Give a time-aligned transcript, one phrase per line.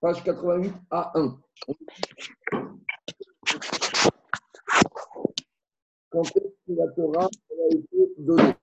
[0.00, 1.38] Page 88 à 1.
[6.10, 8.54] Quand est-ce que la Torah a été donnée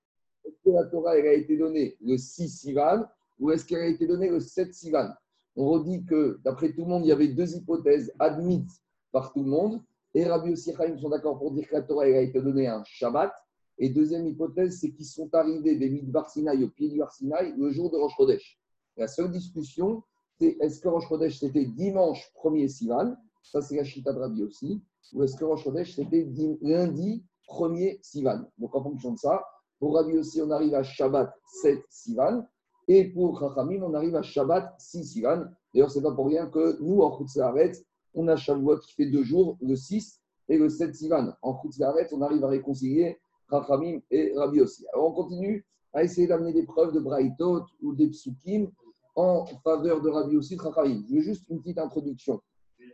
[0.43, 3.05] Est-ce que la Torah elle a été donnée le 6 Sivan
[3.39, 5.09] ou est-ce qu'elle a été donnée le 7 Sivan?
[5.55, 8.81] On redit que, d'après tout le monde, il y avait deux hypothèses admises
[9.11, 9.79] par tout le monde.
[10.15, 12.67] Et Rabbi aussi Chaim sont d'accord pour dire que la Torah elle a été donnée
[12.67, 13.31] un Shabbat.
[13.77, 17.69] Et deuxième hypothèse, c'est qu'ils sont arrivés des Midbar Sinai au pied du Sinaï le
[17.69, 18.59] jour de Rosh Chodesh.
[18.97, 20.03] La seule discussion,
[20.41, 24.81] est-ce que Rosh Chodesh c'était dimanche 1er Sivan Ça, c'est la Chita de Rabbi aussi.
[25.13, 26.27] Ou est-ce que Rosh Chodesh c'était
[26.61, 29.43] lundi 1er Sivan Donc, en fonction de ça,
[29.79, 32.45] pour Rabbi aussi, on arrive à Shabbat 7 Sivan.
[32.87, 35.45] Et pour Chachamim, on arrive à Shabbat 6 Sivan.
[35.73, 37.71] D'ailleurs, ce n'est pas pour rien que nous, en Chutzaharet,
[38.13, 41.33] on a Shavuot qui fait deux jours, le 6 et le 7 Sivan.
[41.41, 43.19] En Chutzaharet, on arrive à réconcilier
[43.49, 44.85] Chachamim et Rabbi aussi.
[44.93, 48.67] Alors, on continue à essayer d'amener des preuves de Braithot ou des Psukim
[49.15, 51.03] en faveur de Rabbi aussi de Chachamim.
[51.09, 52.41] Je veux juste une petite introduction.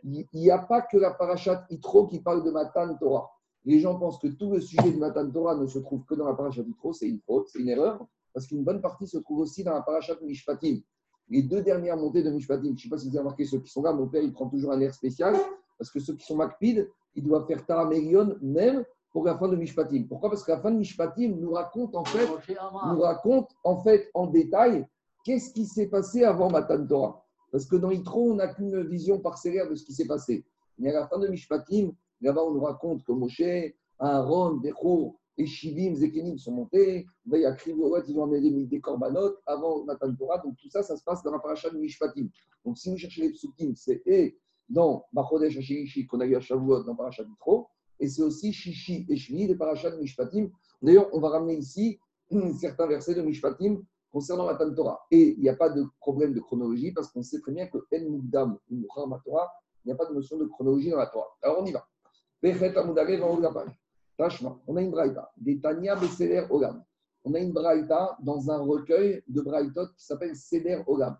[0.04, 3.30] Il n'y a pas que la parachat Itro qui parle de Matan Torah.
[3.64, 6.26] Les gens pensent que tout le sujet de Matan Torah ne se trouve que dans
[6.26, 6.92] la parachat Itro.
[6.92, 9.82] C'est une faute, c'est une erreur, parce qu'une bonne partie se trouve aussi dans la
[9.82, 10.80] parachat Mishpatim.
[11.28, 13.60] Les deux dernières montées de Mishpatim, je ne sais pas si vous avez remarqué ceux
[13.60, 15.36] qui sont là, mon père il prend toujours un air spécial,
[15.76, 19.56] parce que ceux qui sont Makpid, ils doivent faire Taramelion même pour la fin de
[19.56, 20.04] Mishpatim.
[20.08, 20.30] Pourquoi?
[20.30, 22.26] Parce que la fin de Mishpatim nous raconte en fait,
[22.92, 24.86] nous raconte en fait en détail
[25.28, 27.22] qu'est-ce qui s'est passé avant Matan Torah?
[27.52, 30.46] Parce que dans Yitro, on n'a qu'une vision parcellaire de ce qui s'est passé.
[30.78, 33.42] Mais à la fin de Mishpatim, là-bas, on nous raconte que Moshe,
[33.98, 37.06] Aaron, Bechor et Shivim, Zekenim sont montés.
[37.30, 40.38] Il y a Krivowet, ils ont amené des, korbanot avant Matan Torah.
[40.38, 42.28] Donc tout ça, ça se passe dans la paracha de Mishpatim.
[42.64, 44.38] Donc si vous cherchez les psukim, c'est et
[44.70, 47.68] dans Bachodesh Hashirishi qu'on a eu à Shavuot dans paracha d'Yitro,
[48.00, 50.48] et c'est aussi Shishi et Shvi, des parachas de Mishpatim.
[50.80, 51.98] D'ailleurs, on va ramener ici
[52.58, 55.00] certains versets de Mishpatim concernant la Torah.
[55.10, 57.78] Et il n'y a pas de problème de chronologie parce qu'on sait très bien que
[57.78, 58.86] En Mugdam ou
[59.24, 59.50] Torah,
[59.84, 61.28] il n'y a pas de notion de chronologie dans la Torah.
[61.42, 61.86] Alors on y va.
[64.66, 66.84] On a une braïta, des Tania Beseder Ogam.
[67.24, 71.16] On a une braïta dans un recueil de braïtot qui s'appelle Seder Ogam.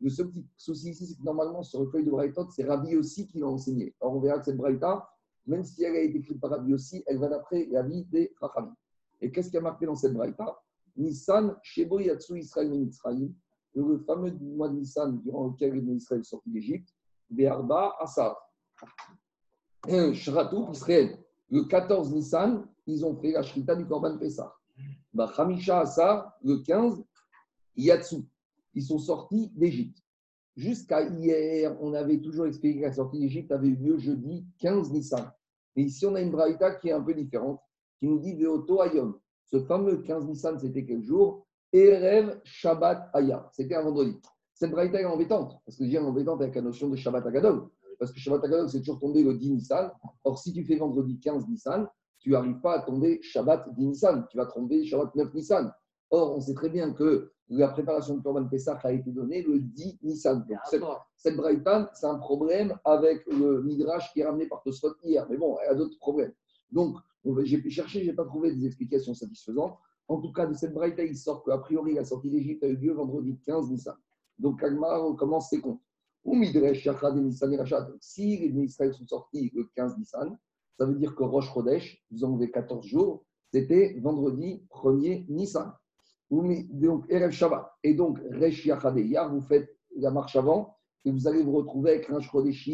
[0.00, 3.26] Le seul petit souci ici, c'est que normalement, ce recueil de braïtot, c'est Rabbi aussi
[3.26, 3.94] qui l'a enseigné.
[4.00, 5.08] Alors on verra que cette braïta,
[5.46, 8.34] même si elle a été écrite par Rabbi aussi, elle va d'après la vie des
[8.40, 8.74] Rachamim.
[9.20, 10.60] Et qu'est-ce qui a marqué dans cette braïta?
[10.96, 13.32] Nissan, Shebo Yatsu Israël Mitzrayim,
[13.74, 16.88] le fameux mois de Nissan durant lequel les Israël sorti d'Égypte,
[17.30, 18.36] Be'arba Asar.
[20.14, 21.18] Shratou Israël,
[21.50, 24.54] le 14 Nissan, ils ont fait la Shrita du Korban Pessah.
[25.12, 27.04] Bah, Hamisha Asar, le 15,
[27.76, 28.16] Yatsu.
[28.74, 29.98] Ils sont sortis d'Égypte.
[30.56, 34.90] Jusqu'à hier, on avait toujours expliqué que la sortie d'Égypte avait eu lieu jeudi 15
[34.92, 35.30] Nissan.
[35.76, 37.60] Et ici, on a une braïta qui est un peu différente,
[37.98, 39.18] qui nous dit Veoto Ayom.
[39.46, 41.46] Ce fameux 15 Nissan, c'était quel jour?
[41.72, 43.48] Erev Shabbat Aya.
[43.52, 44.18] C'était un vendredi.
[44.54, 47.68] Cette braïta est embêtante, parce que je dis embêtante avec la notion de Shabbat Agadol.
[47.98, 49.90] Parce que Shabbat Agadol, c'est toujours tombé le 10 Nissan.
[50.24, 51.86] Or, si tu fais vendredi 15 Nissan,
[52.18, 54.26] tu n'arrives pas à tomber Shabbat 10 Nissan.
[54.30, 55.72] Tu vas tomber Shabbat 9 Nissan.
[56.10, 59.60] Or, on sait très bien que la préparation de Korban Pessah a été donnée le
[59.60, 60.44] 10 Nissan.
[60.48, 60.82] Donc, cette,
[61.16, 65.26] cette braïta, c'est un problème avec le Midrash qui est ramené par Tosfot hier.
[65.30, 66.32] Mais bon, elle a d'autres problèmes.
[66.72, 66.96] Donc,
[67.44, 69.76] j'ai cherché, je n'ai pas trouvé des explications satisfaisantes.
[70.08, 72.76] En tout cas, de cette braïta, il sort qu'a priori, la sortie d'Égypte a eu
[72.76, 73.96] lieu vendredi 15 Nissan.
[74.38, 75.80] Donc, Agmar commence ses comptes.
[76.24, 77.58] Ou Midrash, Nissan et.
[78.00, 80.38] Si les Israël sont sortis le 15 Nissan,
[80.78, 85.72] ça veut dire que Rosh Chodesh, vous en avez 14 jours, c'était vendredi 1er Nissan.
[86.30, 87.72] Donc, Erev Shabbat.
[87.82, 92.10] Et donc, Resh Yachadeyar, vous faites la marche avant et vous allez vous retrouver avec
[92.10, 92.68] un Chodesh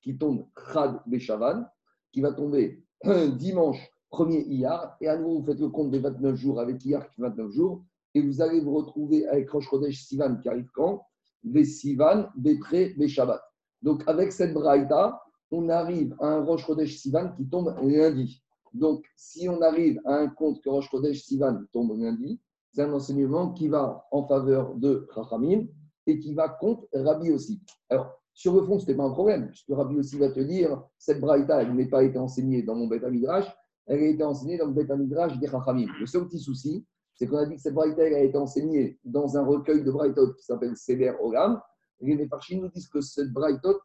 [0.00, 1.66] qui tombe Chad Beshavan,
[2.12, 2.84] qui va tomber
[3.38, 4.96] dimanche 1er Iyar.
[5.00, 7.84] Et à nouveau, vous faites le compte des 29 jours avec Iyar qui 29 jours.
[8.14, 11.06] Et vous allez vous retrouver avec Rosh Chodesh Sivan qui arrive quand?
[11.44, 13.40] Ve Sivan, Betre, Beshabbat.
[13.82, 18.42] Donc, avec cette braïta, on arrive à un Rosh Chodesh Sivan qui tombe lundi.
[18.74, 22.40] Donc, si on arrive à un compte que Rosh Chodesh Sivan tombe lundi,
[22.72, 25.66] c'est un enseignement qui va en faveur de Chachamim
[26.06, 27.62] et qui va contre Rabbi aussi.
[27.88, 30.82] Alors, sur le fond, ce n'était pas un problème, puisque Rabbi aussi va te dire
[30.98, 33.46] cette braïta, elle n'a pas été enseignée dans mon Beth Midrash,
[33.86, 35.88] elle a été enseignée dans le Beth Midrash des Chachamim.
[35.98, 39.36] Le seul petit souci, c'est qu'on a dit que cette braïta, a été enseignée dans
[39.36, 41.60] un recueil de braïtot qui s'appelle Seder Ogam.
[42.00, 43.78] Et les Farchim nous disent que cette braïtot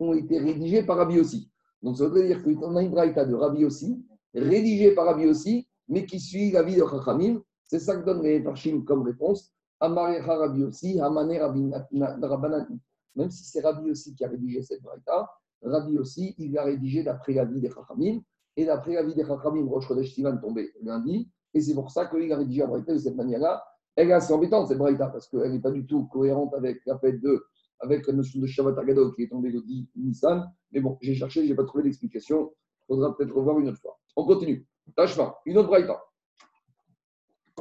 [0.00, 1.50] ont été rédigées par Rabbi aussi.
[1.82, 4.04] Donc, ça veut dire qu'on a une braïta de Rabbi aussi,
[4.34, 7.40] rédigée par Rabbi aussi, mais qui suit la vie de Chachamim.
[7.64, 9.52] C'est ça que donne les Farshim comme réponse.
[9.78, 12.66] Amarecha Rabbi aussi, Amane Rabbanan.
[13.16, 15.30] Même si c'est Rabbi aussi qui a rédigé cette braïta,
[15.62, 18.20] Rabbi aussi, il a rédigé d'après la vie des Chachamim.
[18.56, 20.38] Et d'après la vie des Chachamim, Rosh Chodesh Sivan
[20.82, 21.30] lundi.
[21.54, 23.62] Et c'est pour ça qu'il a rédigé la braïta de cette manière-là.
[23.96, 26.98] Elle est assez embêtante, cette braïta, parce qu'elle n'est pas du tout cohérente avec la
[26.98, 27.44] fête de
[27.80, 30.50] avec la notion de Shabbat Agadol qui est tombé le 10 Nissan.
[30.70, 32.52] Mais bon, j'ai cherché, je n'ai pas trouvé d'explication.
[32.82, 33.98] Il faudra peut-être revoir une autre fois.
[34.16, 34.66] On continue.
[34.94, 36.00] Tachma, une autre braïta.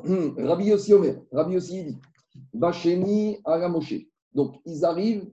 [0.04, 2.00] Rabbi Yossi Omer, Rabbi Yossi dit
[2.54, 3.96] Bacheni Moshe.
[4.34, 5.30] Donc, ils arrivent,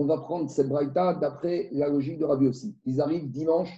[0.00, 2.74] on va prendre cette braïta d'après la logique de Rabbi Yossi.
[2.86, 3.68] Ils arrivent dimanche,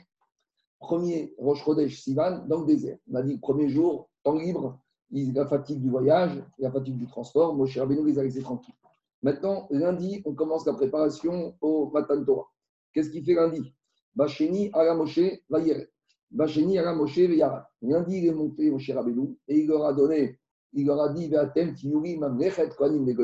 [0.79, 2.97] premier Rosh Chodesh Sivan, dans le désert.
[3.11, 4.79] On a dit premier jour, temps libre,
[5.11, 7.57] la fatigue du voyage, la fatigue du transport.
[7.57, 8.77] Moshe Rabbeinu les a laissés tranquilles.
[9.21, 12.47] Maintenant, lundi, on commence la préparation au Matan Torah.
[12.95, 13.75] Qu'est-ce qu'il fait lundi?
[14.15, 15.19] Bacheni Ara Moshe
[15.51, 15.91] Vayeret.
[16.31, 17.69] Bacheni Ara Moshe Vayara.
[17.83, 20.39] Lundi, il est monté Moshe Rabbeinu et il leur a donné
[20.73, 21.31] il leur a dit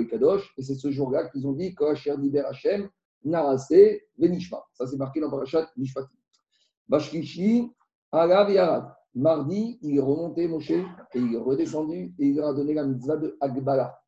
[0.09, 0.55] Kadosh.
[0.57, 2.89] Et c'est ce jour-là qu'ils ont dit Kohacher Diber Hashem
[3.25, 3.73] Narase
[4.19, 4.63] Venishma.
[4.75, 6.15] Ça, c'est marqué dans Parashat Nishpati.
[6.89, 7.71] Bashkishi
[8.13, 8.95] Arav Yarad.
[9.15, 10.85] Mardi, il est remonté Moshe et
[11.15, 13.99] il est redescendu et il leur a donné la mitzvah de Agbala.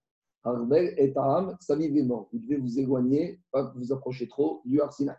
[0.42, 2.28] Arbel et Aham, Saviv est mort.
[2.32, 5.16] Vous devez vous éloigner, pas vous approcher trop du Arsinaï.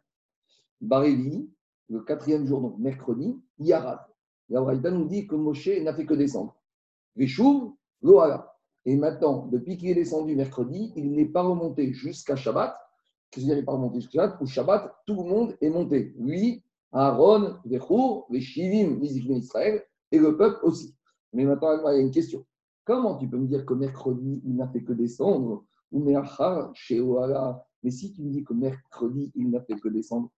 [0.79, 1.49] Barévi,
[1.89, 3.99] le quatrième jour, donc mercredi, Yarad.
[4.49, 6.55] La Braïda nous dit que Moshe n'a fait que descendre.
[8.01, 8.51] Veshuv,
[8.85, 12.75] et maintenant, depuis qu'il est descendu mercredi, il n'est pas remonté jusqu'à Shabbat.
[13.29, 14.41] Qu'est-ce pas remonté jusqu'à Shabbat?
[14.41, 16.13] Au Shabbat, tout le monde est monté.
[16.17, 20.95] Lui, Aaron, Vechour, les Israël, et le peuple aussi.
[21.33, 22.45] Mais maintenant, il y a une question.
[22.83, 25.63] Comment tu peux me dire que mercredi, il n'a fait que descendre?
[25.91, 26.05] Ou
[26.73, 27.01] chez
[27.83, 30.29] Mais si tu me dis que mercredi, il n'a fait que descendre,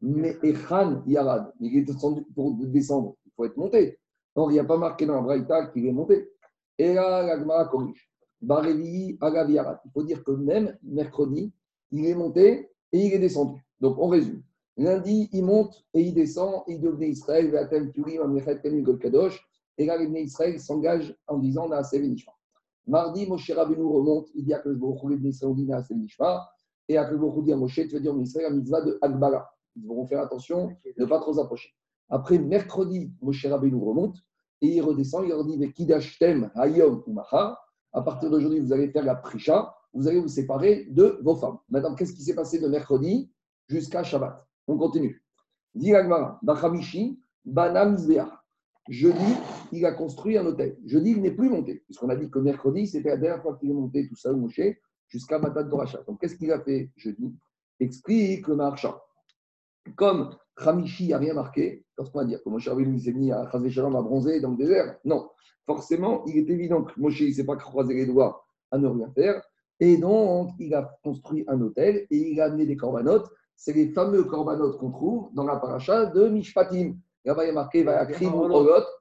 [0.00, 3.98] mais Echan Yarad, il est descendu pour descendre, il faut être monté.
[4.34, 6.30] Donc, il n'y a pas marqué dans la Braïta qu'il est monté.
[6.80, 8.10] Et là, l'Agmara corrige.
[8.40, 11.52] Barévi, Il faut dire que même mercredi,
[11.90, 13.60] il est monté et il est descendu.
[13.82, 14.42] Donc, on résume.
[14.78, 17.52] Lundi, il monte et il descend, il devient Israël,
[18.98, 19.46] Kadosh.
[19.76, 21.68] Et là, les Israël s'engage en disant
[22.86, 26.38] Mardi, Moshe Rabbeinu remonte, il dit à que le Israël
[26.88, 29.50] et à que le dit à Moshe, tu vas dire Israël, la mitzvah de Agbala.
[29.76, 31.74] Ils devront faire attention ne pas trop approcher.
[32.08, 34.16] Après, mercredi, Moshe Rabbeinu remonte
[34.62, 39.04] et il redescend, il leur dit Kidashtem Hayom ou À partir d'aujourd'hui, vous allez faire
[39.04, 41.58] la prisha, vous allez vous séparer de vos femmes.
[41.68, 43.30] Maintenant, qu'est-ce qui s'est passé de mercredi
[43.68, 44.46] jusqu'à Shabbat?
[44.66, 45.24] On continue.
[46.42, 47.96] Bachamishi, Banam
[48.88, 49.34] Jeudi,
[49.72, 50.76] il a construit un hôtel.
[50.84, 53.70] Jeudi, il n'est plus monté, puisqu'on a dit que mercredi, c'était la dernière fois qu'il
[53.70, 54.60] est monté tout ça Moshe
[55.06, 56.02] jusqu'à Matan Doracha.
[56.06, 56.90] Donc, qu'est-ce qu'il a fait?
[56.96, 57.34] Jeudi
[57.78, 58.96] Explique le marchand.
[59.96, 63.70] Comme Khamishi n'a rien marqué, lorsqu'on va dire que Moshe Rabbeinu s'est mis à Chazé
[63.70, 65.28] Shalom à bronzer dans le désert, non.
[65.66, 69.10] Forcément, il est évident que Moshe ne s'est pas croisé les doigts à ne rien
[69.14, 69.42] faire.
[69.78, 73.30] Et donc, il a construit un hôtel et il a amené des corbanotes.
[73.56, 76.96] C'est les fameux corbanotes qu'on trouve dans la paracha de Mishpatim.
[77.24, 77.86] Là-bas, il y a marqué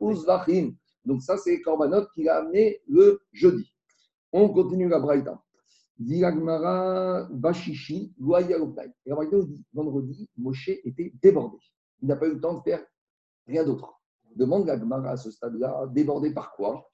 [0.01, 0.71] Uzvachim.
[1.05, 3.73] Donc, ça, c'est les corbanotes qu'il a amené le jeudi.
[4.31, 5.41] On continue la Braïta.
[5.99, 11.57] Diragmara Bashishi, Et la dit vendredi, Moshe était débordé.
[12.01, 12.81] Il n'a pas eu le temps de faire
[13.45, 13.93] rien d'autre.
[14.35, 16.89] Demande la à ce stade-là, débordé par quoi?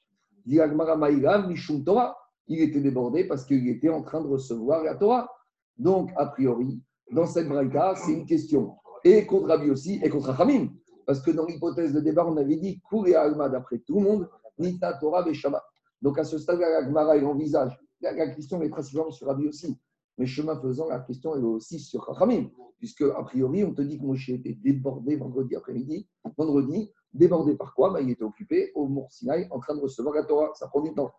[0.45, 2.17] Diragmara Maïram, Mishum Torah.
[2.47, 5.29] Il était débordé parce qu'il était en train de recevoir la Torah.
[5.77, 6.81] Donc, a priori,
[7.11, 8.75] dans cette braïta, c'est une question
[9.05, 10.69] et contre Rabbi aussi et contre Hamim.
[11.05, 14.29] Parce que dans l'hypothèse de débat, on avait dit Kour et d'après tout le monde,
[14.57, 15.61] Nita Torah et Shabbat.
[16.01, 19.77] Donc à ce stade-là, la il envisage la, question est principalement sur Rabbi aussi.
[20.17, 23.97] Mais chemin faisant, la question est aussi sur Rachamim, puisque a priori, on te dit
[23.97, 26.07] que Moshe était débordé vendredi après-midi.
[26.37, 27.91] Vendredi, débordé par quoi?
[27.91, 29.07] Bah, Il était occupé au Mont
[29.51, 30.51] en train de recevoir la Torah.
[30.55, 31.11] Ça prend du temps.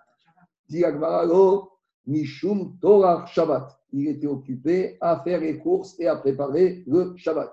[2.07, 3.79] Mishum Torah Shabbat.
[3.93, 7.53] Il était occupé à faire les courses et à préparer le Shabbat.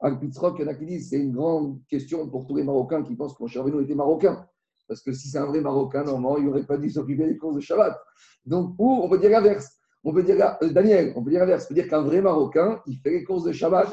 [0.00, 3.46] Al il en c'est une grande question pour tous les Marocains qui pensent que mon
[3.46, 4.44] cher était marocain.
[4.92, 7.54] Parce que si c'est un vrai Marocain, normalement, il n'aurait pas dû s'occuper des courses
[7.54, 7.98] de Shabbat.
[8.44, 9.70] Donc, ou on peut dire l'inverse.
[10.04, 11.64] On peut dire, euh, Daniel, on peut dire l'inverse.
[11.64, 13.88] On peut dire qu'un vrai Marocain, il fait les courses de Shabbat.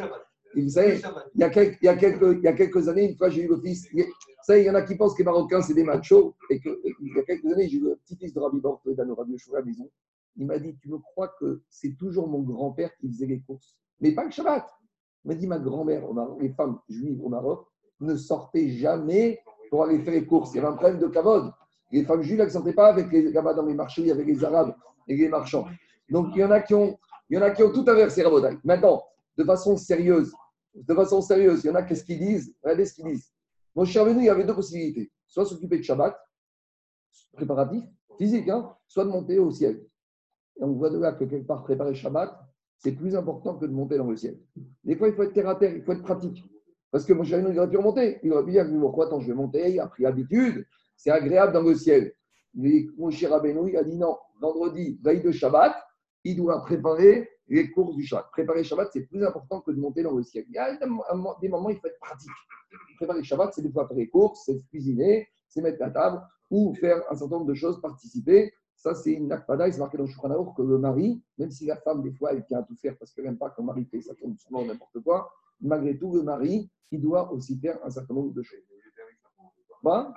[0.56, 1.00] Et vous savez,
[1.36, 3.88] il y, a quelques, il, il années, une fois, j'ai eu le fils.
[3.94, 4.04] Vous
[4.44, 6.36] savez, il y en a qui pensent que les Marocains, c'est des machos.
[6.50, 6.76] Et qu'il
[7.16, 9.56] y a quelques années, j'ai eu le petit-fils de Rabbi Bort, dans le Radio Show
[9.56, 9.90] à la maison.
[10.36, 13.78] Il m'a dit Tu me crois que c'est toujours mon grand-père qui faisait les courses?
[14.02, 14.68] Mais pas le Shabbat.
[15.24, 16.04] Il m'a dit Ma grand-mère,
[16.42, 17.66] les femmes juives au Maroc,
[18.02, 20.54] ne sortaient jamais pour aller faire les courses.
[20.54, 21.52] Il y avait un problème de cavode.
[21.92, 24.44] Les femmes juives, elles ne sortaient pas avec les là dans les marchés, avec les
[24.44, 24.76] Arabes
[25.08, 25.66] et les marchands.
[26.10, 26.98] Donc, il y en a qui ont,
[27.30, 28.24] il y en a qui ont tout inversé.
[28.64, 29.04] Maintenant,
[29.38, 30.34] de façon sérieuse,
[30.76, 32.54] de façon sérieuse, il y en a qu'est-ce qu'ils disent?
[32.64, 33.32] Regardez ce qu'ils disent.
[33.76, 35.12] Mon cher venu, il y avait deux possibilités.
[35.28, 36.16] Soit s'occuper de Shabbat,
[37.34, 37.84] préparatif,
[38.18, 39.86] physique, hein, soit de monter au ciel.
[40.60, 42.38] Et on voit de là que quelque part, préparer Shabbat,
[42.78, 44.40] c'est plus important que de monter dans le ciel.
[44.84, 46.44] Des fois, il faut être terre à terre, il faut être pratique.
[46.92, 48.20] Parce que mon cher il aurait pu remonter.
[48.24, 50.66] Il aurait pu dire pourquoi attends, je vais monter, il a pris l'habitude,
[50.96, 52.14] c'est agréable dans le ciel.
[52.54, 55.76] Mais mon cher il a dit non, vendredi, veille de Shabbat,
[56.24, 58.32] il doit préparer les courses du Shabbat.
[58.32, 60.46] Préparer Shabbat, c'est plus important que de monter dans le ciel.
[60.50, 60.86] Il y a des
[61.50, 62.32] moments, il faut être pratique.
[62.98, 66.74] Préparer Shabbat, c'est des fois faire les courses, c'est cuisiner, c'est mettre la table ou
[66.76, 68.54] faire un certain nombre de choses, participer.
[68.76, 69.68] Ça, c'est une akpada.
[69.68, 72.46] Il s'est marqué dans le que le mari, même si la femme, des fois, elle
[72.46, 74.64] tient à tout faire parce qu'elle n'aime pas que le mari fait ça tombe souvent
[74.66, 75.30] n'importe quoi,
[75.62, 78.60] malgré tout, le mari, il doit aussi faire un certain nombre de choses.
[79.84, 80.14] Bah,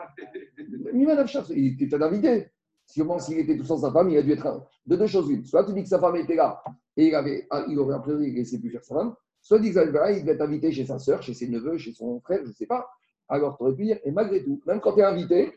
[0.93, 2.49] il était un invité.
[2.87, 5.45] Sûrement, s'il était tout sans sa femme, il a dû être de deux choses une.
[5.45, 6.63] Soit tu dis que sa femme était là
[6.97, 9.15] et il, avait, ah, il aurait appris il ne laissait plus faire sa femme.
[9.41, 12.21] Soit tu dis qu'il devait être invité chez sa soeur, chez ses neveux, chez son
[12.21, 12.89] frère, je ne sais pas.
[13.29, 15.53] Alors tu aurais pu dire, et malgré tout, même quand tu es invité,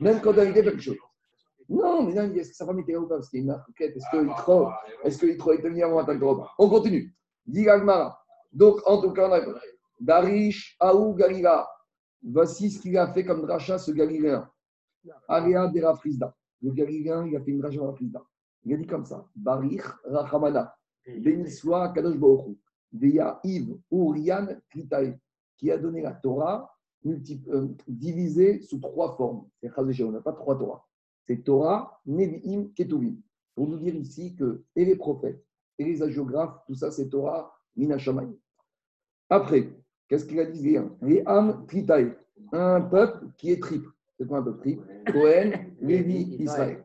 [0.00, 0.96] même quand tu es invité, quelque chose.
[1.68, 3.16] Non, mais non, est-ce que sa femme était là ou pas?
[3.16, 3.94] Parce qu'il y a une enquête.
[5.04, 7.14] Est-ce qu'il qu'il trop était venu avant repas On continue.
[7.46, 7.64] Dit
[8.52, 9.40] Donc, en tout cas, on a
[10.00, 11.68] Darish, Aou, Galila.
[12.22, 14.48] Voici ce qu'il a fait comme rachat, ce Galiléen.
[15.28, 16.34] Aria de Rafrizda.
[16.62, 18.22] Le Galiléen, il a fait une rachat Rafrizda.
[18.64, 20.74] Il a dit comme ça Barich, Rachamana.
[21.06, 22.58] Béni soit Kadosh Baruch
[22.92, 25.18] Veya Yves, Urian, Kritaï,
[25.56, 26.70] qui a donné la Torah
[27.06, 29.48] euh, divisée sous trois formes.
[29.62, 29.70] C'est
[30.02, 30.86] on n'a pas trois Torah.
[31.26, 33.16] C'est Torah, Nevi'im, Ketuvim.
[33.54, 35.44] Pour nous dire ici que et les prophètes
[35.78, 38.34] et les agiographes, tout ça c'est Torah, Minashamayim.
[39.28, 39.72] Après,
[40.08, 41.24] qu'est-ce qu'il a dit Les
[41.68, 42.14] Tritaï,
[42.52, 43.88] un peuple qui est triple.
[44.18, 46.84] C'est quoi un peuple triple Cohen, Lévi, Israël.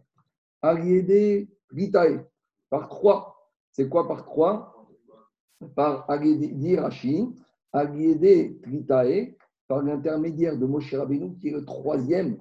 [0.62, 2.24] Ariédé, Tritaï,
[2.70, 3.51] par trois.
[3.72, 4.88] C'est quoi par trois?
[5.75, 7.27] Par Ariédé, Rashi,
[7.74, 9.36] Ariédé, Tritaï,
[9.68, 12.38] par l'intermédiaire de Moshe Rabbeinu, qui est le troisième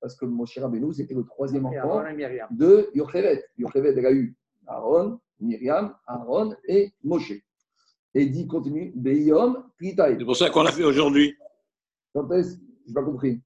[0.00, 2.04] parce que Moshe Rabbeinu, c'était le troisième enfant
[2.50, 3.44] de Yocheved.
[3.56, 4.34] Yocheved, elle a eu
[4.66, 7.32] Aaron, Myriam, Aaron et Moshe.
[8.14, 11.36] Et dit, continue, Beyom, C'est pour ça qu'on l'a fait aujourd'hui.
[12.14, 13.40] Quand est-ce Je n'ai pas compris?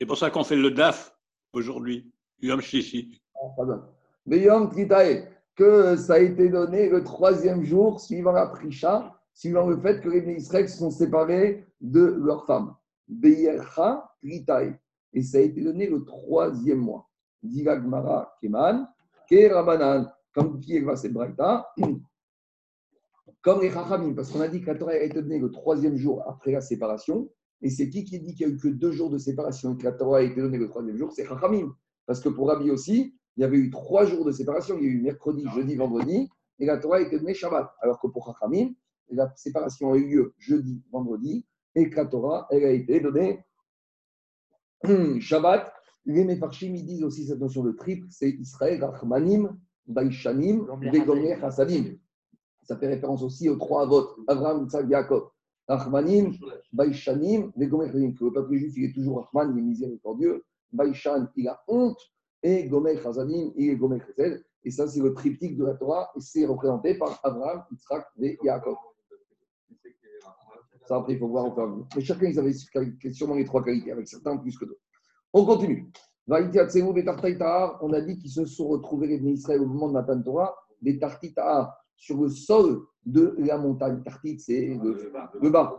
[0.00, 1.16] C'est pour ça qu'on fait le DAF
[1.52, 2.10] aujourd'hui,
[2.40, 3.20] Yom Shishi.
[3.34, 3.82] Ah, pardon.
[4.24, 9.78] Beyom, Tritae, que ça a été donné le troisième jour suivant la Prisha, suivant le
[9.80, 12.74] fait que les Israël sont séparés de leurs femmes.
[13.08, 14.78] Beyercha, Tritae
[15.16, 17.08] et ça a été donné le troisième mois.
[17.42, 18.86] Gmara Keman,
[19.30, 21.72] Ke Rabanan, comme qui est Braïta,
[23.42, 25.96] comme les Chachamim, parce qu'on a dit que la Torah a été donnée le troisième
[25.96, 27.30] jour après la séparation,
[27.62, 29.76] et c'est qui qui dit qu'il n'y a eu que deux jours de séparation et
[29.78, 31.12] que la Torah a été donnée le troisième jour?
[31.12, 31.74] C'est Chachamim.
[32.06, 34.78] Parce que pour Rabbi aussi, il y avait eu trois jours de séparation.
[34.78, 36.28] Il y a eu mercredi, jeudi, vendredi,
[36.58, 37.74] et la Torah a été donnée Shabbat.
[37.80, 38.70] Alors que pour Chachamim,
[39.10, 43.44] la séparation a eu lieu jeudi, vendredi, et que la Torah, elle a été donnée
[45.20, 45.72] Shabbat,
[46.06, 51.96] les Mefarshim, ils disent aussi cette notion de triple, c'est Israël, Rachmanim, Baishanim, Begomer, Hasadim.
[52.66, 55.30] Ça fait référence aussi aux trois votes, Abraham, Isaac, Yaakov.
[55.68, 56.32] Rachmanim,
[56.72, 58.14] Baishanim, Hasadim.
[58.20, 60.44] Le peuple juif, il est toujours Rachman, il est miséricordieux.
[60.72, 62.00] Baishan, il a honte.
[62.42, 64.00] Et Gomer, Hasadim, il est Gomer.
[64.64, 68.36] Et ça, c'est le triptyque de la Torah, et c'est représenté par Abraham, Isaac et
[68.42, 68.76] Yaakov.
[70.86, 72.52] Ça, après, il faut voir au Mais chacun, ils avaient
[73.12, 74.80] sûrement les trois qualités, avec certains plus que d'autres.
[75.32, 75.90] On continue.
[76.28, 80.98] On a dit qu'ils se sont retrouvés, les Israël, au moment de la Torah, des
[80.98, 84.02] Tartita sur le sol de la montagne.
[84.02, 85.10] Tartit, c'est le,
[85.40, 85.78] le, bas,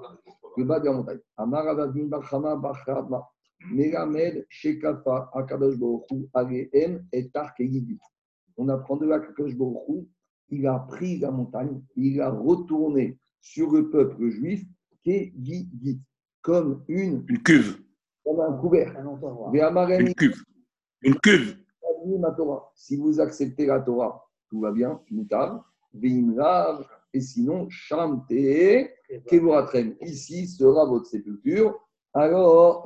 [0.55, 1.19] le bas de la montagne.
[1.37, 3.27] Amaravadin Bachama Bachrama.
[3.71, 7.59] Melamed Shekafa Akadosh Baruchu Aleem et Tark
[8.57, 10.07] On apprend de là qu'Akadosh Baruchu,
[10.49, 14.63] il a pris la montagne, il a retourné sur le peuple juif
[16.41, 17.81] comme une, une cuve.
[18.23, 18.93] Comme un couvert.
[19.99, 20.43] Une cuve.
[21.01, 21.57] Une cuve.
[22.75, 25.01] Si vous acceptez la Torah, tout va bien,
[27.13, 28.27] Et sinon, Shamte,
[29.27, 29.95] Kevoratrem.
[30.01, 31.79] Ici sera votre sépulture.
[32.13, 32.83] Alors,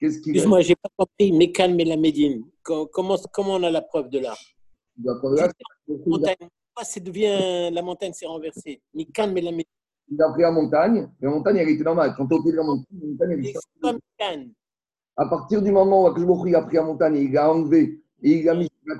[0.00, 1.32] qu'est-ce qu'il Excuse-moi, je n'ai pas compris.
[1.32, 4.34] Mécan Mélamédine, comment, comment on a la preuve de là?
[5.02, 5.50] La preuve
[6.82, 8.80] ça devient, la montagne s'est renversée?
[8.92, 9.64] Mécan Mélamédine
[10.10, 12.14] il a pris la montagne, la montagne, elle était normale.
[12.16, 14.50] Quand on de la montagne, la montagne, elle était
[15.16, 18.48] À partir du moment où Akashbokhi a pris la montagne, il a enlevé et il
[18.48, 18.68] a mis.
[18.86, 18.96] La,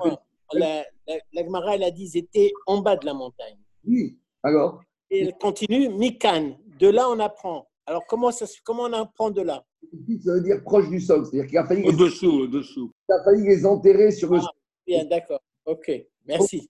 [0.59, 0.83] la,
[1.33, 3.57] la Gemara, elle a dit étaient en bas de la montagne.
[3.85, 6.57] Oui, alors Et elle continue, Mikan.
[6.79, 7.67] De là, on apprend.
[7.85, 9.63] Alors, comment, ça, comment on apprend de là?
[10.23, 11.25] Ça veut dire proche du sol.
[11.25, 11.87] C'est-à-dire qu'il a failli.
[11.87, 12.91] Au-dessous, au-dessous.
[13.07, 14.51] Il a failli les enterrer sur le ah, sol.
[14.87, 15.41] Bien, d'accord.
[15.65, 15.91] Ok,
[16.25, 16.69] merci.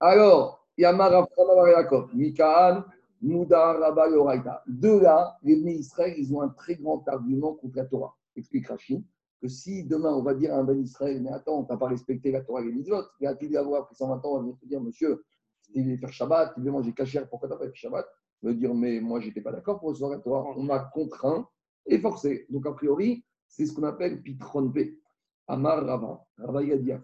[0.00, 1.28] Alors, Yamara
[1.70, 2.84] Yaakov, Mikan.
[3.20, 4.62] Mouda, Rabba.
[4.66, 8.16] De là, les Israël, ils ont un très grand argument contre la Torah.
[8.36, 9.02] Explique Rachid
[9.40, 11.88] que si demain on va dire à un Ben Israël, mais attends, tu n'as pas
[11.88, 14.52] respecté la Torah et les mitzvot, il a t avoir après 120 ans, on va
[14.60, 15.24] te dire, monsieur,
[15.72, 18.06] tu devais faire Shabbat, tu devais manger cachère, pourquoi tu n'as pas fait Shabbat?
[18.42, 20.54] Il va dire, mais moi, je n'étais pas d'accord pour recevoir la Torah.
[20.56, 21.48] On m'a contraint
[21.86, 22.46] et forcé.
[22.50, 25.00] Donc, a priori, c'est ce qu'on appelle Pitron P.
[25.48, 26.24] Amar Rava.
[26.36, 27.02] Rava, a dit à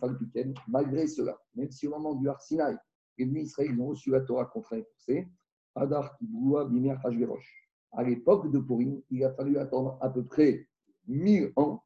[0.69, 2.77] malgré cela, même si au moment du Arsinaï,
[3.17, 5.29] les Bnei Israël ont reçu la Torah contraint et forcé.
[5.75, 7.71] Adar Kiboua Bimer Hashverosh.
[7.93, 10.69] À l'époque de Purim, il a fallu attendre à peu près
[11.09, 11.83] 1000 ans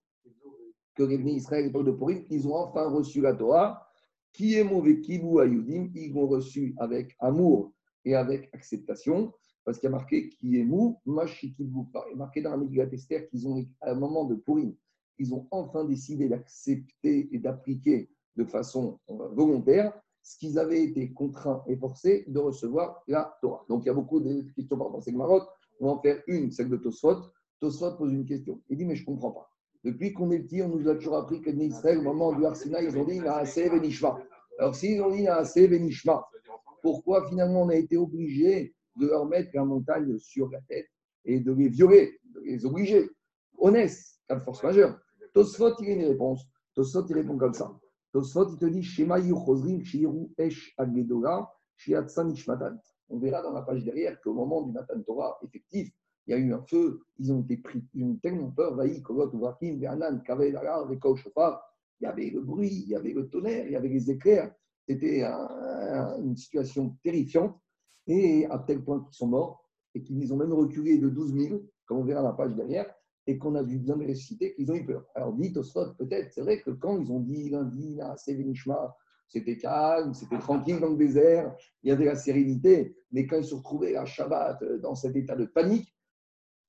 [0.98, 3.86] que les Bnei Israël, à l'époque de Purim, ils ont enfin reçu la Torah.
[4.32, 7.72] Qui est mauvais Kibu Ayudim Ils l'ont reçu avec amour
[8.04, 9.32] et avec acceptation
[9.64, 11.86] parce qu'il y a marqué qui est mou, Kibu.
[12.08, 14.74] Il est marqué dans la Megillat Esther qu'ils ont, à un moment de Purim,
[15.18, 21.12] ils ont enfin décidé d'accepter et d'appliquer de façon euh, volontaire ce qu'ils avaient été
[21.12, 23.64] contraints et forcés de recevoir la Torah.
[23.68, 25.42] Donc il y a beaucoup de questions par rapport à Maroc.
[25.80, 27.16] On va en faire une, celle de Tosfot.
[27.60, 28.60] Tosfot pose une question.
[28.68, 29.50] Il dit Mais je ne comprends pas.
[29.88, 32.82] Depuis qu'on est petit, on nous a toujours appris que Israël, au moment du Arsina,
[32.82, 34.22] ils ont dit Naaseh Benishma.
[34.58, 36.28] Alors s'ils ont dit Naaseh Benishma,
[36.82, 40.88] pourquoi finalement on a été obligé de leur mettre la montagne sur la tête
[41.24, 43.08] et de les violer, de les obliger?
[43.56, 43.96] Honnête,
[44.28, 45.00] de force majeure.
[45.32, 46.44] Tosfot, il a une réponse.
[46.74, 47.74] Tosfot, il répond comme ça.
[48.12, 52.76] Tosfot, il te dit Shema Shiru Esh Agedora Shiatsan Ishmatan.
[53.08, 55.90] On verra dans la page derrière qu'au moment du Matan Torah effectif,
[56.28, 58.78] il y a eu un feu, ils ont été pris, ils ont tellement peur.
[58.84, 58.92] Il
[62.00, 64.54] y avait le bruit, il y avait le tonnerre, il y avait les éclairs.
[64.86, 67.58] C'était une situation terrifiante.
[68.06, 71.62] Et à tel point qu'ils sont morts et qu'ils ont même reculé de 12 000,
[71.86, 72.92] comme on verra la page derrière,
[73.26, 75.06] et qu'on a vu besoin de ressusciter, qu'ils ont eu peur.
[75.14, 78.96] Alors, dit Tosfot, peut-être, c'est vrai que quand ils ont dit lundi, là, c'est Vénishma,
[79.28, 83.44] c'était calme, c'était tranquille dans le désert, il y avait la sérénité, mais quand ils
[83.44, 85.94] se retrouvaient à Shabbat euh, dans cet état de panique,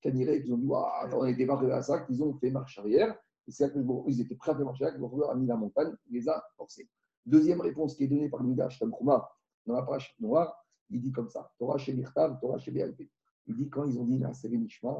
[0.07, 0.69] dirait qu'ils ont dit,
[1.13, 3.15] on était pas à ça, qu'ils ont fait marche arrière,
[3.47, 5.57] et c'est là qu'ils étaient prêts à faire marche arrière, que le a mis la
[5.57, 6.87] montagne, il les a forcés.
[7.25, 9.29] Deuxième réponse qui est donnée par Midash Tankhuma
[9.65, 13.09] dans la page noire, il dit comme ça Torah chez Birtav, Torah chez BLP.
[13.47, 14.95] Il dit quand ils ont dit c'est Nishma,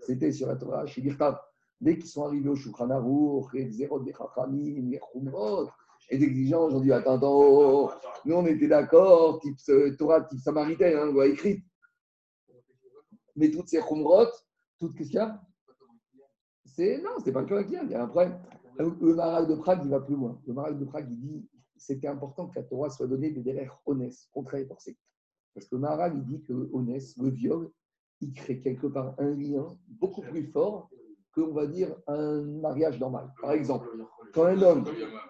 [0.00, 1.38] c'était sur la Torah chez Birtav.
[1.80, 5.68] Dès qu'ils sont arrivés au Shulchan Aruch, les Zerot des Chachamim, les Chumrot,
[6.10, 7.90] les ils ont dit Attends, attends,
[8.24, 9.58] nous on était d'accord, type
[9.98, 11.62] Torah, type samaritain, hein, loi écrite.
[13.36, 14.26] Mais toutes ces Chumrot,
[14.78, 15.40] toutes qu'est-ce qu'il y a
[16.64, 18.38] c'est, Non, c'est pas le cas il y a un problème.
[18.78, 20.40] Le Maral de Prague, il va plus loin.
[20.46, 23.80] Le Maral de Prague, il dit c'était important que la Torah soit donnée des derrière
[23.86, 24.96] honnêtes, contraires et forcés.
[25.54, 27.70] Parce que Maharal, il dit que le honnête, le viol,
[28.20, 30.90] il crée quelque part un lien beaucoup plus fort
[31.32, 33.32] que, on va dire, un mariage normal.
[33.40, 33.88] Par exemple,
[34.32, 34.84] quand un homme,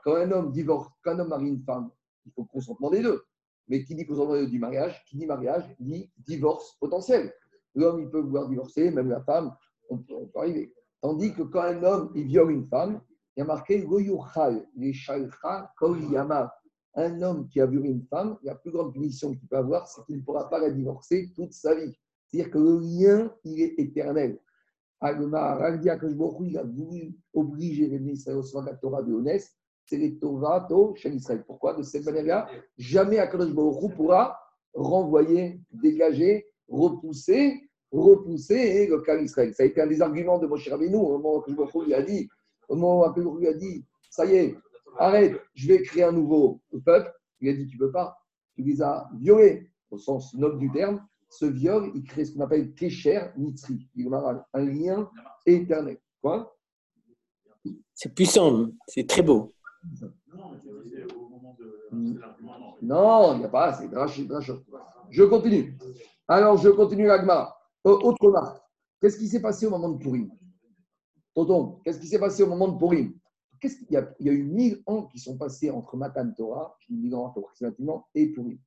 [0.04, 1.90] quand un homme divorce, quand un homme marie une femme,
[2.24, 3.22] il faut le consentement des deux.
[3.68, 7.32] Mais qui dit consentement du mariage, qui dit mariage, dit divorce potentiel.
[7.76, 9.54] L'homme, il peut vouloir divorcer, même la femme,
[9.88, 10.74] on peut, arriver.
[11.00, 13.00] Tandis que quand un homme, il viole une femme,
[13.36, 13.86] il y a marqué
[15.78, 16.52] Koyama
[16.96, 20.02] un homme qui a vu une femme, la plus grande punition qu'il peut avoir, c'est
[20.06, 21.94] qu'il ne pourra pas la divorcer toute sa vie.
[22.26, 24.40] C'est-à-dire que le lien, il est éternel.
[25.00, 30.94] Kajboru, il a voulu obliger les ministres à la Torah de Honest, c'est les Tovato
[30.96, 31.44] chez Israël.
[31.46, 31.74] Pourquoi?
[31.74, 34.40] De cette manière-là, jamais Akadosh Baruch pourra
[34.72, 39.54] renvoyer, dégager, repousser, repousser le cas d'Israël.
[39.54, 41.42] Ça a été un des arguments de Moshe Rabbeinu au moment
[41.74, 42.28] où lui a dit,
[42.68, 44.56] au moment où lui a dit, ça y est,
[44.98, 47.12] arrête, je vais créer un nouveau peuple.
[47.40, 48.16] Il a dit, tu ne peux pas.
[48.54, 51.06] Tu les as violés, au sens noble du terme.
[51.28, 53.88] Ce viol, il crée ce qu'on appelle Kesher Mitzri.
[53.94, 55.10] Il a un lien
[55.44, 55.98] éternel.
[56.22, 56.56] Quoi?
[57.94, 59.52] C'est puissant, c'est très beau.
[62.82, 63.88] Non, il n'y a pas, c'est
[65.10, 65.76] Je continue.
[66.28, 67.56] Alors, je continue l'agma.
[67.86, 68.60] Euh, autre marque.
[69.00, 70.30] Qu'est-ce qui s'est passé au moment de Purim?
[71.34, 73.14] Tonton, qu'est-ce qui s'est passé au moment de Purim?
[73.60, 76.32] Qu'est-ce qu'il y, a, il y a eu mille ans qui sont passés entre Matan
[76.32, 78.58] Torah, je dis mille ans approximativement, et Purim.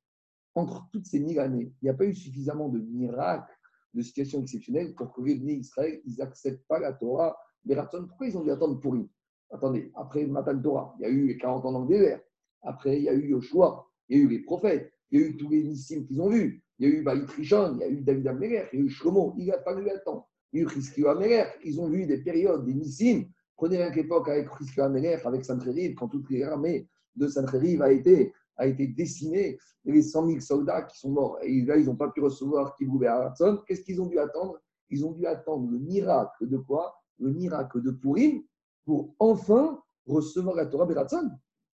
[0.54, 3.52] Entre toutes ces mille années, il n'y a pas eu suffisamment de miracles,
[3.92, 7.36] de situations exceptionnelles pour que les Israël, ils n'acceptent pas la Torah.
[7.66, 7.76] Mais
[8.08, 9.06] pourquoi ils ont dû attendre Purim?
[9.50, 12.20] Attendez, après Matan Torah, il y a eu les 40 ans dans le.
[12.62, 15.26] Après, il y a eu Yoshua, il y a eu les prophètes, il y a
[15.26, 16.62] eu tous les missiles qu'ils ont vus.
[16.78, 18.84] Il y a eu Baït Rishon, il y a eu David Améler, il y a
[18.86, 19.34] eu Shlomo.
[19.36, 20.28] Il a pas eu attendre.
[20.52, 21.44] Il y a eu Chizkiyo Améler.
[21.64, 23.28] Ils ont vu des périodes, des missiles
[23.60, 28.66] Prenez l'époque avec Christian Améler, avec Sancheriv, quand toute l'armée de Sancheriv a été, a
[28.66, 32.08] été décimée, et les 100 000 soldats qui sont morts, et là, ils n'ont pas
[32.08, 34.58] pu recevoir Kibbou et Haratzon, qu'est-ce qu'ils ont dû attendre?
[34.88, 36.94] Ils ont dû attendre le miracle de quoi?
[37.18, 38.42] Le miracle de Purim
[38.86, 41.30] pour enfin recevoir la Torah Beratzon.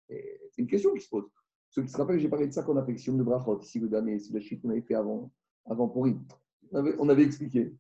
[0.09, 1.31] C'est une question qui se pose.
[1.70, 3.88] Ceux qui se rappellent, j'ai parlé de ça qu'on appelle Sion de Brachot, ici le
[3.88, 5.31] dernier, c'est le chiffre qu'on avait fait avant,
[5.66, 6.24] avant Purim.
[6.72, 7.74] On avait, on avait expliqué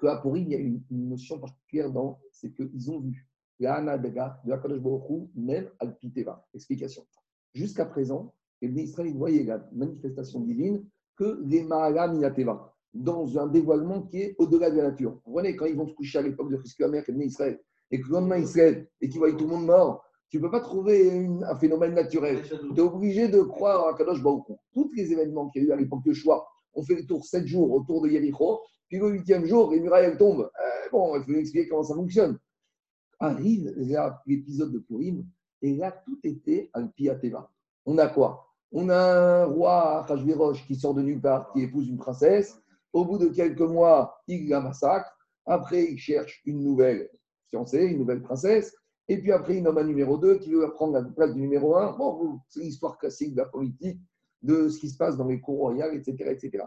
[0.00, 4.40] qu'à Purim, il y a une, notion particulière dans c'est qu'ils ont vu la Anadaga
[4.44, 4.82] de la Kadosh
[5.34, 6.46] même al Piteva.
[6.54, 7.06] Explication.
[7.54, 10.84] Jusqu'à présent, les Israël voyaient la manifestation divine
[11.16, 15.20] que les Mahala Minateva, dans un dévoilement qui est au-delà de la nature.
[15.24, 18.00] Vous voyez, quand ils vont se coucher à l'époque de Christ Amer, les Israël, et
[18.00, 20.60] que le lendemain Israël, et qu'ils voient tout le monde mort, Tu ne peux pas
[20.60, 22.42] trouver une- un phénomène naturel.
[22.42, 24.44] Tu es obligé de croire à Kadosh Baruch.
[24.72, 27.24] Tous les événements qu'il y a eu à l'époque de Shoah, on fait le tour
[27.24, 30.50] 7 jours autour de Yericho, puis le huitième jour, les murailles elles tombent.
[30.60, 32.38] Euh, bon, il faut expliquer comment ça fonctionne.
[33.18, 33.72] Arrive
[34.26, 35.24] l'épisode de Purim,
[35.62, 37.50] et là, tout était un Piateva.
[37.86, 38.46] On a quoi?
[38.72, 42.60] On a un roi, Rajvirosh, qui sort de nulle part, qui épouse une princesse.
[42.92, 45.10] Au bout de quelques mois, il la massacre.
[45.46, 47.08] Après, il cherche une nouvelle
[47.48, 48.74] fiancée, une nouvelle princesse.
[49.08, 51.76] Et puis après, il nomme un numéro 2 qui veut prendre la place du numéro
[51.76, 51.96] 1.
[51.96, 54.00] Bon, c'est l'histoire classique de la politique,
[54.42, 56.64] de ce qui se passe dans les cours royales, etc., etc.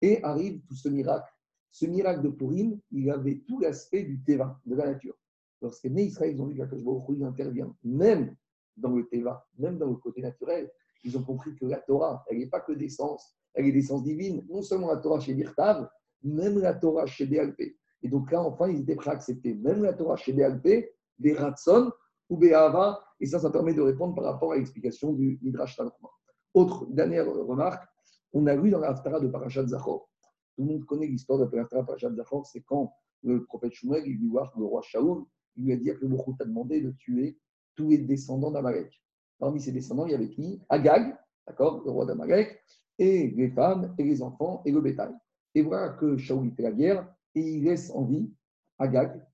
[0.00, 1.30] Et arrive tout ce miracle.
[1.70, 5.14] Ce miracle de Purim, il avait tout l'aspect du Teva, de la nature.
[5.60, 8.34] Lorsque les Israël, ils ont vu Hu, il intervient, même
[8.76, 10.70] dans le Teva, même dans le côté naturel,
[11.04, 14.44] ils ont compris que la Torah, elle n'est pas que d'essence, elle est d'essence divine.
[14.48, 15.88] Non seulement la Torah chez Birtav,
[16.22, 17.76] même la Torah chez DLP.
[18.02, 20.90] Et donc là, enfin, ils étaient prêts à accepter même la Torah chez DLP,
[21.22, 21.90] des Ratson
[22.28, 23.02] ou Be'ava.
[23.20, 26.08] Et ça, ça permet de répondre par rapport à l'explication du Midrash Tanchuma.
[26.54, 27.84] Autre dernière remarque,
[28.32, 30.08] on a lu dans l'Aftara de Parashat Zachor.
[30.56, 32.46] Tout le monde connaît l'histoire de l'Aftara de Parashat Zachor.
[32.46, 35.24] C'est quand le prophète Shmuel, il lui voir le roi Shaoul,
[35.56, 37.38] il lui a dit que le Baruch t'a demandé de tuer
[37.76, 38.90] tous les descendants d'Amalek.
[39.38, 40.60] Parmi ses descendants, il y avait qui?
[40.68, 42.60] Agag, d'accord, le roi d'Amalek,
[42.98, 45.12] et les femmes, et les enfants, et le bétail.
[45.54, 48.32] Et voilà que Shaoul fait la guerre, et il laisse en vie
[48.78, 49.24] Agag,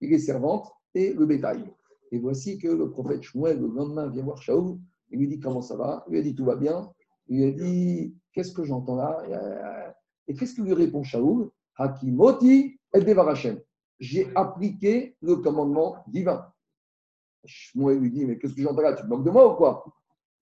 [0.00, 1.64] et les servantes, et le bétail.
[2.12, 4.78] Et voici que le prophète Shmuel, le lendemain, vient voir Shaoul,
[5.10, 6.90] il lui dit comment ça va, il lui a dit tout va bien,
[7.28, 9.94] il lui a dit qu'est-ce que j'entends là?
[10.26, 11.50] Et qu'est-ce que lui répond Shaoul?
[11.76, 13.60] Hakimoti et Devarachem.
[13.98, 16.46] J'ai appliqué le commandement divin.
[17.44, 18.94] Shmuel lui dit, mais qu'est-ce que j'entends là?
[18.94, 19.84] Tu te moques de moi ou quoi?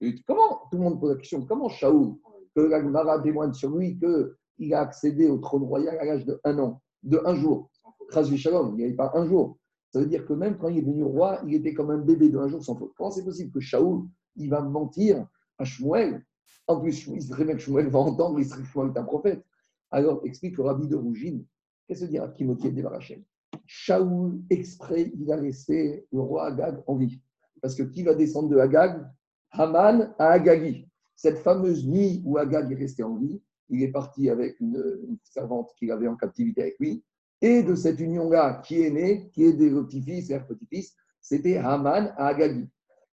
[0.00, 0.68] Il Comment?
[0.70, 1.44] Tout le monde pose la question.
[1.46, 2.16] Comment Shaoul,
[2.54, 6.40] que la Gemara témoigne sur lui qu'il a accédé au trône royal à l'âge de
[6.44, 7.70] un an, de un jour
[8.12, 9.58] Shalom, il n'y avait pas un jour.
[9.92, 12.30] Ça veut dire que même quand il est devenu roi, il était comme un bébé
[12.30, 12.92] de un jour sans faute.
[12.96, 15.26] Comment c'est possible que Shaoul, il va mentir
[15.58, 16.24] à Shmuel
[16.66, 19.44] En plus, il serait Shmuel va entendre, il Shmuel est un prophète.
[19.90, 21.44] Alors, explique le rabbi de Rougine,
[21.86, 23.22] qu'est-ce que dire Kimoti et Devarachem
[23.66, 27.20] Shaoul, exprès, il a laissé le roi Agag en vie.
[27.60, 29.06] Parce que qui va descendre de Agag?
[29.50, 30.88] Haman à Agagi.
[31.14, 35.18] Cette fameuse nuit où Agag est resté en vie, il est parti avec une, une
[35.22, 37.04] servante qu'il avait en captivité avec lui.
[37.42, 42.14] Et de cette union-là, qui est née, qui est des petits-fils et petits-fils, c'était Haman
[42.16, 42.68] à Agagi.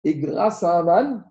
[0.04, 1.24] Et grâce à Haman,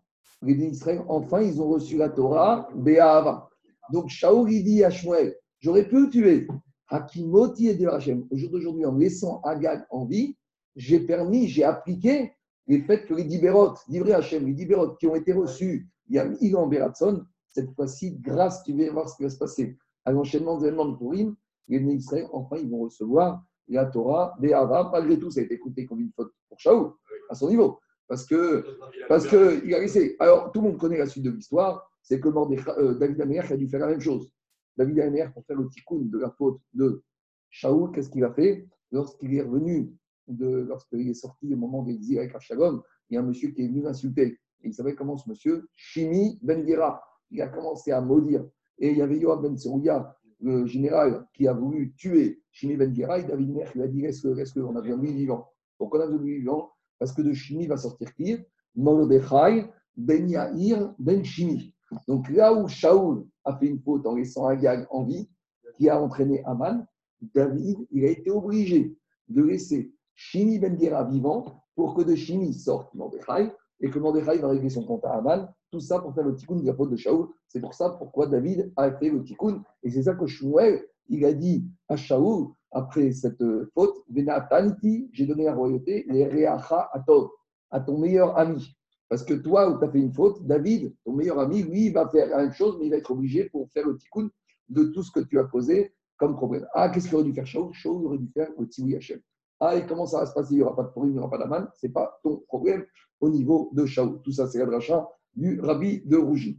[0.43, 3.49] les Israël, enfin, ils ont reçu la Torah, Béahava.
[3.93, 6.47] Donc Shaoul, il dit à j'aurais pu le tuer,
[6.89, 8.27] Hakimoti et Devachem.
[8.31, 10.37] Au jour d'aujourd'hui, en laissant Agag en vie,
[10.77, 12.33] j'ai permis, j'ai appliqué
[12.67, 16.55] les faits que les Dibérot, d'Ivré Hachem, les Dibérot qui ont été reçus il y
[16.55, 20.13] a en Beratson, cette fois-ci, grâce, tu vas voir ce qui va se passer, à
[20.13, 21.35] l'enchaînement des événements de Purim,
[21.69, 24.91] les Israël, enfin, ils vont recevoir la Torah, Béhava.
[24.93, 26.93] Malgré tout, ça a été écouté comme une faute pour Shaoul,
[27.31, 27.79] à son niveau.
[28.07, 28.65] Parce que,
[29.09, 30.17] parce que il a laissé.
[30.19, 33.57] Alors, tout le monde connaît la suite de l'histoire, c'est que euh, David Améler a
[33.57, 34.31] dû faire la même chose.
[34.77, 37.03] David Améler, pour faire le tikkun de la faute de
[37.51, 38.69] Shaoul, qu'est-ce qu'il a fait?
[38.93, 39.95] Lorsqu'il est revenu,
[40.29, 43.63] lorsqu'il est sorti au moment de l'exil avec Abshalom, il y a un monsieur qui
[43.63, 44.39] est venu l'insulter.
[44.63, 48.45] Et il savait comment ce monsieur, Shimi Ben Gira, il a commencé à maudire.
[48.79, 52.95] Et il y avait Yoav Ben Serouya, le général, qui a voulu tuer Shimi Ben
[52.95, 53.19] Gira.
[53.19, 55.49] Et David Améler lui a dit Laisse-le, laisse-le, on a besoin lui vivant.
[55.79, 56.71] Pourquoi on a besoin de lui vivant?
[56.99, 58.37] Parce que de Shimi va sortir qui?
[58.77, 61.75] Mordechai Ben Yair Ben Shimi.
[62.09, 65.29] Donc là où Shaoul a fait une faute en laissant Agag en vie,
[65.77, 66.87] qui a entraîné Aman,
[67.35, 68.97] David, il a été obligé
[69.29, 74.39] de laisser Shimi Ben Gera vivant pour que de Shimi sorte Mordechai et que Mordechai
[74.39, 75.49] va régler son compte à Aman.
[75.75, 77.27] Tout ça pour faire le tikkun de la faute de Shaoul.
[77.49, 79.61] C'est pour ça pourquoi David a fait le tikkun.
[79.83, 85.27] Et c'est ça que Shmuel, il a dit à Shaoul, après cette euh, faute, j'ai
[85.27, 87.31] donné la royauté, les Reacha Atov,
[87.73, 88.73] à ton meilleur ami.
[89.09, 91.93] Parce que toi, où tu as fait une faute, David, ton meilleur ami, lui, il
[91.93, 94.31] va faire la même chose, mais il va être obligé pour faire le tikkun
[94.69, 96.69] de tout ce que tu as causé comme problème.
[96.73, 99.19] Ah, qu'est-ce qu'il aurait dû faire Shaoul Shaoul aurait dû faire le Tiwi Hachem.
[99.59, 100.53] Ah, et comment ça va se passer?
[100.53, 101.67] Il n'y aura pas de problème, il n'y aura pas d'aman.
[101.75, 102.87] Ce n'est pas ton problème
[103.19, 104.23] au niveau de Shaoul.
[104.23, 106.59] Tout ça, c'est la dracha du rabbi de Rougi.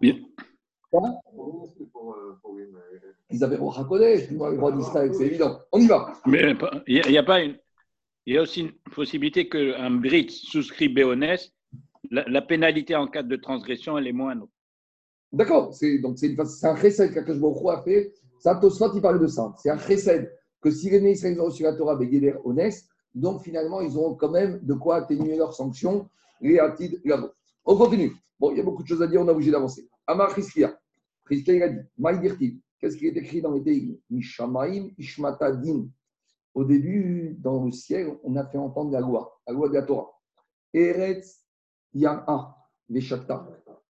[0.00, 0.16] Bien.
[3.30, 5.60] Ils avaient Rocha Kodesh, dis moi, les rois d'Israël, c'est évident.
[5.70, 6.12] On y va.
[6.26, 6.54] Mais
[6.86, 7.56] il n'y a, il y a pas une.
[8.26, 11.52] Il y a aussi une possibilité qu'un Brit souscrit Béonès,
[12.10, 14.48] la, la pénalité en cas de transgression, elle est moindre.
[15.32, 18.12] D'accord, c'est donc c'est un chesed qu'Akash Baruch Hu a fait.
[18.40, 19.54] Ça, Tosfot, il parlait de ça.
[19.58, 23.80] C'est un chesed que si les Israéliens ont reçu la Torah, Begeder Honest, donc finalement,
[23.80, 26.08] ils auront quand même de quoi atténuer leurs sanctions,
[26.40, 27.28] les Atid, Gabo.
[27.64, 28.12] On continue.
[28.38, 29.88] Bon, il y a beaucoup de choses à dire, on est obligé d'avancer.
[30.06, 30.78] Amar Chizkia.
[31.28, 32.58] Chizkia, il a dit Maïdirtiv.
[32.78, 35.88] Qu'est-ce qui est écrit dans les Teilim Mishamaim Ishmata Din.
[36.54, 39.82] Au début, dans le ciel, on a fait entendre la loi, la loi de la
[39.82, 40.10] Torah.
[40.72, 41.44] Eretz
[41.92, 42.56] Yam'a,
[42.88, 43.46] Veshakta.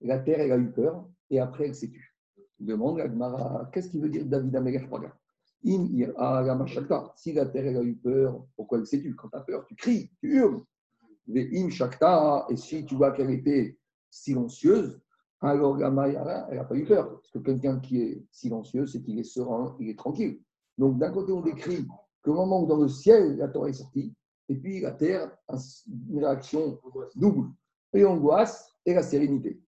[0.01, 2.15] La terre, elle a eu peur et après, elle s'est tue.
[2.59, 5.11] Demande à Gmara, qu'est-ce qu'il veut dire David Amelech Im
[5.63, 9.75] Si la terre, a eu peur, pourquoi elle s'est tue Quand tu as peur, tu
[9.75, 10.61] cries, tu hurles.
[11.29, 13.77] Im Shakta, et si tu vois qu'elle était
[14.09, 14.99] silencieuse,
[15.39, 17.09] alors la Mayara, elle n'a pas eu peur.
[17.09, 20.39] Parce que quelqu'un qui est silencieux, c'est qu'il est serein, il est tranquille.
[20.77, 21.87] Donc d'un côté, on décrit
[22.21, 24.13] que moment où dans le ciel, la Torah est sortie,
[24.49, 25.31] et puis la terre,
[26.09, 26.79] une réaction
[27.15, 27.49] double,
[27.93, 29.61] et angoisse et la sérénité.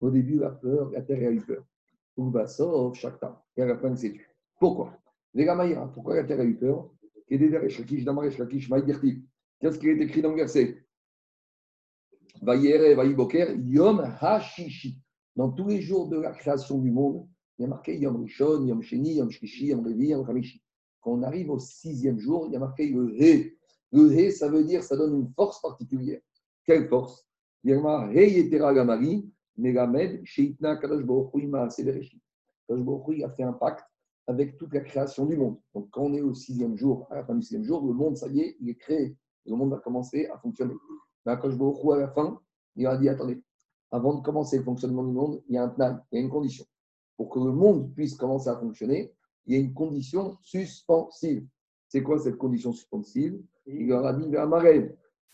[0.00, 1.64] Au début, la peur, la terre a eu peur.
[2.94, 3.42] Chaque temps.
[3.56, 4.28] Et à la fin, c'est tu.
[4.58, 4.98] Pourquoi?
[5.94, 6.90] Pourquoi la terre a eu peur?
[7.28, 7.82] Qu'est-ce
[9.78, 10.84] qui est écrit dans le verset?
[12.42, 15.00] Yom Hashishi.
[15.36, 17.28] Dans tous les jours de la création du monde,
[17.58, 20.62] il y a marqué Yom Rishon, Yom Sheni, Yom Shkishi, Yom Revi, Yom Hamishi.
[21.00, 23.56] Quand on arrive au sixième jour, il y a marqué le He.
[23.92, 26.20] Le He, ça veut dire, ça donne une force particulière.
[26.64, 27.24] Quelle force?
[27.62, 32.16] Il y a Gamari, Megamed, Sheitna Kadosh Baruch Hu Ima Kadosh
[32.68, 33.84] Baruch a fait un pacte
[34.26, 35.56] avec toute la création du monde.
[35.74, 38.16] Donc, quand on est au sixième jour, à la fin du sixième jour, le monde,
[38.16, 39.16] ça y est, il est créé.
[39.46, 40.74] Le monde va commencer à fonctionner.
[41.24, 42.40] Mais Akash Baruch à la fin,
[42.76, 43.42] il a dit attendez,
[43.90, 46.24] avant de commencer le fonctionnement du monde, il y a un plan, il y a
[46.24, 46.64] une condition
[47.16, 49.12] pour que le monde puisse commencer à fonctionner,
[49.44, 51.44] il y a une condition suspensive.
[51.88, 53.42] C'est quoi cette condition suspensive?
[53.66, 54.30] Il leur a dit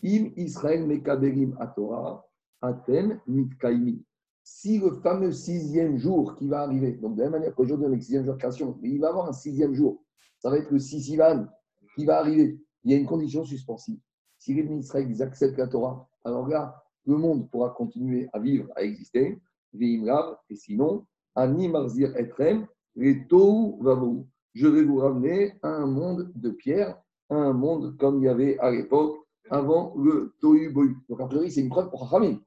[0.03, 2.25] Im Israël mekaberim Torah,
[2.61, 4.03] atem mitkaimi.
[4.47, 7.91] Si le fameux sixième jour qui va arriver, donc de la même manière qu'aujourd'hui on
[7.91, 10.03] est le sixième jour de création, mais il va avoir un sixième jour,
[10.37, 11.47] ça va être le Sisivan
[11.95, 12.59] qui va arriver.
[12.83, 13.99] Il y a une condition suspensive.
[14.37, 18.67] Si les Israël ils acceptent la Torah, alors là, le monde pourra continuer à vivre,
[18.75, 19.39] à exister,
[19.81, 24.27] et sinon, Ani Marzir Etrem, Vavou.
[24.53, 28.29] Je vais vous ramener à un monde de pierre, à un monde comme il y
[28.29, 29.17] avait à l'époque,
[29.49, 30.95] avant le Tohu Bohu.
[31.09, 32.39] Donc, a priori, c'est une preuve pour Hachamim.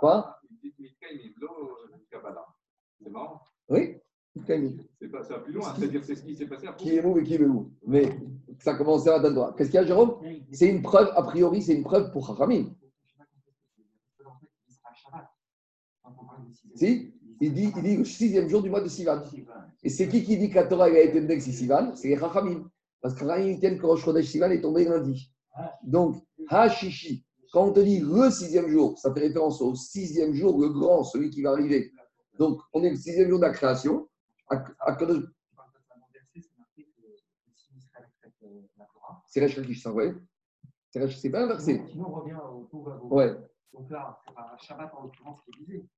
[0.00, 0.40] Quoi?
[2.98, 3.42] C'est marrant.
[3.68, 3.96] Oui,
[4.34, 6.82] c'est pas ça plus loin, c'est-à-dire c'est ce qui s'est passé après.
[6.82, 8.18] Qui est où et qui est où Mais
[8.60, 9.54] ça commence à droit.
[9.54, 10.16] Qu'est-ce qu'il y a, Jérôme?
[10.52, 12.74] C'est une preuve, a priori, c'est une preuve pour Hachamim.
[16.74, 19.22] Si il dit, il dit le sixième jour du mois de Sivan.
[19.82, 21.94] Et c'est qui qui dit que la Torah a été donnée Sivan?
[21.94, 22.70] C'est les Chachamim.
[23.02, 25.30] Parce que Chachamim tiennent que Rosh Chodesh Sivan est tombé lundi.
[25.82, 26.16] Donc,
[26.48, 30.68] Hashishi, quand on te dit le sixième jour, ça fait référence au sixième jour, le
[30.68, 31.92] grand, celui qui va arriver.
[32.38, 34.08] Donc, on est le sixième jour de la création.
[39.26, 40.14] C'est Rachel qui ça, ouais.
[40.90, 41.82] C'est pas inversé.
[41.88, 42.36] Sinon, on revient
[42.72, 43.36] au Ouais.
[43.72, 44.18] Donc là,
[44.58, 45.88] c'est Shabbat en l'occurrence qui est visé.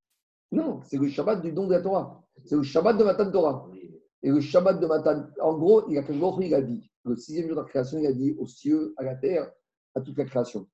[0.50, 2.22] Non, c'est le Shabbat du don de la Torah.
[2.44, 3.70] C'est le Shabbat de Matan Torah.
[4.22, 7.56] Et le Shabbat de Matan, en gros, il a, il a dit, le sixième jour
[7.56, 9.50] de la création, il a dit aux cieux, à la terre,
[9.94, 10.68] à toute la création.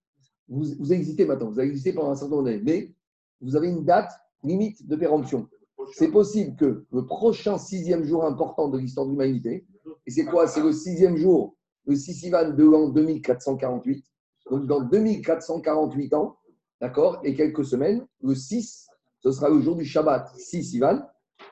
[0.48, 2.94] Vous, vous existez maintenant, vous avez existé pendant un certain nombre d'années, mais
[3.40, 4.10] vous avez une date
[4.42, 5.48] limite de péremption.
[5.92, 9.66] C'est possible que le prochain sixième jour important de l'histoire de l'humanité,
[10.06, 10.46] et c'est quoi?
[10.46, 11.56] C'est le sixième jour,
[11.86, 14.04] le Sissivan de l'an 2448.
[14.50, 16.36] Donc dans 2448 ans,
[16.80, 18.86] d'accord, et quelques semaines, le 6,
[19.20, 21.00] ce sera le jour du Shabbat, 6 Ivan,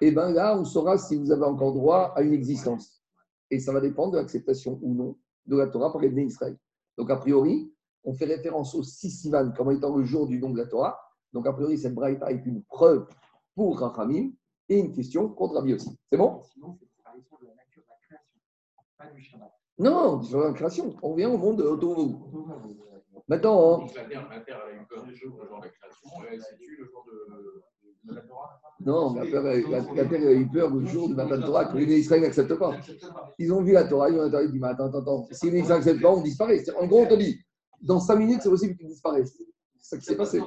[0.01, 3.03] et bien là, on saura si vous avez encore droit à une existence.
[3.51, 6.57] Et ça va dépendre de l'acceptation ou non de la Torah par Israël.
[6.99, 7.73] Donc, a priori,
[8.07, 10.99] on fait référence au 6 Ivan comme étant le jour du don de la Torah.
[11.33, 13.07] Donc, a priori, cette braïta est une preuve
[13.55, 14.31] pour Rachamim
[14.69, 15.91] et une question contre Rabbi aussi.
[16.11, 16.41] C'est bon?
[16.53, 18.31] Sinon, c'est disparition de la nature de la création,
[18.97, 19.53] pas du Shabbat.
[19.79, 20.97] Non, de la création.
[21.03, 21.95] On vient au monde de l'auto
[23.29, 23.83] Maintenant.
[23.83, 23.87] Hein.
[23.97, 26.85] La Terre, a eu peur du jour de la création et elle s'est tue le
[26.85, 27.05] jour
[28.05, 28.61] de, la Torah.
[28.81, 32.55] Non, la, Terre a eu peur le jour de la Torah que les Israéliens n'acceptent
[32.55, 32.77] pas.
[33.39, 35.29] Ils ont vu la Torah, ils ont dit mais attends, attends, attends.
[35.33, 36.63] Si les Israéliens n'acceptent pas, on disparaît.
[36.79, 37.37] En gros, on te dit
[37.81, 39.41] dans 5 minutes, c'est possible qu'ils disparaissent.
[39.79, 40.41] C'est ça qui s'est passé.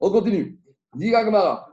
[0.00, 0.60] On continue.
[0.96, 1.72] Gmara.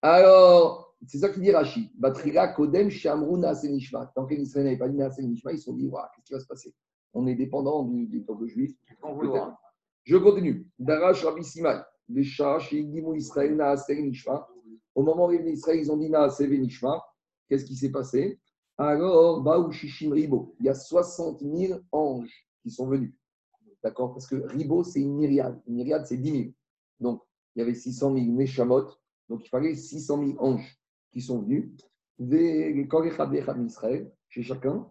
[0.00, 1.90] Alors, c'est ça qu'il dit Rashi.
[1.96, 4.12] Batriga Kodem Shamruna Senishma.
[4.14, 6.40] Tant que les Israéliens n'avaient pas dit Senishma, ils se sont dit qu'est-ce qui va
[6.40, 6.74] se passer?
[7.14, 8.72] On est dépendant du, du peuple juif.
[10.04, 10.66] Je continue.
[10.78, 11.80] Darash Rabbi Simai,
[13.16, 13.60] Israël,
[14.94, 17.02] Au moment où les Israël, ils ont dit Naaseh Nishma,
[17.48, 18.40] qu'est-ce qui s'est passé?
[18.78, 23.12] Alors, Baou Shishim Ribo, il y a 60 000 anges qui sont venus.
[23.82, 24.12] D'accord?
[24.12, 25.60] Parce que Ribo, c'est une myriade.
[25.66, 26.44] Une myriade, c'est 10 000.
[27.00, 27.22] Donc,
[27.54, 28.86] il y avait 600 000 Neshamot.
[29.28, 30.78] Donc, il fallait 600 000 anges
[31.10, 31.72] qui sont venus.
[34.28, 34.88] Chez chacun,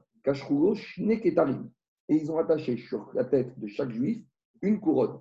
[2.09, 4.23] et ils ont attaché sur la tête de chaque juif
[4.61, 5.19] une couronne.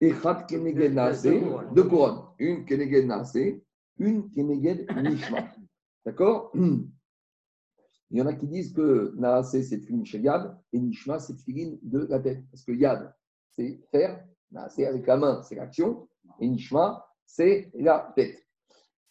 [0.00, 2.22] Et deux couronnes.
[2.38, 3.38] Une keneged nase,
[3.98, 5.48] une keneged nishma.
[6.04, 6.52] D'accord?
[8.10, 11.34] Il y en a qui disent que Naase, c'est Tfilin chez Yad, et Nishma, c'est
[11.34, 12.44] Tfilin de la tête.
[12.50, 13.12] Parce que Yad,
[13.50, 16.08] c'est faire, Naase avec la main, c'est l'action,
[16.40, 18.46] et Nishma, c'est la tête.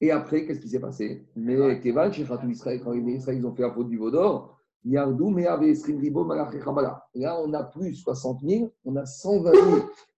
[0.01, 1.27] Et après, qu'est-ce qui s'est passé?
[1.35, 4.11] Mais Kevan, chez Khatou Israël, quand les Israël, ils ont fait la faute du veau
[4.11, 7.05] d'or, Yardou, Meave, Esrim Ribo, Malaché Chabala.
[7.15, 9.65] Là, on a plus 60 000, on a 120 000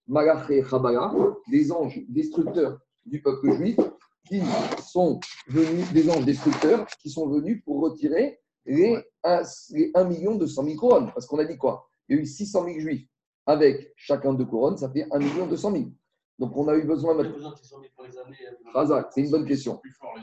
[0.07, 1.13] Malaché Chabala,
[1.49, 3.79] des anges destructeurs du peuple juif,
[4.27, 4.41] qui
[4.83, 10.35] sont venus, des anges destructeurs, qui sont venus pour retirer les 1, les 1 million
[10.35, 11.11] 200 000 couronnes.
[11.13, 11.89] Parce qu'on a dit quoi?
[12.07, 13.07] Il y a eu 600 000 juifs
[13.45, 15.85] avec chacun deux couronnes, ça fait 1 million 200 000.
[16.37, 17.33] Donc on a eu besoin maintenant.
[17.33, 19.81] besoin qu'ils ont mis pour les années euh, Razak, c'est une bonne question.
[19.99, 20.13] Fort.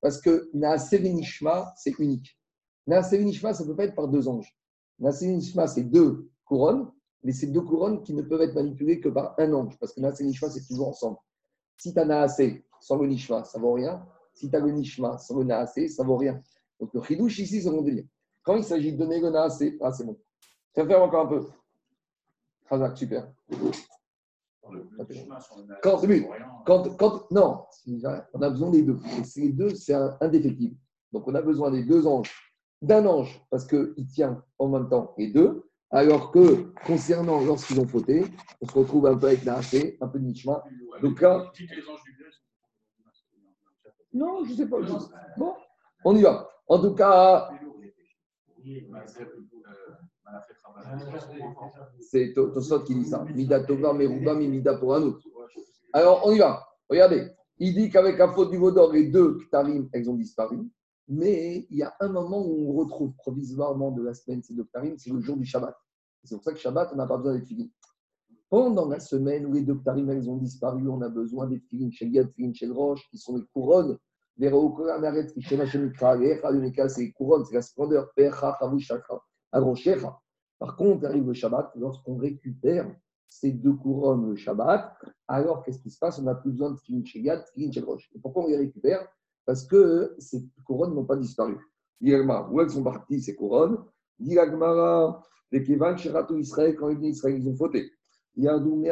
[0.00, 2.38] Parce que Naaseh Nishma, c'est unique.
[2.86, 4.54] Naaseh Nishma, ça ne peut pas être par deux anges.
[5.00, 6.92] Naaseh Nishma, c'est deux couronnes,
[7.24, 9.76] mais c'est deux couronnes qui ne peuvent être manipulées que par un ange.
[9.80, 11.16] Parce que Naaseh Nishma, c'est toujours ensemble.
[11.78, 14.06] Si tu as Naaseh sans le Nishma, ça ne vaut rien.
[14.34, 16.40] Si tu as le Nishma sans le Naaseh, ça ne vaut rien.
[16.82, 18.04] Donc le Chidouche ici, c'est mon délire.
[18.42, 20.18] Quand il s'agit de donner le Naaseh, ah, c'est bon.
[20.74, 21.46] Ça faire encore un peu.
[22.68, 23.32] Razak, super.
[25.80, 26.26] Quand- oui,
[26.66, 27.64] Quand, quand, non,
[28.34, 28.98] on a besoin des deux.
[29.20, 30.76] Et ces deux, c'est indéfectible.
[31.12, 32.32] Donc, on a besoin des deux anges,
[32.80, 37.86] d'un ange, parce qu'il tient en même temps les deux, alors que concernant lorsqu'ils ont
[37.86, 38.24] fauté,
[38.60, 40.64] on se retrouve un peu avec Naasé, un peu de Nishma.
[41.00, 41.52] Donc là-
[44.14, 44.78] Non, je ne sais pas.
[45.36, 45.54] Bon,
[46.04, 46.48] on y va.
[46.68, 47.50] En tout cas,
[52.00, 53.24] c'est To- Tosfot qui dit ça.
[53.24, 55.20] Mida Tova, Meruba, Mida pour un autre.
[55.92, 56.64] Alors, on y va.
[56.88, 57.28] Regardez.
[57.58, 60.58] Il dit qu'avec la faute du Vaudor, les deux Ktarim, elles ont disparu.
[61.08, 64.64] Mais il y a un moment où on retrouve provisoirement de la semaine ces deux
[64.64, 65.76] Ktarim, c'est le jour du Shabbat.
[66.24, 67.70] C'est pour ça que Shabbat, on n'a pas besoin filines.
[68.48, 71.92] Pendant la semaine où les deux Ktarim, elles ont disparu, on a besoin des filines
[71.92, 73.98] chez Yad, filines chez Roche, qui sont les couronnes.
[74.38, 74.50] C'est
[76.98, 78.08] les couronnes, c'est la splendeur.
[80.58, 82.90] Par contre, arrive le Shabbat, lorsqu'on récupère
[83.28, 84.96] ces deux couronnes le Shabbat,
[85.28, 86.18] alors qu'est-ce qui se passe?
[86.18, 87.70] On n'a plus besoin de Tfilin chez Yad, Tfilin.
[88.14, 89.06] Et pourquoi on les récupère?
[89.44, 91.58] Parce que ces couronnes n'ont pas disparu.
[92.00, 93.84] Où elles sont parties ces couronnes?
[94.18, 97.92] Dilagmara, les Kevan, Sheratou Israël, quand ils venaient Israël, ils ont fauté.
[98.34, 98.90] Il y a eu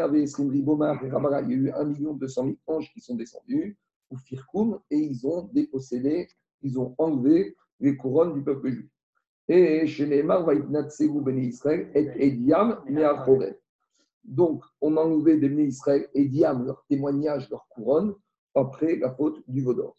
[1.70, 3.78] 1 200 000 anges qui sont descendus,
[4.10, 6.28] ou Firkoum, et ils ont dépossédé,
[6.62, 8.90] ils ont enlevé les couronnes du peuple juif.
[9.48, 12.82] Et chez Neymar, Vaïtnatsegu Bene Israël, et Ediam.
[14.22, 18.14] Donc, on a enlevé des Bene Israël, Ediam, leur témoignage, leur couronne,
[18.54, 19.96] après la faute du Vaudor.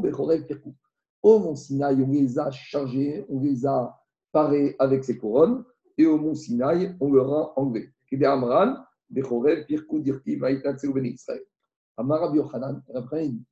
[0.00, 0.74] Bechorev Pirkou.
[1.22, 3.98] Au Mont Sinaï, on les a chargés, on les a
[4.32, 5.64] parés avec ces couronnes,
[5.96, 7.90] et au Mont Sinaï, on leur a enlevé.
[8.24, 8.76] Amran,
[9.10, 11.42] Bechorev Pirkou, Dirti, Bene Israël.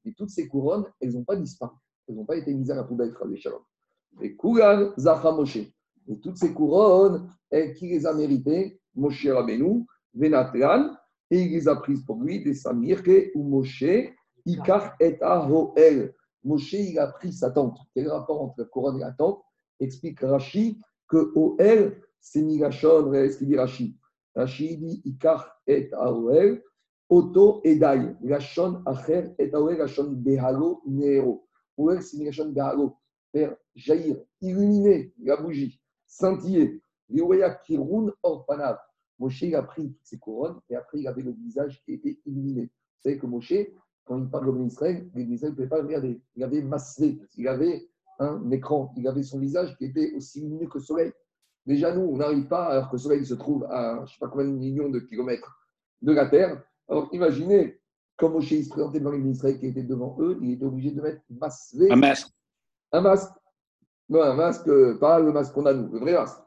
[0.04, 1.76] Et toutes ces couronnes, elles n'ont pas disparu.
[2.08, 3.60] Elles n'ont pas été mises à la poubelle, Shalom.
[4.20, 5.58] Et Kugan Zacha Moshe.
[6.08, 8.80] Et toutes ces couronnes, et qui les a méritées?
[8.94, 10.96] Moshe Rabbeinu, Venatran,
[11.30, 13.84] et il les a prises pour lui, des Samirke ou Moshe,
[14.44, 16.14] Ikar et Ahoel.
[16.44, 17.78] Moshe, il a pris sa tente.
[17.94, 19.42] Quel rapport entre la couronne et la tente?
[19.78, 20.78] Explique Rashi
[21.08, 23.96] que Oel, c'est Migashon, ce qu'il dit Rashi.
[24.34, 26.62] Rashi dit Ikar et Ahoel,
[27.12, 31.46] Oto Edai, Gashon Acher et Ahoel, Gashon Behalo Nero.
[31.76, 32.96] Oel, c'est Migashon Behalo,
[33.30, 36.80] faire jaillir, illuminer la bougie, scintiller.
[37.10, 38.78] Liwaya Kirun Orpanav.
[39.18, 42.18] Moshe il a pris toutes ces couronnes et après il avait le visage qui était
[42.24, 42.62] illuminé.
[42.62, 43.52] Vous savez que Moshe,
[44.06, 46.18] quand il parle de Israël, les ne pouvaient pas le regarder.
[46.34, 50.66] Il avait massé, il avait un écran, il avait son visage qui était aussi lumineux
[50.66, 51.12] que le soleil.
[51.66, 54.18] Déjà, nous, on n'arrive pas, alors que le soleil se trouve à je ne sais
[54.18, 55.68] pas combien de millions de kilomètres
[56.00, 56.62] de la Terre.
[56.92, 57.80] Alors imaginez,
[58.18, 60.90] quand Moshe il se présentait devant les Israël qui étaient devant eux, il était obligé
[60.90, 62.28] de mettre massé, Un masque.
[62.92, 63.32] un masque.
[64.10, 66.38] Non, un masque, euh, pas le masque qu'on a nous, le vrai masque.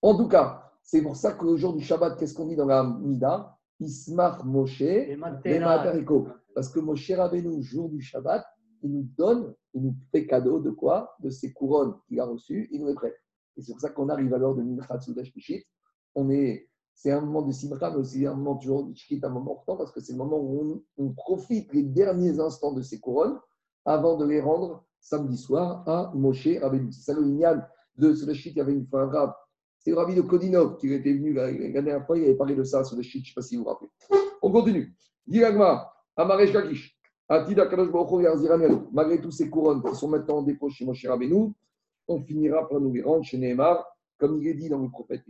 [0.00, 2.84] En tout cas, c'est pour ça qu'au jour du Shabbat, qu'est-ce qu'on dit dans la
[2.84, 6.28] Mida Ismar Moshe, Lematareko.
[6.54, 8.46] Parce que Moshe Rabbeinu, jour du Shabbat,
[8.84, 11.16] il nous donne, il nous fait cadeau de quoi?
[11.18, 13.16] De ses couronnes qu'il a reçues, il nous les prête.
[13.56, 14.96] Et c'est pour ça qu'on arrive à l'heure de Mincha
[15.34, 15.64] Pishit.
[16.14, 16.67] On est,
[17.00, 19.92] c'est un moment de Simcha, mais aussi un moment toujours de un moment important, parce
[19.92, 23.38] que c'est le moment où on, profite les derniers instants de ces couronnes
[23.84, 26.90] avant de les rendre samedi soir à Moshe Rabbeinu.
[26.90, 27.62] C'est ça le lignan
[27.98, 28.12] de.
[28.12, 29.32] Il y avait une un rab,
[29.78, 32.82] c'est rabbi de Kodinov qui était venu la, dernière fois, il avait parlé de ça
[32.82, 33.90] sur le je ne sais pas si vous vous rappelez.
[34.42, 34.92] On continue.
[35.24, 37.90] Diragma, Amaresh Kakish, Atida Kadosh.
[38.92, 41.52] Malgré tous ces couronnes qui sont maintenant en dépôt chez Moshe Rabbeinu,
[42.08, 43.86] on finira par nous les rendre chez Nehemar,
[44.18, 45.22] comme il est dit dans le prophète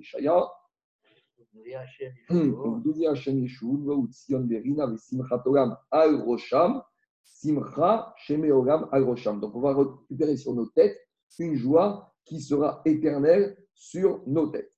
[8.93, 9.41] Agrosham.
[9.41, 10.99] Donc on va récupérer sur nos têtes
[11.39, 14.73] une joie qui sera éternelle sur nos têtes.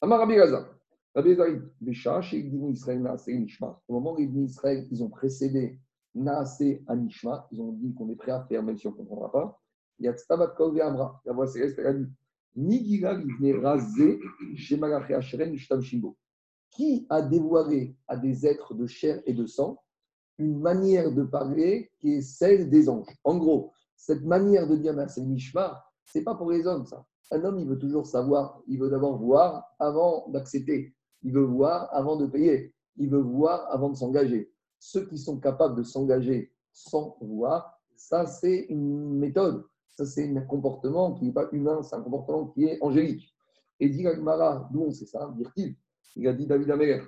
[0.00, 0.34] Amar Rabbi
[1.16, 1.92] Ibn
[3.28, 3.80] Nishma.
[3.88, 5.78] Au moment où Ibn Israël, ils ont précédé
[6.14, 9.32] Naase Anishma, ils ont dit qu'on est prêt à faire, même si on ne comprendra
[9.32, 9.60] pas.
[9.98, 11.20] Il y a Tstabat Kol Amra.
[11.24, 12.06] La voix céleste, elle a dit
[12.56, 14.20] Nigira Livne Razé,
[14.56, 16.16] chez Malaché Hacheren, Shtam Shimbo.
[16.74, 19.80] Qui a dévoilé à des êtres de chair et de sang
[20.38, 23.16] une manière de parler qui est celle des anges?
[23.22, 27.06] En gros, cette manière de dire c'est Mishma, c'est pas pour les hommes ça.
[27.30, 31.88] Un homme, il veut toujours savoir, il veut d'abord voir avant d'accepter, il veut voir
[31.92, 34.52] avant de payer, il veut voir avant de s'engager.
[34.78, 40.40] Ceux qui sont capables de s'engager sans voir, ça c'est une méthode, ça c'est un
[40.42, 43.32] comportement qui n'est pas humain, c'est un comportement qui est angélique.
[43.78, 44.04] Et dit
[44.72, 45.76] d'où on sait ça, dire-t-il
[46.16, 47.02] Il a dit David Améler,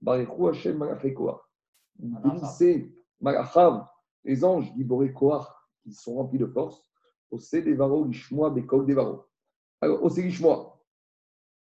[0.00, 1.42] Barechu Hashem Malachekoah
[2.56, 2.90] c'est
[3.20, 3.86] Malachav,
[4.24, 5.46] les anges d'Iboré Koach,
[5.82, 6.82] qui sont remplis de force,
[7.30, 9.24] Ose Devaro, Lishmoa, Bekov Devaro.
[9.80, 10.78] Alors, Ose Lishmoa,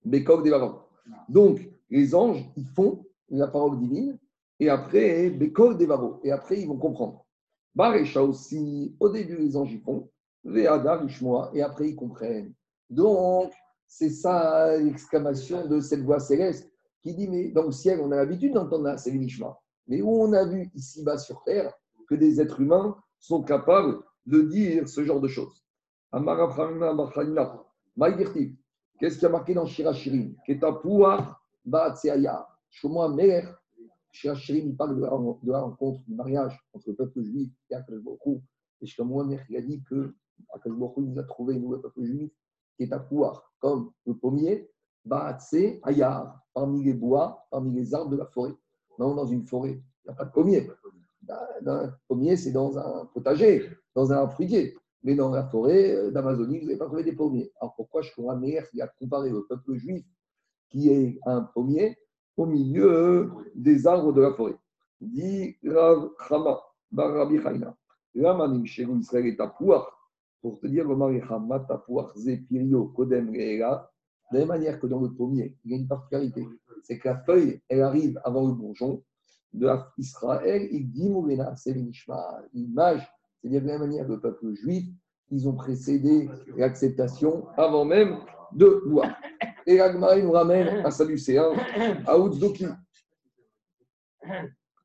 [0.05, 0.81] Bekov Devaro.
[1.27, 1.59] Donc,
[1.89, 4.17] les anges, ils font la parole divine,
[4.59, 6.19] et après, Bekov Devaro.
[6.23, 7.25] Et après, ils vont comprendre.
[7.75, 10.09] Barecha aussi, au début, les anges, ils font,
[10.43, 12.53] Veada, Lishmoa, et après, ils comprennent.
[12.89, 13.51] Donc,
[13.87, 16.68] c'est ça l'exclamation de cette voix céleste
[17.01, 19.57] qui dit Mais dans le ciel, on a l'habitude d'entendre c'est Lishma
[19.89, 21.73] mais où on a vu ici-bas sur Terre
[22.07, 25.65] que des êtres humains sont capables de dire ce genre de choses?
[28.99, 30.35] Qu'est-ce qui a marqué dans Shirachirim
[32.71, 33.43] Shlomo Meler,
[34.11, 37.75] Shirachirim, il parle de la, de la rencontre, du mariage entre le peuple juif et
[37.75, 37.97] Akash
[38.81, 40.13] Et Shlomo Meler, il a dit que
[40.53, 42.31] Akash nous a trouvé, nous, le peuple juif,
[42.77, 44.69] qui est à pouvoir, comme le pommier,
[45.05, 48.53] Baatse Ayar, parmi les bois, parmi les arbres de la forêt.
[48.97, 50.69] Non, dans une forêt, il n'y a pas de pommier.
[51.21, 54.75] Bah, un pommier, c'est dans un potager, dans un fruitier.
[55.03, 57.51] Mais dans la forêt euh, d'Amazonie, vous n'avez pas trouvé des pommiers.
[57.61, 60.05] Alors pourquoi je crois Meir qui a comparé le peuple juif,
[60.69, 61.97] qui est un pommier,
[62.35, 64.55] au milieu des arbres de la forêt
[64.99, 66.59] Dit Rav Chama,
[66.91, 67.75] Barabi Chaina.
[68.15, 69.95] Lamanim Israël est pouvoir.
[70.41, 73.89] Pour te dire, le mari Chama, pouvoir, Zepirio, Kodem, Reela.
[74.31, 76.45] De la même manière que dans le pommier, il y a une particularité
[76.83, 79.03] c'est que la feuille, elle arrive avant le bourgeon
[79.53, 79.67] de
[79.97, 81.73] Israël, il dit Moulena, c'est
[82.53, 83.07] l'image,
[83.41, 84.85] c'est de la même manière que le peuple juif,
[85.31, 88.17] ils ont précédé l'acceptation avant même
[88.53, 89.05] de loi.
[89.65, 91.51] Et l'Agmaï nous ramène à Salucéen,
[92.05, 92.65] à Oudzdoki.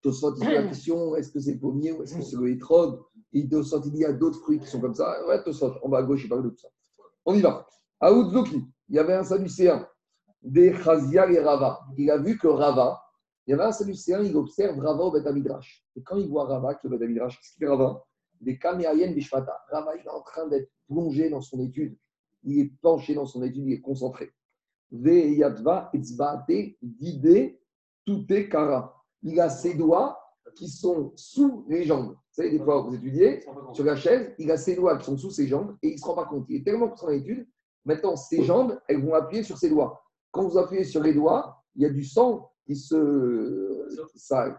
[0.03, 3.01] Tosfot, il la question est-ce que c'est pommier ou est-ce que c'est le hétrog
[3.33, 5.27] Il Tosfot, il y a d'autres fruits qui sont comme ça.
[5.27, 6.69] Ouais, Tosfot, on va à gauche, il parle de tout ça.
[7.25, 7.67] On y va.
[8.01, 9.89] À Oudzdoki, il y avait un Salucéen
[10.45, 11.81] des Chazia et Rava.
[11.97, 13.03] Il a vu que Rava,
[13.47, 15.85] il y avait un Sadducéen, il observe Rava au Beth Amidrash.
[15.97, 18.05] Et quand il voit Rava, qui est au Beth Amidrash, qu'est-ce qu'il Rava
[18.41, 19.59] Des Kaméayen Bishmata.
[19.71, 21.97] Rava, il est en train d'être plongé dans son étude.
[22.43, 24.33] Il est penché dans son étude, il est concentré.
[24.93, 27.59] Ve Yadva Etzbaate Dide
[28.07, 28.95] Tute Kara.
[29.23, 30.21] Il a ses doigts
[30.55, 32.11] qui sont sous les jambes.
[32.11, 35.17] Vous savez, des fois, vous étudiez sur la chaise, il a ses doigts qui sont
[35.17, 36.47] sous ses jambes et il ne se rend pas compte.
[36.49, 37.49] Il est tellement concentré dans l'étude,
[37.85, 40.03] maintenant ses jambes, elles vont appuyer sur ses doigts.
[40.31, 43.89] Quand vous appuyez sur les doigts, il y a du sang qui se,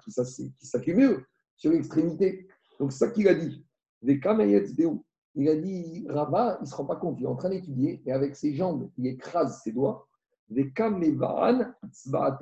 [0.03, 2.47] qui, s'accumule sur l'extrémité.
[2.80, 3.65] Donc, ça qu'il a dit.
[4.01, 4.19] Les
[5.36, 8.01] Il a dit, Rabat, il ne se rend pas compte, il est en train d'étudier,
[8.05, 10.07] et avec ses jambes, il écrase ses doigts.
[10.49, 10.71] Les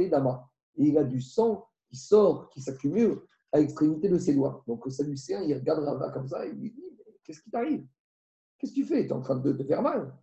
[0.10, 0.50] dama.
[0.76, 3.22] Et il a du sang qui sort, qui s'accumule
[3.52, 4.64] à l'extrémité de ses doigts.
[4.68, 6.84] Donc, le Sadducéen, il regarde Rabat comme ça, et il lui dit,
[7.24, 7.86] qu'est-ce qui t'arrive?
[8.58, 9.04] Qu'est-ce que tu fais?
[9.04, 10.14] Tu es en train de te faire mal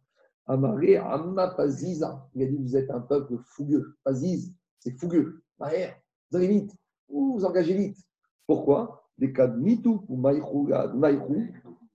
[0.47, 2.29] Amaré Amma Paziza.
[2.35, 3.97] Il a dit Vous êtes un peuple fougueux.
[4.05, 5.43] Paziz, c'est fougueux.
[5.59, 5.95] Maher,
[6.31, 6.73] vous allez vite.
[7.09, 7.99] Vous vous engagez vite.
[8.47, 9.05] Pourquoi?
[9.19, 10.23] Des cas de Mitou ou.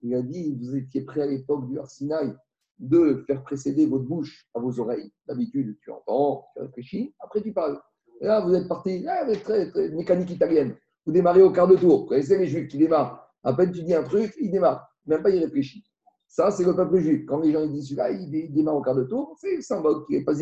[0.02, 2.34] Il a dit Vous étiez prêt à l'époque du Arsinaï
[2.78, 5.10] de faire précéder votre bouche à vos oreilles.
[5.26, 7.80] D'habitude, tu entends, tu réfléchis, après tu parles.
[8.20, 10.76] Et là, vous êtes parti, là, très, très mécanique italienne.
[11.04, 12.00] Vous démarrez au quart de tour.
[12.00, 13.26] Vous connaissez les juifs qui démarrent.
[13.42, 14.88] À peine tu dis un truc, il démarre.
[15.06, 15.84] Même pas, il réfléchit.
[16.28, 17.24] Ça, c'est le peuple juif.
[17.26, 20.16] Quand les gens disent celui-là, il démarre au quart de tour, c'est le symbole qui
[20.16, 20.34] est pas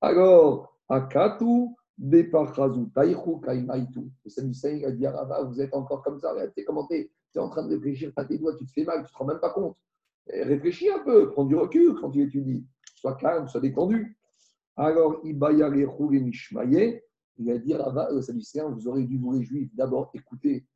[0.00, 1.68] Alors, Akatu,
[1.98, 4.10] Bepachazu, Taïchu, Kaimaitu.
[4.24, 7.50] Le il a dit à vous êtes encore comme ça, regardez comment tu es, en
[7.50, 9.40] train de réfléchir, tu as tes doigts, tu te fais mal, tu te rends même
[9.40, 9.76] pas compte.
[10.28, 12.66] réfléchis un peu, prends du recul quand tu étudies.
[12.96, 14.16] Sois calme, sois détendu.
[14.76, 17.02] Alors, Ibayarechu et Mishmaye,
[17.36, 17.74] il a dit
[18.22, 20.66] Sadducéen, vous aurez dû, vous les juifs, d'abord écouter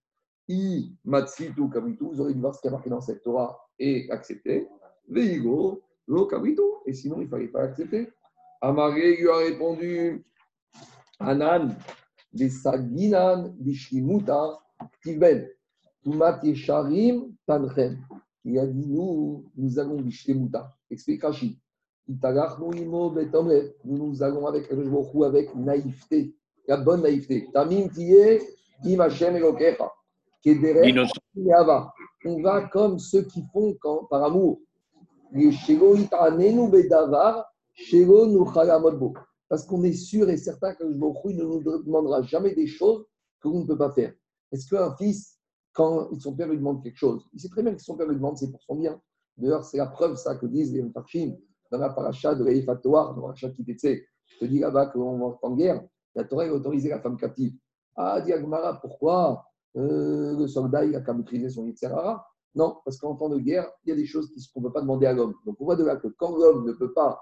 [0.49, 4.11] I Matsitu Kavitu, vous aurez dû voir ce qui a marqué dans cette Torah et
[4.11, 4.69] accepter.
[5.09, 8.09] Veigo, lo Kavitu, et sinon il ne fallait pas accepter.
[8.61, 10.25] Amaré lui a répondu
[11.19, 11.75] Anan,
[12.33, 14.61] des Saginan, des Shlimuta,
[15.03, 15.49] Tivben.
[16.03, 17.99] Tumat Yesharim Tanchem.
[18.45, 20.05] Il a dit Nous, nous allons.
[20.91, 21.57] Explique Rachid.
[22.09, 22.19] Nous
[23.85, 26.35] nous allons avec avec naïveté,
[26.67, 27.49] la bonne naïveté.
[27.53, 28.41] Tamim tiye
[28.85, 29.89] im Hashem elokecha.
[30.43, 31.23] Kedere Innocent.
[31.37, 31.93] Yava.
[32.25, 33.77] On va comme ceux qui font
[34.09, 34.61] par amour.
[39.49, 43.05] Parce qu'on est sûr et certain que le ne nous demandera jamais des choses
[43.41, 44.13] que l'on ne peut pas faire.
[44.53, 45.39] Est-ce qu'un fils,
[45.73, 48.17] quand son père lui demande quelque chose, il sait très bien que son père lui
[48.17, 49.01] demande, c'est pour son bien.
[49.37, 51.37] D'ailleurs, c'est la preuve, ça, que disent les Mfarshim
[51.71, 55.19] dans la paracha de l'Eifatoar, dans la paracha qui était, je te dis là-bas qu'on
[55.19, 55.83] va en guerre,
[56.15, 57.55] la Torah a autorisé la femme captive.
[57.97, 59.45] Ah, dit Agmara, pourquoi?
[59.77, 61.15] Euh, le soldat, il a qu'à
[61.49, 64.67] son Yitzhara Non, parce qu'en temps de guerre, il y a des choses qu'on ne
[64.67, 65.35] peut pas demander à l'homme.
[65.47, 67.21] Donc on voit de là que quand l'homme ne peut pas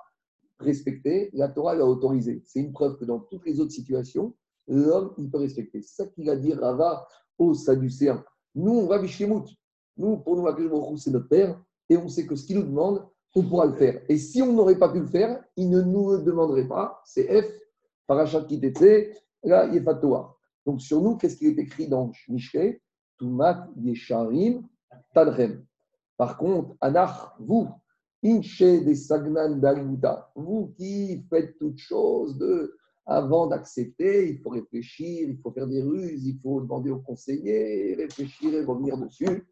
[0.59, 2.43] respecter, la Torah l'a autorisé.
[2.45, 4.35] C'est une preuve que dans toutes les autres situations,
[4.67, 5.83] l'homme, il peut respecter.
[5.83, 7.07] C'est ça qu'il a dit Rava
[7.39, 8.25] aux Sadducéens.
[8.55, 9.45] Nous, on va Bishkemout.
[9.97, 13.43] Nous, pour nous, c'est notre père, et on sait que ce qu'il nous demande, on
[13.43, 14.03] pourra le faire.
[14.09, 17.01] Et si on n'aurait pas pu le faire, il ne nous le demanderait pas.
[17.05, 17.47] C'est F,
[18.07, 20.37] Parachat Kitetse, là, Yefatoa.
[20.67, 22.81] Donc sur nous, qu'est-ce qui est écrit dans Mishke
[23.19, 24.67] Tumat Yesharim
[25.15, 25.65] Tadrem.
[26.17, 27.69] Par contre, Anach, vous,
[28.23, 35.29] Inche des Sagnan d'Aguda, vous qui faites toutes choses de, avant d'accepter, il faut réfléchir,
[35.29, 39.49] il faut faire des ruses, il faut demander au conseiller, réfléchir et revenir dessus.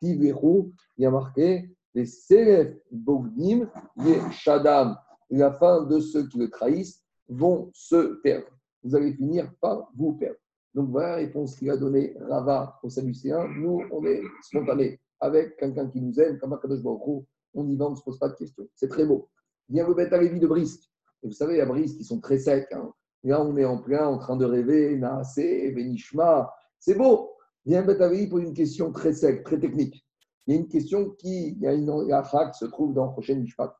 [0.00, 4.96] Tiveru, il y a marqué les Selef Bogdim, les Shadam.
[5.30, 8.48] La fin de ceux qui le trahissent vont se perdre.
[8.82, 10.38] Vous allez finir par vous perdre.
[10.74, 13.46] Donc voilà la réponse qu'il a donnée Rava aux Sadducéens.
[13.48, 17.24] Nous, on est spontané avec quelqu'un qui nous aime, comme Akadosh Baruch.
[17.54, 18.66] On y va, on ne se pose pas de questions.
[18.74, 19.28] C'est très beau.
[19.68, 20.90] Viens le bête à de Brisk.
[21.22, 22.66] Et vous savez, à Brisk, ils sont très secs.
[22.72, 22.92] hein.
[23.24, 26.52] Là, on est en plein en train de rêver, Naasé, Benishma.
[26.78, 27.32] C'est beau.
[27.64, 30.04] Viens bête à pour une question très sec, très technique.
[30.46, 33.12] Il y a une question qui, il y a une qui se trouve dans le
[33.12, 33.76] prochain Mishpat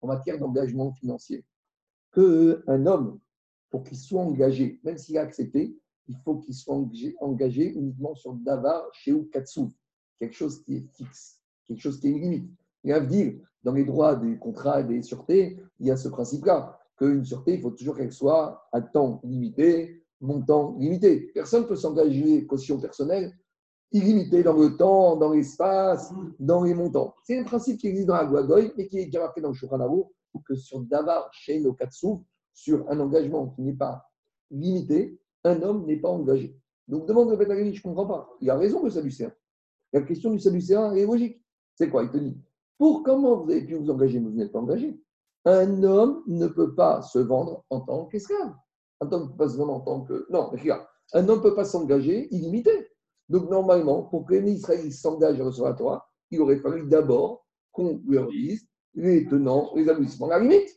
[0.00, 1.44] en matière d'engagement financier.
[2.12, 3.18] Que un homme,
[3.70, 5.76] pour qu'il soit engagé, même s'il a accepté,
[6.08, 9.62] il faut qu'il soit engagé, engagé uniquement sur Davar, Sheu, Katsu,
[10.18, 12.50] quelque chose qui est fixe, quelque chose qui est limite.
[12.84, 16.08] Et à dire, dans les droits des contrats et des sûretés, il y a ce
[16.08, 21.30] principe-là, qu'une sûreté, il faut toujours qu'elle soit à temps limité, montant limité.
[21.34, 23.32] Personne ne peut s'engager caution personnelle
[23.94, 27.14] illimité dans le temps, dans l'espace, dans les montants.
[27.22, 29.54] C'est un principe qui existe dans la Guagoy, mais qui est déjà marqué dans le
[29.54, 30.06] Shulchan Aruch,
[30.44, 32.08] que sur Davar, chez Katsu,
[32.52, 34.04] sur un engagement qui n'est pas
[34.50, 36.58] limité, un homme n'est pas engagé.
[36.88, 38.30] Donc demande le Betagani, je ne comprends pas.
[38.40, 39.32] Il a raison le Sadducéen.
[39.92, 41.42] La question du Sadducéen est logique.
[41.74, 42.36] C'est quoi Il te dit,
[42.78, 45.00] pour comment vous avez pu vous engager, mais vous n'êtes pas engagé
[45.44, 48.54] Un homme ne peut pas se vendre en tant qu'esclave.
[49.00, 50.26] Un homme ne peut pas se vendre en tant que...
[50.30, 52.88] Non, regarde, un homme ne peut pas s'engager illimité.
[53.28, 58.28] Donc, normalement, pour que les Israéliens s'engagent à recevoir il aurait fallu d'abord qu'on leur
[58.28, 60.68] dise les tenants, les aboutissements, la limite.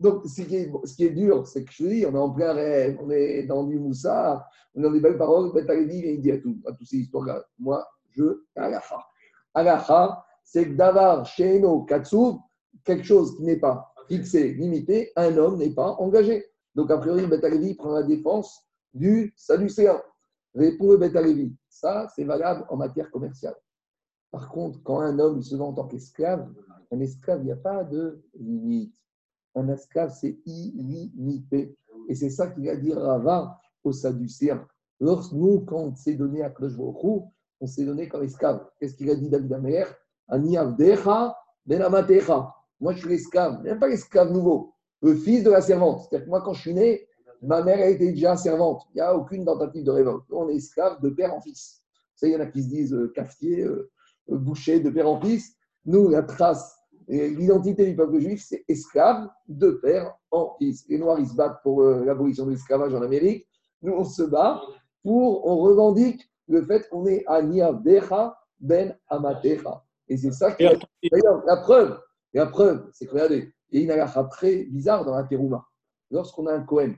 [0.00, 3.10] Donc, ce qui est, dur, c'est que je dis, on est en plein rêve, on
[3.10, 6.38] est dans du moussa, on est dans des belles paroles, Ben Taledi, il dit à
[6.38, 7.44] tout, toutes ces histoires-là.
[7.58, 9.06] Moi, je, alaha.
[9.52, 12.36] Alaha, c'est que d'avoir chez nos Katsuv,
[12.82, 16.46] quelque chose qui n'est pas fixé, limité, un homme n'est pas engagé.
[16.74, 20.00] Donc, a priori, Taledi prend la défense du Sadducéen.
[20.54, 21.54] Répond le Bet Alevi.
[21.68, 23.54] Ça, c'est valable en matière commerciale.
[24.30, 26.48] Par contre, quand un homme se vend en tant qu'esclave,
[26.90, 28.94] un esclave, il n'y a pas de limite.
[29.54, 31.76] Un esclave, c'est illimité.
[32.08, 34.66] Et c'est ça qu'il a dit Rava aux Sadducéens.
[35.00, 38.66] Lorsque nous, quand on s'est donné à Klosh on s'est donné comme esclave.
[38.78, 39.86] Qu'est-ce qu'il a dit David Amer
[40.28, 41.36] Ani avdecha
[41.66, 42.54] ben amatecha.
[42.80, 44.72] Moi, je suis l'esclave, même pas l'esclave nouveau,
[45.02, 46.00] le fils de la servante.
[46.00, 47.06] C'est-à-dire que moi, quand je suis né,
[47.42, 48.82] Ma mère a été déjà servante.
[48.92, 50.24] Il n'y a aucune tentative de révolte.
[50.30, 51.82] On est esclave de père en fils.
[52.14, 53.90] Ça, il y en a qui se disent euh, cafetier, euh,
[54.28, 55.54] boucher de père en fils.
[55.86, 56.76] Nous, la trace
[57.10, 60.84] l'identité du peuple juif, c'est esclave de père en fils.
[60.88, 63.48] Les Noirs, ils se battent pour euh, l'abolition de l'esclavage en Amérique.
[63.82, 64.60] Nous, on se bat
[65.02, 69.84] pour, on revendique le fait qu'on est Aniavdecha ben Amatecha.
[70.08, 70.64] Et c'est ça qui.
[70.64, 71.98] D'ailleurs, la preuve,
[72.34, 75.64] la preuve, c'est que regardez, il y a une très bizarre dans la Terouma.
[76.10, 76.94] Lorsqu'on a un Cohen,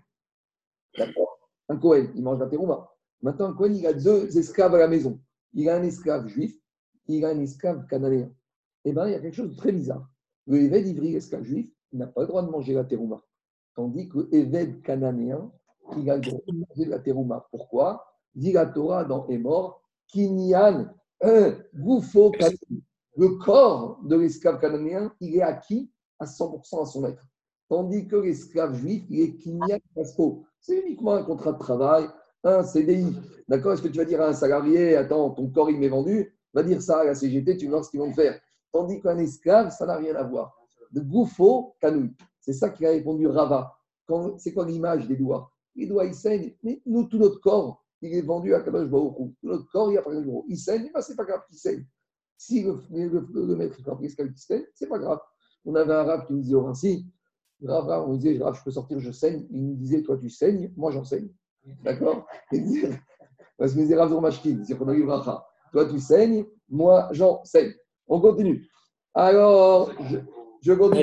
[0.96, 1.38] D'accord
[1.68, 2.88] Un Cohen, il mange la terouma.
[3.22, 5.20] Maintenant, un Cohen, il a deux esclaves à la maison.
[5.54, 6.54] Il a un esclave juif,
[7.06, 8.34] il a un esclave cananéen.
[8.84, 10.08] Eh bien, il y a quelque chose de très bizarre.
[10.46, 13.22] Le Éved ivri, l'esclave juif, n'a pas le droit de manger la terouma?
[13.74, 15.50] Tandis que l'Éved cananéen,
[15.96, 17.46] il a le droit de manger la terouma.
[17.50, 18.04] Pourquoi?
[18.34, 22.32] Dit la Torah dans Emor, Kinyan, un gouffo
[23.16, 27.26] Le corps de l'esclave cananéen, il est acquis à 100% à son maître.
[27.68, 30.44] Tandis que l'esclave juif, il est Kinyan Pasco.
[30.60, 32.06] C'est uniquement un contrat de travail.
[32.44, 33.16] un CDI,
[33.48, 33.72] d'accord?
[33.72, 36.62] Est-ce que tu vas dire à un salarié, attends, ton corps il m'est vendu Va
[36.62, 38.38] dire ça à la CGT, tu voir ce qu'ils vont faire.
[38.72, 40.56] Tandis qu'un esclave, ça n'a rien à voir.
[40.90, 42.14] De Goufo, Canouille.
[42.40, 43.76] C'est ça qui a répondu Rava.
[44.38, 45.50] C'est quoi l'image des doigts?
[45.76, 46.54] Les doigts, ils saignent.
[46.62, 48.90] Mais nous, tout notre corps, il est vendu à Kadosh Hu.
[49.40, 50.26] Tout notre corps, il a pas Hu.
[50.48, 51.84] Il saigne, ben, c'est pas grave qu'il saigne.
[52.36, 55.20] Si le, le, le- le maître esclave qui saigne, c'est pas grave.
[55.64, 57.06] On avait un rave qui nous disait au Vinci,
[57.64, 59.46] Rava, on disait, je peux sortir, je saigne.
[59.50, 61.28] Il nous disait, toi, tu saignes, moi, j'en saigne.
[61.84, 62.26] D'accord?
[63.56, 65.46] Parce qu'il disait Rav Mashkin, c'est qu'on a eu Bracha.
[65.70, 67.72] Toi, tu saignes, moi, j'en saigne.
[68.12, 68.68] On continue.
[69.14, 70.18] Alors, je,
[70.60, 71.02] je continue.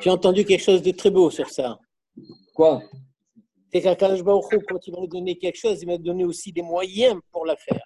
[0.00, 1.78] J'ai entendu quelque chose de très beau sur ça.
[2.52, 2.82] Quoi?
[3.72, 6.62] C'est Hu, quand il va nous donner quelque chose, il va nous donner aussi des
[6.62, 7.84] moyens pour la faire.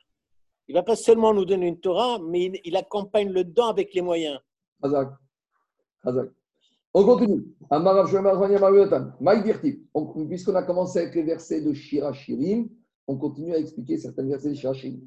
[0.66, 3.66] Il ne va pas seulement nous donner une Torah, mais il, il accompagne le don
[3.66, 4.38] avec les moyens.
[4.82, 5.10] Hazak.
[6.02, 6.30] Hazak.
[6.94, 7.44] On continue.
[10.30, 12.70] Puisqu'on a commencé avec les versets de Shira Shirim,
[13.06, 15.06] on continue à expliquer certains versets de Shira Shirim.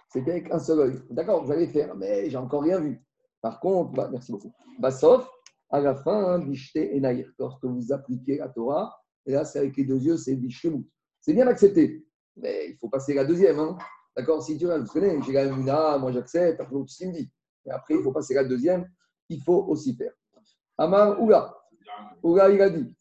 [0.11, 0.99] c'était avec un seul œil.
[1.09, 3.01] D'accord, allez faire, mais j'ai encore rien vu.
[3.41, 4.53] Par contre, bah, merci beaucoup.
[4.79, 5.27] Bah, sauf,
[5.69, 7.25] à la fin, hein, Bishte Enai.
[7.39, 8.93] Lorsque vous appliquez la Torah,
[9.25, 10.85] et là, c'est avec les deux yeux, c'est Bishtemut.
[11.21, 12.05] C'est bien accepté,
[12.35, 13.57] mais il faut passer la deuxième.
[13.59, 13.77] hein.
[14.15, 17.31] D'accord Si tu veux, vous connaissez, j'ai la Muna, moi j'accepte, après qu'il me dit.
[17.65, 18.85] Et après, il faut passer la deuxième,
[19.29, 20.11] il faut aussi faire.
[20.77, 21.55] Amar Oula.
[22.23, 22.93] Oula, il a dit.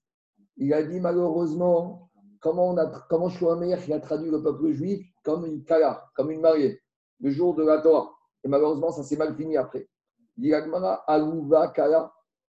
[0.59, 5.05] Il a dit malheureusement, comment, on a, comment Shlomo qui a traduit le peuple juif
[5.25, 6.81] comme une kala, comme une mariée,
[7.21, 8.11] le jour de la Torah.
[8.45, 9.89] Et malheureusement, ça s'est mal fini après.
[10.37, 12.13] Il dit Agmara, Alouva kala,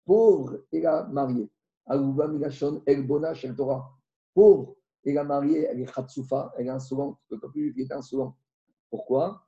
[0.05, 1.49] pauvre et la mariée.
[1.85, 3.91] Alouva milachon elbona shel Torah.
[4.33, 7.17] Pauvre et la mariée, elle est khatsoufa, elle est insolente.
[7.29, 8.35] Le peuple juif est insolent.
[8.89, 9.43] Pourquoi?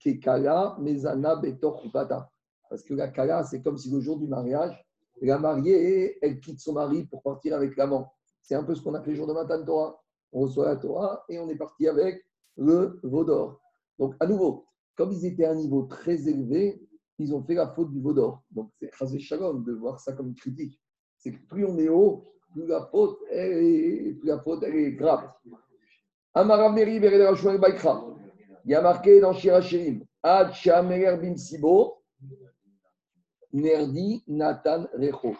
[0.00, 2.30] Kekala mezana betor chupata.
[2.70, 4.82] Parce que la kala, c'est comme si le jour du mariage,
[5.20, 8.12] la mariée, elle quitte son mari pour partir avec l'amant.
[8.40, 10.00] C'est un peu ce qu'on appelle le jour de Matan Torah.
[10.32, 12.24] On reçoit la Torah et on est parti avec
[12.56, 13.60] le veau d'or.
[13.98, 14.66] Donc, à nouveau,
[14.96, 16.80] comme ils étaient à un niveau très élevé,
[17.18, 18.42] ils ont fait la faute du veau d'or.
[18.50, 20.80] Donc, c'est Chazé Shalom de voir ça comme une critique.
[21.18, 24.76] C'est que plus on est haut, plus la faute, elle est, plus la faute, elle
[24.76, 25.30] est grave.
[26.34, 28.04] Meri Baikra.
[28.64, 32.02] Il y a marqué dans Shirachirim, Ad Shamer Bin Sibo,
[33.52, 35.36] Nerdi Nathan Recho.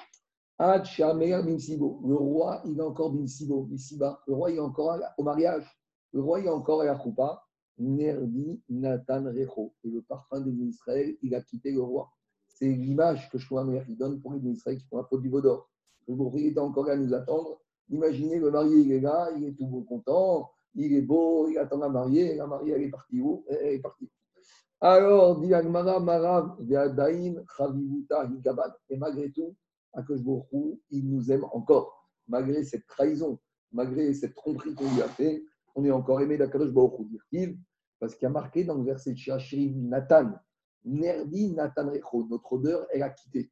[0.58, 2.00] Ad Shamer Bimsibo.
[2.06, 4.22] Le roi, il est encore Bimsibo, Bisiba.
[4.26, 5.66] Le roi, il est encore au mariage.
[6.12, 7.43] Le roi, il est encore à la Choupa.
[7.78, 9.74] Nerdi Nathan Recho.
[9.84, 12.10] Et le parfum de Israël, il a quitté le roi.
[12.46, 15.68] C'est l'image que Shlomo donne pour les Israël qui font la faute du Vaudor.
[16.06, 17.60] Le bourrier est encore à nous attendre.
[17.90, 21.58] Imaginez le marié, il est là, il est tout beau content, il est beau, il
[21.58, 22.36] attend la mariée.
[22.36, 23.44] La mariée, elle est partie où?
[23.48, 24.08] Elle est partie.
[24.80, 28.74] Alors, dit Agmara, Marav, Ve'adain, Chavivuta, Higabad.
[28.90, 29.54] Et malgré tout,
[29.92, 30.20] Akash
[30.52, 32.10] Hu, il nous aime encore.
[32.28, 33.38] Malgré cette trahison,
[33.72, 35.42] malgré cette tromperie qu'on lui a fait,
[35.74, 36.92] on est encore aimé d'Akadosh Baruch
[38.00, 40.32] parce qu'il y a marqué dans le verset de Shirim, Nathan,
[40.84, 43.50] Nerdi Nathan Recho, notre odeur, elle a quitté.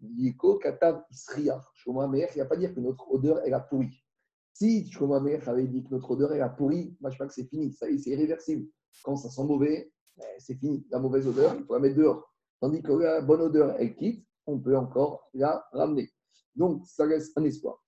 [0.00, 1.64] Yiko Katav Isriach.
[1.74, 4.04] Shlomo Amelech, il ne va pas dire que notre odeur, elle a pourri.
[4.52, 7.86] Si Shlomo Amelech avait dit que notre odeur, elle a pourri, que c'est fini, ça
[7.86, 8.68] c'est irréversible.
[9.02, 10.86] Quand ça sent mauvais, ben, c'est fini.
[10.90, 12.32] La mauvaise odeur, il faut la mettre dehors.
[12.60, 16.10] Tandis que la bonne odeur, elle quitte, on peut encore la ramener.
[16.54, 17.82] Donc, ça laisse un espoir.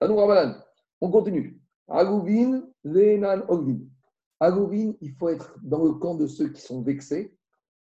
[0.00, 0.60] Ramadan,
[1.00, 1.60] on continue.
[1.88, 3.78] Agouvin, Venan, Ogvin.
[4.40, 7.36] Agouvin, il faut être dans le camp de ceux qui sont vexés.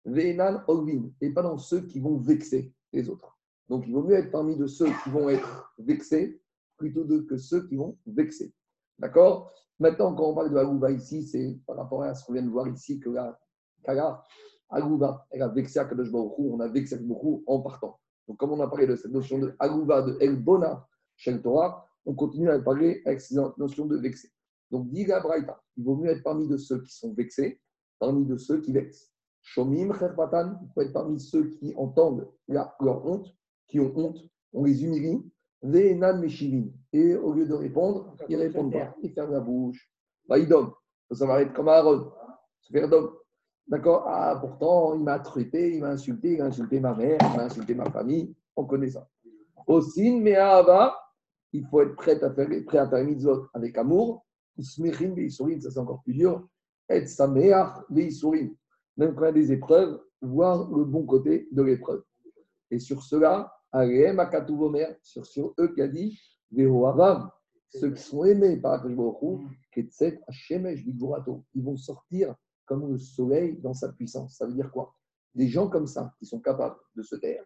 [0.05, 1.09] Venan, Ogvin.
[1.21, 3.37] Et pas dans ceux qui vont vexer les autres.
[3.69, 6.41] Donc, il vaut mieux être parmi de ceux qui vont être vexés
[6.77, 8.53] plutôt que ceux qui vont vexer.
[8.99, 9.51] D'accord?
[9.79, 12.49] Maintenant, quand on parle de Agouva ici, c'est par rapport à ce qu'on vient de
[12.49, 13.39] voir ici que la
[13.83, 14.23] Kala,
[14.69, 16.99] Agouva, elle a vexé à Kadosh on a vexé à
[17.47, 17.99] en partant.
[18.27, 21.41] Donc, comme on a parlé de cette notion de Agouva, de El Bona, chez le
[21.41, 24.29] Torah, on continue à parler avec cette notion de vexer.
[24.71, 25.23] Donc, dit la
[25.77, 27.61] il vaut mieux être parmi de ceux qui sont vexés,
[27.99, 29.11] parmi de ceux qui vexent.
[29.41, 33.35] Shomim Kherpatan, il faut être parmi ceux qui entendent leur honte,
[33.67, 34.19] qui ont honte,
[34.53, 35.21] on les humilie.
[35.61, 36.71] Ve'enan Meshivim.
[36.91, 38.95] Et au lieu de répondre, ils ne répondent pas.
[39.01, 39.89] Ils ferment la bouche.
[40.27, 40.71] Donnent.
[41.11, 42.11] Ça va être comme Aaron,
[42.61, 43.11] se faire d'homme.
[43.67, 44.03] D'accord?
[44.07, 47.43] Ah, pourtant, il m'a traité, il m'a insulté, il a insulté ma mère, il m'a
[47.45, 48.35] insulté ma famille.
[48.55, 49.07] On connaît ça.
[49.67, 50.95] Aussi, mais à Ava,
[51.53, 54.25] il faut être prêt à faire, prêt à faire mitzvot avec amour.
[54.57, 56.47] Usmechim ve'isurim, ça c'est encore plus dur.
[56.89, 58.55] Et sameach ve'isurim.
[58.97, 62.03] Même quand il y a des épreuves, voir le bon côté de l'épreuve.
[62.69, 66.19] Et sur cela, Aleem akatuvomer, sur, sur eux qui a dit,
[66.51, 67.29] Ve'oavav,
[67.69, 68.95] ceux qui sont aimés par Akash
[69.71, 72.35] Ketset Hashemesh Bigurato, ils vont sortir
[72.65, 74.37] comme le soleil dans sa puissance.
[74.37, 74.95] Ça veut dire quoi?
[75.33, 77.43] Des gens comme ça, qui sont capables de se taire,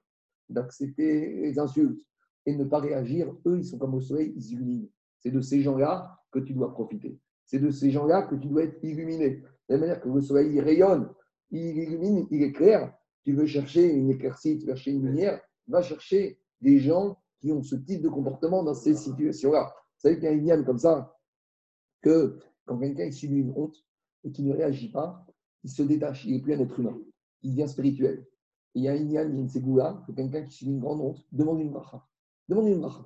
[0.49, 2.01] d'accepter les insultes
[2.48, 4.88] et ne pas réagir, eux, ils sont comme le soleil, ils illuminent.
[5.20, 7.20] C'est de ces gens-là que tu dois profiter.
[7.45, 9.41] C'est de ces gens-là que tu dois être illuminé.
[9.70, 11.10] De la manière que le soleil il rayonne,
[11.52, 12.93] il illumine, il éclaire.
[13.26, 17.52] Tu veux chercher une éclaircie, tu veux chercher une lumière, va chercher des gens qui
[17.52, 19.66] ont ce type de comportement dans ces situations-là.
[19.66, 21.14] Vous savez qu'il y a une yann comme ça,
[22.02, 23.76] que quand quelqu'un subit une honte
[24.24, 25.26] et qui ne réagit pas,
[25.66, 26.98] il se détache, il n'est plus un être humain,
[27.41, 28.26] il devient spirituel.
[28.74, 30.72] Et il y a une yann, il y a une ségoula, que quelqu'un qui subit
[30.72, 32.08] une grande honte demande une bracha.
[32.48, 33.04] Demande une bracha.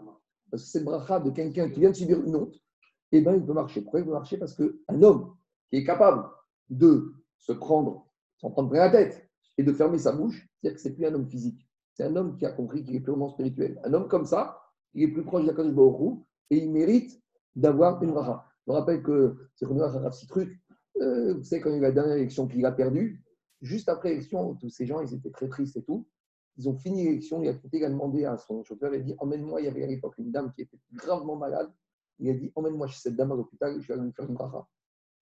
[0.49, 2.55] Parce que cette bracha de quelqu'un qui vient de subir une honte,
[3.11, 3.81] eh bien, il peut marcher.
[3.81, 4.37] Pourquoi il peut marcher?
[4.37, 5.35] Parce qu'un homme
[5.69, 6.25] qui est capable
[6.69, 10.81] de se prendre, s'en prendre plein la tête et de fermer sa bouche, c'est-à-dire que
[10.81, 11.67] ce n'est plus un homme physique.
[11.93, 13.79] C'est un homme qui a compris qu'il est purement spirituel.
[13.83, 14.61] Un homme comme ça,
[14.93, 15.75] il est plus proche d'Akadosh
[16.49, 17.21] et il mérite
[17.55, 18.45] d'avoir une bracha.
[18.65, 20.59] Je me rappelle que c'est qu'on a un truc.
[21.01, 23.23] Euh, vous savez, quand il y a eu la dernière élection qu'il a perdue,
[23.61, 26.07] juste après l'élection, tous ces gens, ils étaient très tristes et tout.
[26.57, 27.41] Ils ont fini l'élection.
[27.41, 29.61] Il a qui a demandé à son chauffeur, il a dit Emmène-moi.
[29.61, 31.71] Il y avait à l'époque une dame qui était gravement malade.
[32.19, 34.65] Il a dit Emmène-moi chez cette dame à l'hôpital, je vais lui faire une bracha.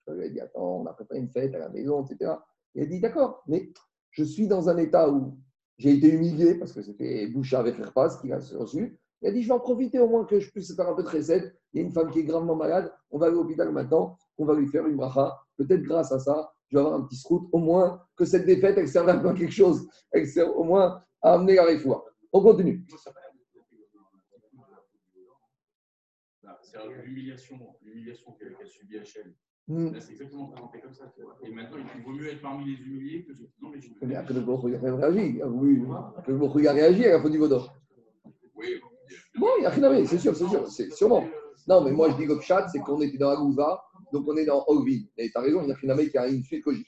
[0.08, 2.32] Il a dit Attends, on a préparé une fête à la maison, etc.
[2.76, 3.72] Il a dit D'accord, mais
[4.12, 5.38] je suis dans un état où
[5.78, 9.00] j'ai été humilié parce que c'était Boucha avec Herpas qui a reçu.
[9.22, 11.04] Il a dit, je vais en profiter au moins que je puisse faire un peu
[11.04, 11.54] de recette.
[11.74, 14.18] Il y a une femme qui est gravement malade, on va aller à l'hôpital maintenant,
[14.38, 15.38] on va lui faire une bracha.
[15.58, 18.78] Peut-être grâce à ça, je vais avoir un petit scout, au moins que cette défaite,
[18.78, 19.88] elle serve à quelque chose.
[20.12, 22.06] Elle sert au moins à amener la réfoua.
[22.32, 22.86] On continue.
[26.62, 29.34] C'est l'humiliation, l'humiliation qu'a subi HL.
[29.68, 29.92] Hmm.
[29.94, 31.12] Là, c'est exactement présenté comme ça.
[31.16, 31.38] tu vois.
[31.44, 33.90] Et maintenant, il vaut mieux être parmi les humiliés que ceux qui non, mais je
[34.02, 35.42] Mais que le Baruch a réagi.
[35.44, 35.82] Oui,
[36.26, 37.76] que le Baruch a réagi à la faute du Vaudor.
[38.56, 38.80] Oui,
[39.40, 41.24] Bon, il n'y a rien à voir, c'est sûr, c'est sûr, c'est sûrement.
[41.68, 44.28] Non, mais moi je dis que le chat, c'est qu'on était dans la Gouva, donc
[44.28, 45.10] on est dans Ogvi.
[45.18, 46.88] Et tu as raison, il y a rien à voir qui a une suite logique.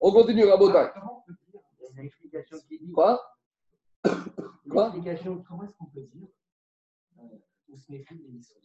[0.00, 0.90] On continue, Rabotai.
[0.90, 2.92] Il y a une explication qui dit.
[2.92, 3.20] Quoi?
[4.70, 4.92] Quoi?
[4.92, 6.28] Comment est-ce qu'on peut dire
[7.18, 7.22] euh,
[7.72, 8.56] On se méfie des missions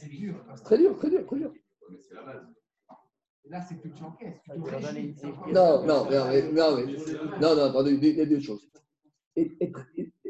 [0.00, 0.34] C'est dur.
[0.64, 1.52] Très dur, très dur, très dur.
[1.90, 2.46] mais c'est la base.
[3.44, 4.40] Là, c'est que tu encaisses.
[4.44, 8.40] Tu leur Non, non, non, mais, non, mais- non, non, attendez, il y a deux
[8.40, 8.70] choses.
[9.36, 9.56] Et-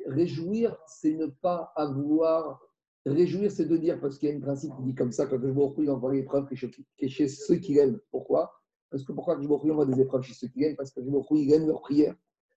[0.07, 2.61] réjouir, c'est ne pas avoir.
[3.07, 5.41] Réjouir, c'est de dire, parce qu'il y a un principe qui dit comme ça, quand
[5.41, 6.55] je me retrouve, envoie l'épreuve qui
[6.99, 7.99] est chez- ceux qui l'aiment.
[8.11, 8.53] Pourquoi?
[8.91, 11.03] Parce que pourquoi je me retrouve, envoie des épreuves chez ceux qui l'aiment Parce que
[11.03, 12.15] je me retrouve, il aime leurs prières.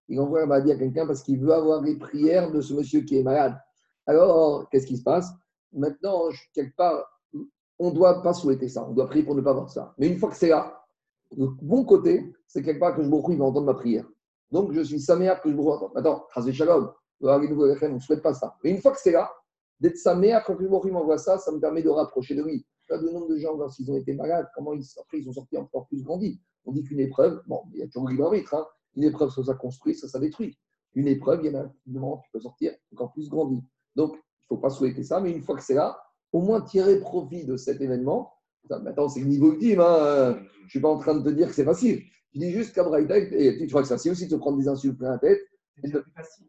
[0.07, 3.01] Il envoie la maladie à quelqu'un parce qu'il veut avoir les prières de ce monsieur
[3.01, 3.57] qui est malade.
[4.05, 5.29] Alors, qu'est-ce qui se passe?
[5.71, 7.05] Maintenant, je- quelque part,
[7.79, 8.85] on ne doit pas souhaiter ça.
[8.87, 9.93] On doit prier pour ne pas avoir ça.
[9.97, 10.83] Mais une fois que c'est là,
[11.35, 14.05] le bon côté, c'est quelque part que je me il va entendre ma prière.
[14.51, 15.91] Donc, je suis saméar que je me retrouve.
[15.95, 16.91] Attends, Chazé Shalom,
[17.21, 18.55] on ne souhaite pas ça.
[18.63, 19.31] Mais une fois que c'est là,
[19.79, 22.65] d'être saméar, quand le Baruch m'envoie ça, ça me permet de rapprocher de lui.
[22.89, 25.57] Regarde le nombre de gens, lorsqu'ils ont été malades, comment ils, après ils sont sortis
[25.57, 26.41] encore plus grandis.
[26.65, 28.65] On dit qu'une épreuve, bon, il y a toujours libre arbitre, hein.
[28.95, 30.57] Une épreuve, soit ça construit, soit ça détruit.
[30.93, 33.63] Une épreuve, il y en a un moment, tu peux sortir encore plus grandi.
[33.95, 35.97] Donc, il ne faut pas souhaiter ça, mais une fois que c'est là,
[36.33, 38.33] au moins tirer profit de cet événement.
[38.69, 39.79] Maintenant, c'est le niveau ultime.
[39.81, 40.37] Hein.
[40.59, 42.03] Je ne suis pas en train de te dire que c'est facile.
[42.33, 44.57] Je dis juste qu'à Braïta, et tu crois que c'est facile aussi de se prendre
[44.57, 45.39] des insultes plein la tête.
[45.83, 46.45] C'est plus facile.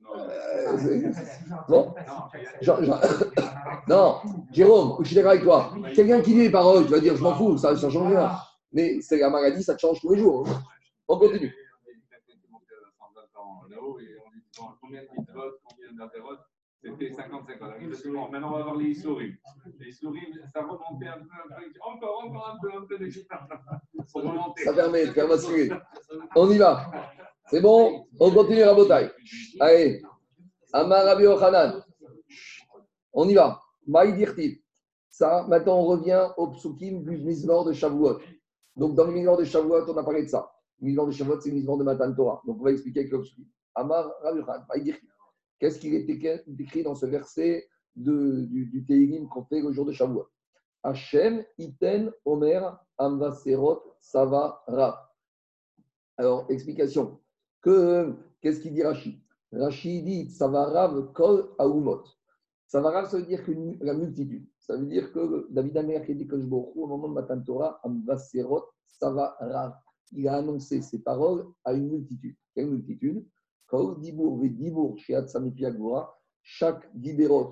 [0.00, 1.12] Non, Euh,
[1.68, 1.94] Bon.
[3.88, 4.16] Non,
[4.52, 5.74] Jérôme, je suis d'accord avec toi.
[5.94, 8.30] Quelqu'un qui dit les paroles, tu vas dire, je m'en fous, ça ne change rien.
[8.72, 10.46] Mais c'est la maladie, ça te change tous les jours.
[11.08, 11.52] On continue.
[13.70, 14.43] là-haut et on lui dit
[14.80, 16.40] combien de mitzvot, combien d'interrotes
[16.82, 17.72] C'était 55 ans.
[18.06, 19.34] Bon, maintenant on va voir les souris.
[19.78, 21.64] Les souris, ça remontait un peu, un peu.
[21.80, 23.10] Encore, encore un peu, un peu de.
[24.64, 25.70] Ça permet de faire basculer.
[26.36, 26.90] On y va.
[27.50, 28.06] C'est bon?
[28.18, 29.10] On continue la bataille.
[29.60, 30.02] Allez.
[30.72, 31.84] Amar Rabbi Yochanan.
[33.12, 33.60] On y va.
[33.86, 34.58] Maïdirtiv.
[35.08, 38.18] Ça, maintenant, on revient au psukim du Mizmor de Shavuot.
[38.76, 40.50] Donc, dans le Mizmor de Shavuot, on a parlé de ça.
[40.80, 42.42] Le Mizmor de Shavuot, c'est le Mizmor de Matan Torah.
[42.44, 43.44] Donc, on va expliquer avec le psukim.
[43.74, 44.12] Amar.
[44.68, 45.08] Maïdirtiv.
[45.58, 49.92] Qu'est-ce qu'il est écrit- écrit dans ce verset du, du qu'on fait le jour de
[49.92, 50.28] Shavuot?
[51.58, 54.94] Iten, Omer, Amvaserot, Sava, Rav.
[56.16, 57.20] Alors, explication.
[57.60, 59.20] Que, qu'est-ce qu'il dit Rashi?
[59.52, 62.02] Rashi dit Savarav Kol Aumot.
[62.66, 64.46] Savarav, ça veut dire que la multitude.
[64.58, 67.80] Ça veut dire que David Amer qui dit que je au moment de Matan Torah,
[67.84, 69.74] Amvaserot, Savarav.
[70.12, 72.36] Il a annoncé ses paroles à une multitude.
[72.54, 73.26] Quelle multitude?
[76.42, 77.50] Chaque Diberot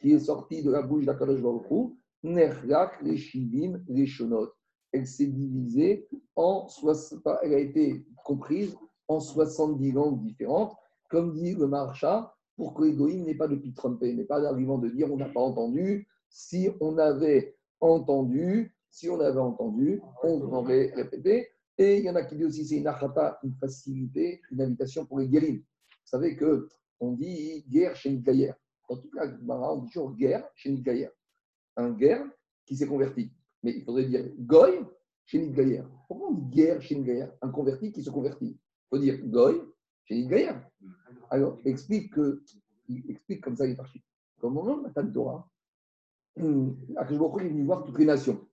[0.00, 4.50] qui est sorti de la bouche d'Akadosh Baruch Hu, Nerlak, les Shivim, les Shonot.
[4.92, 6.66] Elle s'est divisée en,
[7.42, 8.76] elle a été comprise
[9.08, 10.74] en 70 langues différentes,
[11.10, 14.78] comme dit le Marcha, pour que l'égoïme n'ait pas de pique trompé, n'est pas d'argument
[14.78, 16.08] de dire on n'a pas entendu.
[16.28, 21.48] Si on avait entendu, si on avait entendu, on aurait répété.
[21.78, 25.06] Et il y en a qui disent aussi c'est une achata, une facilité, une invitation
[25.06, 25.56] pour les guérim.
[25.56, 26.68] Vous savez que
[27.00, 28.52] on dit guerre chez Nikayer.
[28.88, 31.10] En tout cas, on dit toujours guerre chez Nikayer.
[31.76, 32.24] Un guerre
[32.64, 33.32] qui s'est converti.
[33.62, 34.80] Mais il faudrait dire goy
[35.24, 35.82] chez Nikayer.
[36.06, 38.58] Pourquoi on dit guerre chez Nikayer Un converti qui se convertit.
[38.58, 39.60] Il faut dire goy
[40.04, 40.52] chez Nikayer.
[41.30, 42.42] Alors, explique, que,
[42.88, 44.04] il explique comme ça les parchis.
[44.38, 45.48] Comme de Matan Torah,
[46.36, 48.46] Baruch Hu est venu voir toutes les nations.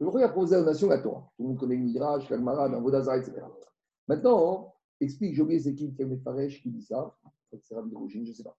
[0.00, 1.30] Le Hu a proposé aux nations la Torah.
[1.36, 3.40] Tout le monde connaît le Midrash, l'Agmara, l'Avodazara, etc.
[4.06, 5.92] Maintenant, explique, j'ai oublié c'est qui,
[6.22, 7.14] Faresh, qui dit ça.
[7.62, 8.56] C'est Rabbi Rougine, je ne sais pas.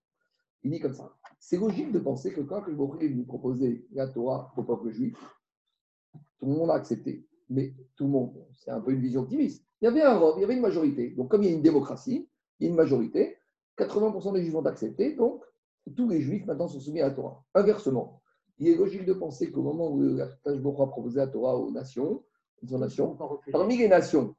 [0.62, 1.14] Il dit comme ça.
[1.38, 4.90] C'est logique de penser que quand Baruch Hu est venu proposer la Torah au peuple
[4.90, 5.16] juif,
[6.38, 7.26] tout le monde a accepté.
[7.48, 9.64] Mais tout le monde, c'est un peu une vision optimiste.
[9.80, 11.10] Il y avait un il y avait une majorité.
[11.10, 12.28] Donc, comme il y a une démocratie,
[12.58, 13.38] il y a une majorité,
[13.78, 15.42] 80% des juifs ont accepté, donc
[15.96, 17.42] tous les juifs maintenant sont soumis à la Torah.
[17.54, 18.20] Inversement,
[18.60, 22.22] il est logique de penser qu'au moment où Baruch a proposé la Torah aux nations,
[22.70, 23.16] aux nations,
[23.50, 24.36] parmi les nations,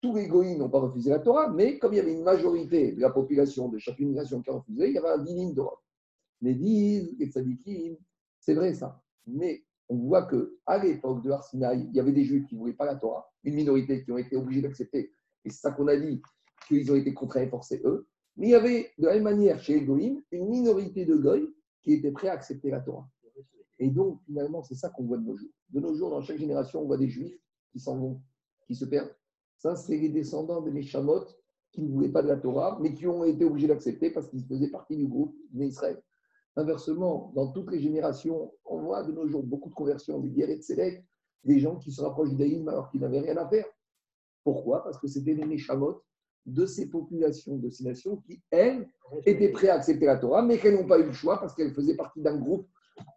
[0.00, 2.92] tous les goïs n'ont pas refusé la Torah, mais comme il y avait une majorité
[2.92, 5.80] de la population de chacune nation qui a refusé, il y avait un dinim d'Europe.
[6.40, 7.96] Les disent, les tzadikim,
[8.40, 9.00] c'est vrai ça.
[9.26, 12.72] Mais on voit qu'à l'époque de Arsinaï, il y avait des juifs qui ne voulaient
[12.72, 15.12] pas la Torah, une minorité qui ont été obligés d'accepter.
[15.44, 16.20] Et c'est ça qu'on a dit,
[16.66, 18.08] qu'ils ont été contraints et forcés eux.
[18.36, 21.50] Mais il y avait de la même manière chez les Goïms une minorité de Goïs
[21.82, 23.08] qui étaient prêts à accepter la Torah.
[23.80, 25.50] Et donc, finalement, c'est ça qu'on voit de nos jours.
[25.70, 27.36] De nos jours, dans chaque génération, on voit des juifs
[27.72, 28.20] qui s'en vont,
[28.66, 29.14] qui se perdent.
[29.56, 31.24] Ça, c'est les descendants des Neshamot
[31.72, 34.44] qui ne voulaient pas de la Torah, mais qui ont été obligés d'accepter parce qu'ils
[34.44, 36.02] faisaient partie du groupe d'Israël.
[36.56, 40.56] Inversement, dans toutes les générations, on voit de nos jours beaucoup de conversions, des guerres
[40.56, 41.04] de Sélec,
[41.44, 43.64] des gens qui se rapprochent du judaïsme alors qu'ils n'avaient rien à faire.
[44.44, 44.84] Pourquoi?
[44.84, 46.02] Parce que c'était les Neshamot
[46.44, 48.86] de ces populations, de ces nations qui, elles,
[49.24, 51.72] étaient prêtes à accepter la Torah, mais qu'elles n'ont pas eu le choix parce qu'elles
[51.72, 52.68] faisaient partie d'un groupe,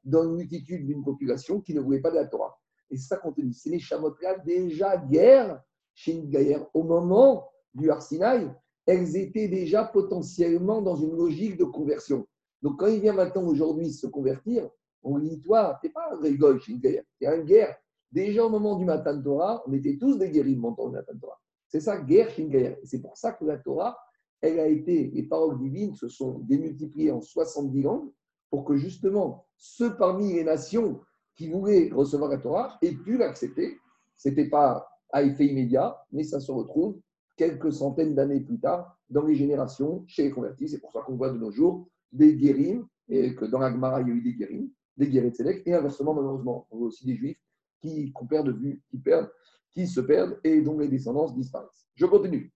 [0.04, 2.58] d'une multitude, d'une population qui ne voulait pas de la Torah.
[2.90, 3.54] Et c'est ça qu'on te dit.
[3.54, 5.62] C'est les Chamot-là, déjà guerre
[5.94, 6.66] chez Gaïr.
[6.74, 8.52] Au moment du Arsinaï,
[8.86, 12.28] elles étaient déjà potentiellement dans une logique de conversion.
[12.62, 14.70] Donc quand il vient maintenant aujourd'hui se convertir,
[15.04, 17.40] on lui dit Toi, tu n'es pas un vrai goy chez Gaïr, tu es un
[17.40, 17.76] guerre.
[18.12, 21.40] Déjà au moment du Matan Torah, on était tous des guéris au du Matan Torah.
[21.68, 22.78] C'est ça, guerre chez Gaïr.
[22.84, 23.98] C'est pour ça que la Torah,
[24.40, 28.12] elle a été, les paroles divines se sont démultipliées en 70 langues
[28.54, 31.02] pour que justement ceux parmi les nations
[31.34, 33.80] qui voulaient recevoir la Torah aient pu l'accepter.
[34.16, 37.00] Ce n'était pas à effet immédiat, mais ça se retrouve
[37.36, 40.70] quelques centaines d'années plus tard dans les générations chez les convertis.
[40.70, 44.02] C'est pour ça qu'on voit de nos jours des guérims, et que dans la Gemara,
[44.02, 47.08] il y a eu des guérims, des guéris de et inversement, malheureusement, on voit aussi
[47.08, 47.42] des juifs
[47.82, 49.32] qui, qu'on perd de vue, qui, perdent,
[49.72, 51.88] qui se perdent et dont les descendants disparaissent.
[51.96, 52.54] Je continue.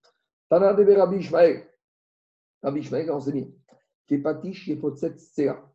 [0.48, 1.68] Tana Rabbi Ishmael.
[2.62, 3.52] Rabbi Ishmael a enseigné.
[4.06, 5.67] Kepatish Yefotset Sera.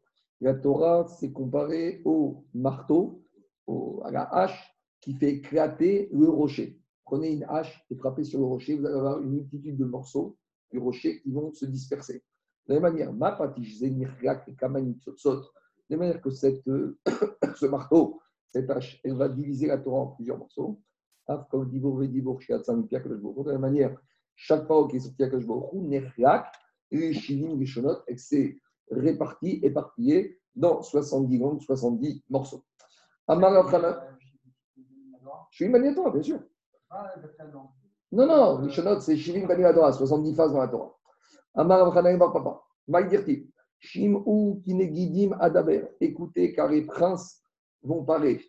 [0.43, 3.23] La Torah s'est comparée au marteau,
[3.65, 6.81] au- à la hache qui fait éclater le rocher.
[7.05, 10.35] Prenez une hache et frappez sur le rocher, vous allez avoir une multitude de morceaux
[10.69, 12.25] du rocher qui vont se disperser.
[12.67, 15.43] De la même manière, ma zenirgak et kamani tzotzot,
[15.89, 16.65] de manière que cette,
[17.55, 18.19] ce marteau,
[18.49, 20.81] cette hache, elle va diviser la Torah en plusieurs morceaux.
[21.49, 21.79] Comme Hu.
[21.79, 23.97] De la même manière,
[24.35, 26.53] chaque parole qui est sortie à Hu, nerlak,
[26.91, 28.59] les shivim, les shonot, elle s'est
[28.91, 32.63] répartie, éparpillée dans 70 langues, 70 morceaux.
[33.27, 34.17] Amar Abraham-
[35.51, 36.39] je suis Torah, bien sûr.
[38.11, 40.95] Non, non, les Shonot, c'est Shivim Bani la Torah, 70 phases dans la Torah.
[41.55, 42.61] Amar Abraham Bar Papa.
[42.87, 43.49] Maïdirti.
[43.79, 45.87] Shim'u kinegidim adaber.
[45.99, 47.41] Écoutez, car les princes
[47.81, 48.41] vont parler.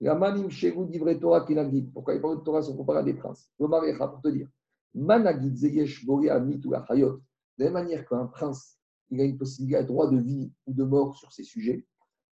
[0.00, 1.92] La manim shegu divre Torah kinagid.
[1.92, 3.50] Pourquoi les paroles de Torah sont comparées à des princes?
[3.58, 4.48] Le Marecha, pour te dire.
[4.94, 7.20] Managid zeyesh bori amit ou achayot.
[7.58, 8.77] De la même manière qu'un prince,
[9.10, 11.86] il a une possibilité, un droit de vie ou de mort sur ces sujets.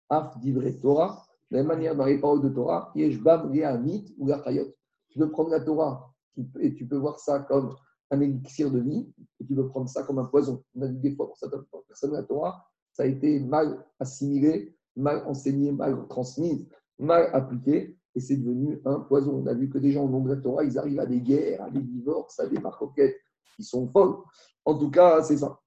[0.08, 1.26] Af divre Torah.
[1.50, 4.72] De la même manière, dans les paroles de Torah, yesh bam amit ou achayot.
[5.08, 6.14] Tu peux prendre la Torah
[6.60, 7.74] et tu peux voir ça comme
[8.10, 10.62] un élixir de vie et tu peux prendre ça comme un poison.
[10.74, 14.76] On a dit des fois pour certaines personnes, la Torah, ça a été mal assimilé,
[14.96, 16.68] mal enseigné, mal transmis,
[16.98, 19.42] mal appliqué et c'est devenu un poison.
[19.42, 21.20] On a vu que des gens au nom de la Torah, ils arrivent à des
[21.20, 23.16] guerres, à des divorces, à des marcoquettes
[23.56, 24.16] qui sont folles.
[24.64, 25.58] En tout cas, c'est ça.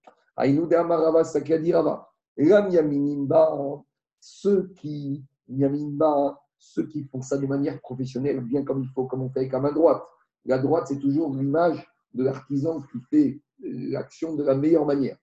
[4.19, 5.25] Ceux qui,
[6.57, 9.51] ceux qui font ça de manière professionnelle, bien comme il faut, comme on fait avec
[9.51, 10.03] la main droite.
[10.45, 15.17] La droite, c'est toujours l'image de l'artisan qui fait euh, l'action de la meilleure manière.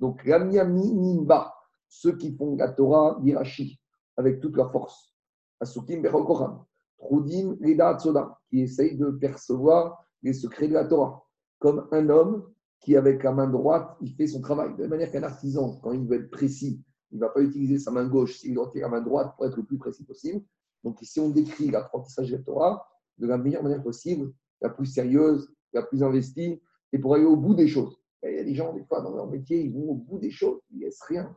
[0.00, 1.54] Donc, Ram Yaminimba,
[1.88, 3.78] ceux qui font la Torah d'Irachi
[4.16, 5.14] avec toute leur force.
[5.60, 6.64] Asukim Bechokocham.
[6.98, 11.24] Trudim Leda Tsoda, qui essaye de percevoir les secrets de la Torah.
[11.58, 12.52] Comme un homme
[12.82, 14.74] qui, avec la main droite, il fait son travail.
[14.76, 17.78] De la manière qu'un artisan, quand il veut être précis, il ne va pas utiliser
[17.78, 20.42] sa main gauche, s'il doit utiliser la main droite pour être le plus précis possible.
[20.82, 24.86] Donc ici, on décrit l'apprentissage de la Torah de la meilleure manière possible, la plus
[24.86, 26.60] sérieuse, la plus investie,
[26.92, 27.96] et pour aller au bout des choses.
[28.24, 30.30] Il y a des gens, des fois, dans leur métier, ils vont au bout des
[30.30, 31.34] choses, ils ne laissent rien.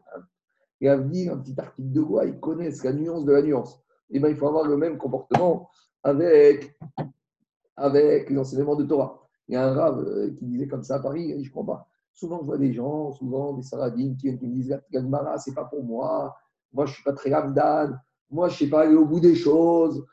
[0.82, 3.80] Et à venir, un petit article de loi, ils connaissent la nuance de la nuance.
[4.10, 5.70] Et bien, il faut avoir le même comportement
[6.04, 6.78] avec,
[7.76, 9.25] avec l'enseignement de Torah.
[9.48, 11.76] Il y a un rave euh, qui disait comme ça à Paris, je ne comprends
[11.76, 11.90] pas.
[12.14, 15.56] Souvent, je vois des gens, souvent des saradines qui, qui me disent Gagmara, ce n'est
[15.56, 16.36] pas pour moi.
[16.74, 17.96] Moi, je ne suis pas très ramdan.
[18.32, 20.06] Moi, je ne sais pas aller au bout des choses.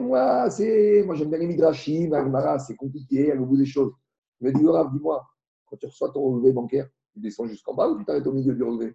[0.00, 3.92] Moi, c'est, moi j'aime bien les midrashim, Gagmara, c'est compliqué, aller au bout des choses.
[4.40, 5.24] Il me dit, Rav, dis-moi,
[5.66, 8.54] quand tu reçois ton relevé bancaire, tu descends jusqu'en bas ou tu t'arrêtes au milieu
[8.54, 8.94] du relevé?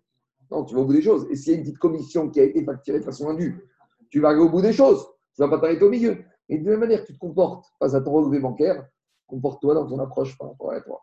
[0.49, 1.27] Non, tu vas au bout des choses.
[1.29, 3.63] Et s'il y a une petite commission qui a été facturée de façon indue,
[4.09, 5.07] tu vas aller au bout des choses.
[5.33, 6.17] Tu ne vas pas t'arrêter au milieu.
[6.49, 8.85] Et de la même manière que tu te comportes face à ton relevé bancaire,
[9.31, 11.01] comporte-toi dans ton approche par rapport à toi.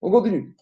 [0.00, 0.56] On continue.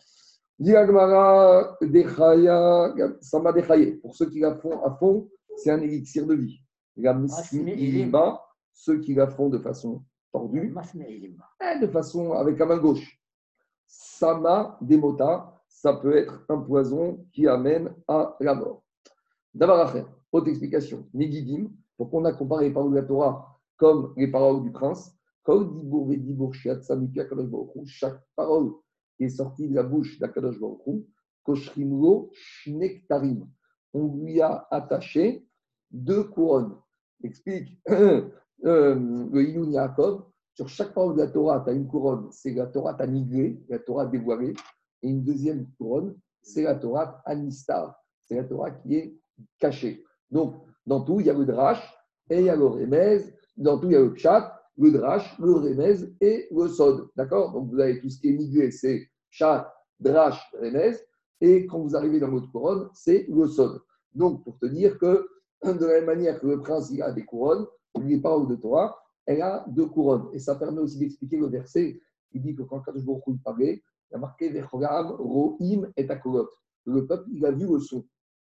[0.58, 3.96] Diagmara Dechaya, Sama Dechaye.
[3.96, 6.60] Pour ceux qui la font à fond, c'est un élixir de vie.
[6.96, 7.16] La
[8.72, 10.02] ceux qui la font de façon
[10.32, 10.74] tordue,
[11.60, 13.20] et de façon avec la main gauche.
[13.86, 18.82] Sama Demota, ça peut être un poison qui amène à la mort.
[19.54, 19.92] D'abord,
[20.32, 21.06] autre explication.
[21.14, 25.16] Negidim, pourquoi on a comparé les paroles de la Torah comme les paroles du prince
[27.86, 28.72] chaque parole
[29.16, 31.06] qui est sortie de la bouche d'Akadosh Baruch
[31.42, 33.46] Koshrimlo Shnektarim.
[33.92, 35.46] On lui a attaché
[35.90, 36.76] deux couronnes.
[37.22, 38.28] Explique euh,
[38.62, 40.24] le Yaakov.
[40.54, 43.80] Sur chaque parole de la Torah, tu as une couronne, c'est la Torah Taniglé, la
[43.80, 44.54] Torah dévoilée.
[45.02, 49.18] Et une deuxième couronne, c'est la Torah Anistar, c'est la Torah qui est
[49.58, 50.04] cachée.
[50.30, 50.54] Donc,
[50.86, 51.82] dans tout, il y a le Drash
[52.30, 53.18] et il y a le Remez.
[53.56, 57.08] Dans tout, il y a le Pshat le drash, le remez et le sod.
[57.16, 57.52] D'accord?
[57.52, 60.92] Donc vous avez tout ce qui est migré, c'est chat, drash, remez.
[61.40, 63.80] Et quand vous arrivez dans votre couronne, c'est le sod.
[64.14, 65.26] Donc pour te dire que
[65.64, 67.66] de la même manière que le prince il a des couronnes,
[68.00, 68.96] les paroles de Torah,
[69.26, 70.28] elle a deux couronnes.
[70.32, 72.00] Et ça permet aussi d'expliquer le verset
[72.30, 76.48] qui dit que quand Kadosh Baruch parlait, il a marqué Vechogam, Rohim et Akolot.
[76.84, 78.04] Le peuple, il a vu le son.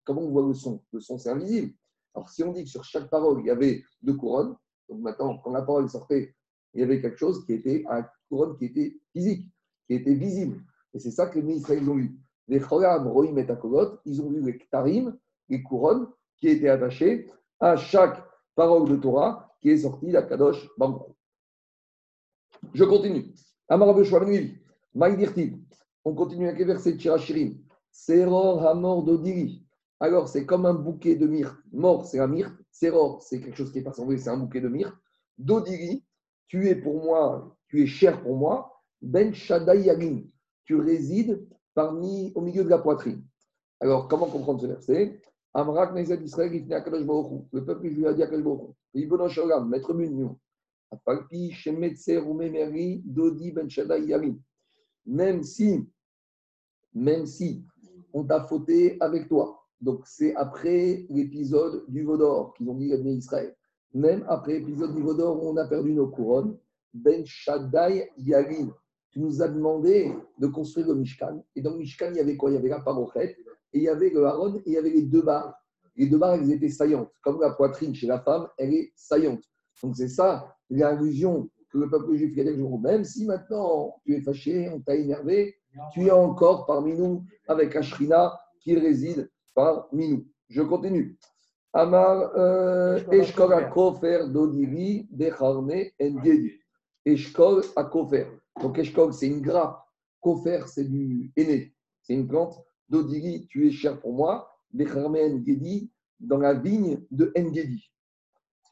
[0.03, 0.83] Comment on voit le son?
[0.91, 1.73] Le son, c'est invisible.
[2.13, 4.55] Alors si on dit que sur chaque parole, il y avait deux couronnes,
[4.89, 6.33] donc maintenant, quand la parole sortait,
[6.73, 9.47] il y avait quelque chose qui était un couronne qui était physique,
[9.87, 10.61] qui était visible.
[10.93, 12.17] Et c'est ça que les ministres ont vu.
[12.47, 15.17] Les Cholam, Rohim et Akolot, ils ont vu les Ktarim,
[15.47, 17.29] les couronnes qui étaient attachées
[17.59, 18.23] à chaque
[18.55, 21.15] parole de Torah qui est sortie d'Akadosh Bambrou.
[22.73, 23.33] Je continue.
[23.67, 24.57] Amarabe Shwamnuiv,
[24.95, 25.57] Maïdirtiv.
[26.03, 27.57] On continue avec les versets de Shirachirim.
[27.91, 29.65] Seror Hamor Dodiri.
[29.99, 31.57] Alors, c'est comme un bouquet de myrte.
[31.71, 32.58] Mort, c'est la myrte.
[32.79, 34.95] Seror, c'est quelque chose qui est pas semblé, c'est un bouquet de myrte.
[35.37, 36.05] Dodiri,
[36.47, 38.73] tu es pour moi, tu es cher pour moi.
[39.01, 40.25] Ben Shadai
[40.63, 43.23] tu résides parmi, au milieu de la poitrine.
[43.79, 45.21] Alors, comment comprendre ce verset?
[45.53, 50.39] Amrak Nezed Israël, Le peuple lui a dit à Kadosh Baruch Ibn maître Munion.
[50.91, 54.39] Apalpi Shemetse Rumemeri, Dodi Ben Shadai Yarim.
[55.05, 55.87] Même si,
[56.93, 57.65] même si
[58.13, 62.97] on t'a fauté avec toi, donc, c'est après l'épisode du Vaudor qu'ils ont dit à
[62.97, 63.55] Israël.
[63.93, 66.57] Même après l'épisode du Vaudor où on a perdu nos couronnes,
[66.93, 68.69] Ben Shaddai Yarin,
[69.11, 71.43] tu nous as demandé de construire le Mishkan.
[71.55, 72.51] Et dans le Mishkan, il y avait quoi?
[72.51, 73.37] Il y avait la parochet,
[73.73, 75.55] et il y avait le Haron, et il y avait les deux barres.
[75.95, 77.11] Les deux barres, elles étaient saillantes.
[77.23, 79.43] Comme la poitrine chez la femme, elle est saillante.
[79.81, 84.21] Donc, c'est ça l'illusion que le peuple juif a dit même si maintenant tu es
[84.21, 85.55] fâché, on t'a énervé,
[85.93, 90.27] tu es encore parmi nous avec Ashrina qui réside parmi nous.
[90.49, 91.17] Je continue.
[91.73, 96.53] Amar euh, Eshkol Akofer Dodiri Becharme Engedi.
[97.05, 98.25] Eshkol Akofer.
[98.59, 99.79] Donc Eshkol, c'est une grappe.
[100.21, 101.73] Kofer, c'est du aîné.
[102.01, 102.59] C'est une plante.
[102.89, 104.51] Dodiri, tu es cher pour moi.
[104.71, 107.91] Becharme Engedi, dans la vigne de Engedi.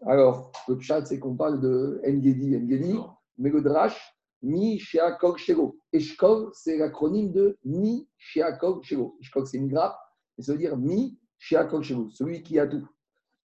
[0.05, 2.95] Alors, le chat, c'est qu'on parle de Engedi, Engedi,
[3.37, 5.79] mais le drash, Mi Sheakog Shego.
[5.93, 9.17] Eshkol, c'est l'acronyme de Mi Sheakog Shego.
[9.21, 9.97] Eshkol, c'est une grappe
[10.37, 11.57] et ça veut dire mi chez
[11.93, 12.87] vous, celui qui a tout.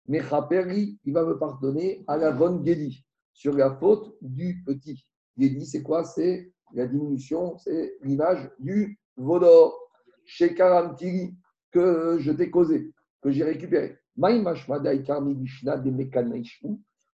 [0.07, 5.07] Mais Chaperi, il va me pardonner à la bonne Gedi, sur la faute du petit.
[5.36, 6.05] Gedi, c'est quoi?
[6.05, 9.76] C'est la diminution, c'est l'image du Vodor.
[10.24, 11.34] Chez Karamtiri,
[11.72, 13.99] que je t'ai causé, que j'ai récupéré.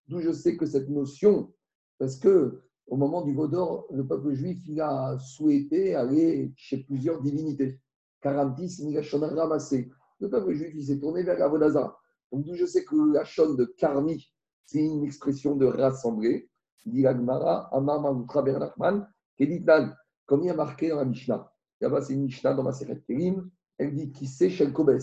[0.07, 1.53] D'où je sais que cette notion,
[1.97, 7.21] parce que au moment du Vaudor, le peuple juif il a souhaité aller chez plusieurs
[7.21, 7.79] divinités.
[8.25, 8.97] Karamti, c'est une
[9.37, 9.87] ramassé.
[10.19, 11.95] Le peuple juif, il s'est tourné vers Avodazara.
[12.31, 14.27] Donc, d'où je sais que la chaîne de Karmi,
[14.65, 16.49] c'est une expression de rassembler.
[16.87, 19.07] Dit l'Agmara, Amar Mavutra Ben Nachman,
[19.37, 19.91] Keditan,
[20.25, 21.51] comme il y a marqué dans la Mishnah.
[21.81, 23.47] Là-bas, c'est une Mishnah dans ma Seret Kerim.
[23.77, 24.97] Elle dit qui c'est chez le Kobes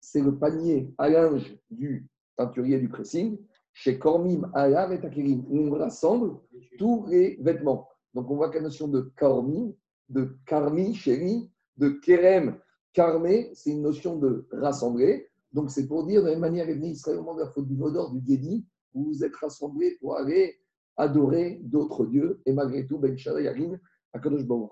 [0.00, 3.38] C'est le panier à linge du teinturier du pressing.
[3.74, 6.38] Chez Kormim, Alav et Takerim, où on rassemble
[6.78, 7.88] tous les vêtements.
[8.14, 9.74] Donc, on voit que la notion de Kormim,
[10.08, 12.58] de Karmi, chéri, de Kerem,
[12.92, 15.28] Karmé, c'est une notion de rassembler.
[15.52, 17.66] Donc, c'est pour dire, de la même manière, les Israël au moment de la faute
[17.66, 20.58] du Vaudor, du Guédi, vous vous êtes rassemblés pour aller
[20.96, 22.40] adorer d'autres dieux.
[22.46, 23.78] Et malgré tout, Ben Yarin,
[24.12, 24.70] Akadosh Baruch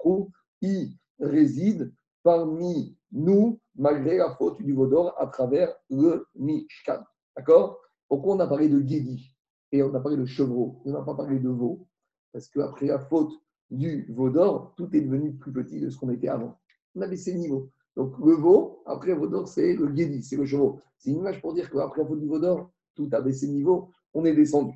[0.61, 1.93] il réside
[2.23, 7.03] parmi nous, malgré la faute du Vaudor, à travers le Mishkan.
[7.37, 7.81] D'accord?
[8.09, 9.35] Pourquoi on a parlé de Guédi
[9.73, 10.83] et on a parlé de chevreau?
[10.85, 11.89] On n'a pas parlé de veau.
[12.33, 13.33] Parce qu'après la faute
[13.71, 16.59] du Vaudor, tout est devenu plus petit de ce qu'on était avant.
[16.95, 17.71] On a baissé le niveau.
[17.97, 20.81] Donc le veau, après le Vaudor, c'est le Guédi, c'est le chevreau.
[20.99, 24.25] C'est une image pour dire qu'après faute du Vaudor, tout a baissé le niveau, on
[24.25, 24.73] est descendu.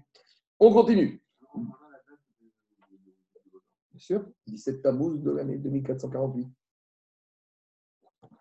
[0.59, 1.23] On continue.
[3.91, 6.49] Bien sûr, 17 Tammuz de l'année 2448.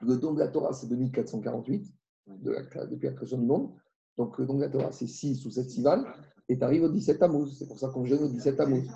[0.01, 1.93] Le don de la Torah, c'est 2448,
[2.27, 3.71] de la, depuis la création du monde.
[4.17, 6.03] Donc le don de la Torah, c'est 6 ou 7 Sivan,
[6.49, 7.57] et tu arrives au 17 Tammuz.
[7.57, 8.87] C'est pour ça qu'on gêne au 17 Tammuz.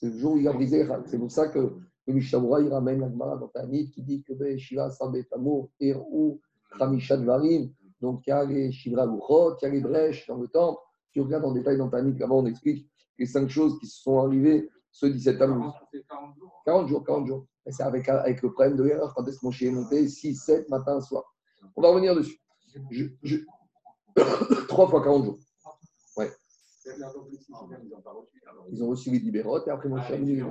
[0.00, 1.76] C'est le jour où il a brisé C'est pour ça que
[2.08, 5.68] le Mishabura, il ramène la Gemara dans Tanit qui dit que ben, Shiva, Sabet, Amour,
[5.78, 6.40] Erou,
[6.78, 7.70] Khamishat Varim.
[8.00, 10.80] Donc il y a les Shivra Luchot, il y a les brèches dans le temple.
[11.12, 12.88] Tu regardes en détail dans Tanit, là-bas on explique
[13.18, 15.70] les cinq choses qui se sont arrivées ce 17 Tammuz.
[16.64, 17.46] 40 jours, 40 jours.
[17.66, 20.08] Et c'est avec, avec le problème de l'erreur, quand est-ce que mon chien est monté?
[20.08, 21.24] 6, 7, matin, soir.
[21.76, 22.40] On va revenir dessus.
[22.90, 23.36] Je, je...
[24.68, 25.38] 3 fois 40 jours.
[26.16, 26.30] Ouais.
[28.70, 30.42] Ils ont reçu les libérotes et après mon chien est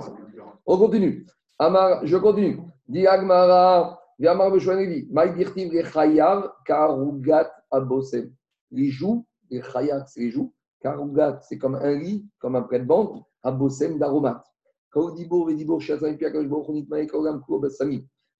[0.66, 1.26] On continue.
[1.60, 2.60] Amar, je continue.
[2.86, 8.32] Di Agmara, Yamar Beshwaneli, Maïdirtiv les Chayav, Karugat Abosem.
[8.70, 10.54] Les joues, les Chayav, c'est les joues.
[10.80, 14.46] Karugat, c'est comme un lit, comme un prête-bande, Abosem d'aromates.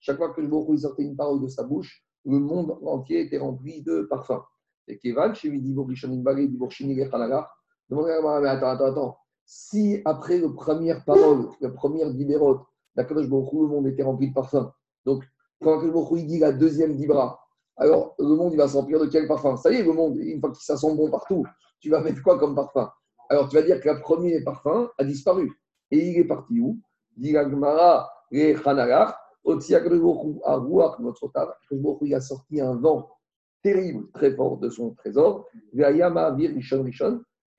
[0.01, 3.83] Chaque fois que Baruch sortait une parole de sa bouche, le monde entier était rempli
[3.83, 4.45] de parfums.
[4.87, 7.53] Et Kevan, chez Vidibor Rishonim Bagé, Dibor Shini Chalagar,
[7.91, 9.19] demandez à mais attends, attends, attends.
[9.45, 12.61] Si après la première parole, la première dibérot,
[13.03, 14.71] le monde était rempli de parfums.
[15.05, 15.25] Donc,
[15.63, 17.41] quand Akadosh Baruch dit la deuxième dibra,
[17.77, 19.57] alors le monde il va s'emplir de quel parfum?
[19.57, 21.45] Ça y est, le monde, une fois qu'il sent bon partout,
[21.81, 22.91] tu vas mettre quoi comme parfum?
[23.31, 25.51] Alors tu vas dire que le premier parfum a disparu.
[25.91, 26.79] Et il est parti où?
[27.17, 27.45] Il a
[32.21, 33.11] sorti un vent
[33.63, 35.47] terrible, très fort de son trésor.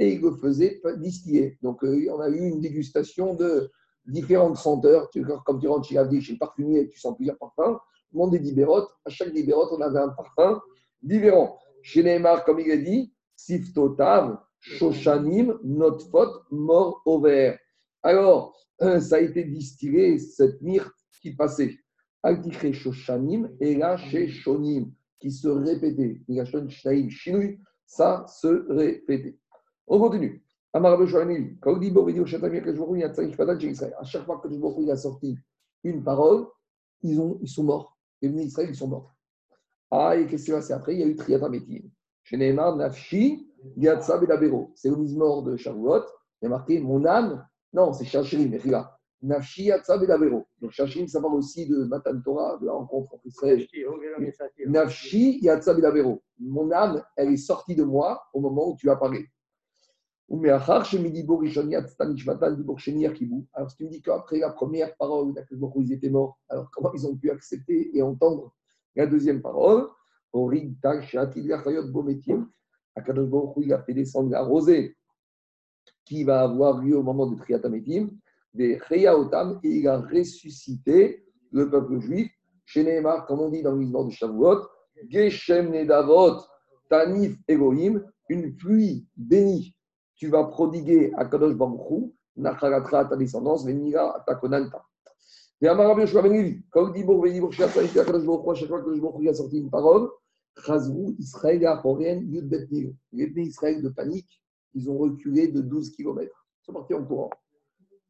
[0.02, 1.58] Et il le faisait distiller.
[1.62, 3.70] Donc, euh, on a eu une dégustation de
[4.10, 5.10] différentes senteurs.
[5.46, 7.80] Comme tu rentres chez chez le parfumier, tu sens plusieurs parfums.
[8.12, 8.90] Monde des libérotes.
[9.06, 10.60] À chaque libérote, on avait un parfum
[11.02, 11.58] différent.
[11.82, 17.58] Chez Neymar, comme il a dit, Siftotav, Shoshanim, Notfot, mort au vert.
[18.04, 18.56] Alors,
[19.00, 21.78] ça a été distillé, cette myrte qui passait.
[22.22, 23.50] Altiché Shoshanim
[23.98, 26.22] chez Shonim, qui se répétait.
[27.86, 29.38] Ça se répétait.
[29.88, 30.44] On continue.
[30.74, 30.82] À
[34.04, 35.38] chaque fois que il a sorti
[35.84, 36.46] une parole,
[37.02, 37.98] ils, ont, ils sont morts.
[38.22, 39.16] Les venus d'Israël, ils sont morts.
[39.90, 40.94] Ah, et qu'est-ce qui s'est passé après?
[40.94, 41.90] Il y a eu Triatametim.
[42.24, 43.48] Chez Neymar, Nafshi,
[43.78, 44.28] Yatsab et
[44.76, 46.04] C'est le mort de Shavuot.
[46.42, 47.44] Il y a marqué Mon âme
[47.74, 48.96] non, c'est Shachirim, là.
[49.22, 50.08] Nafshi Yatsab et.
[50.08, 53.68] Donc Shachirim, ça parle aussi de Matan Torah, de la rencontre entre Israël.
[54.66, 56.04] Nafshi Yatsab et.
[56.40, 59.28] Mon âme, elle est sortie de moi au moment où tu as parlé.
[60.32, 61.10] Alors, si tu me
[63.90, 65.34] dis qu'après la première parole,
[65.78, 68.54] ils étaient morts, alors comment ils ont pu accepter et entendre
[68.96, 69.88] la deuxième parole?
[70.32, 70.64] Baruch
[73.58, 74.96] il a fait descendre la rosée
[76.06, 78.10] qui va avoir lieu au moment de Triatametim,
[78.54, 82.32] des Otam, et il a ressuscité le peuple juif.
[82.66, 84.62] Chez Neymar, comme on dit dans le mouvement de Shavuot,
[85.08, 86.42] Geshem Nedavot,
[86.88, 89.76] Tanif Elohim, une pluie bénie.
[90.20, 94.86] Tu vas prodiguer à Kadosh Baruchou, Nachalatra ta descendance, Venira ta konanta.
[95.62, 96.94] Et Amarabe Yoshua Ben Levi, quand
[97.52, 99.70] Shiatsa, il fait à Kadosh Baruchou, à chaque fois que Kadosh Baruchou a sorti une
[99.70, 100.10] parole,
[100.66, 102.68] Chazrou, Israël, Achoren, Yud Bet.
[103.14, 104.44] Les Israël de panique,
[104.74, 106.22] ils ont reculé de 12 km.
[106.62, 107.30] Ils sont partis en courant.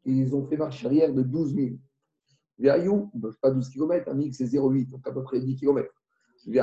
[0.05, 1.67] ils ont fait marche arrière de 12 000.
[2.57, 5.87] Véayou, pas 12 km, un mix c'est 0,8, donc à peu près 10 km.
[6.47, 6.59] Et les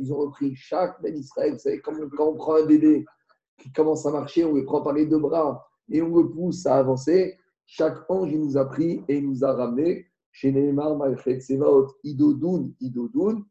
[0.00, 1.52] ils ont repris chaque Ben Israël.
[1.52, 3.04] Vous savez, comme quand on prend un bébé
[3.58, 6.66] qui commence à marcher, on le prend par les deux bras et on le pousse
[6.66, 7.36] à avancer.
[7.66, 11.88] Chaque ange, il nous a pris et il nous a ramené chez Neymar, Malchet, Sevaot,
[12.04, 13.44] Idodoun, Idodoun,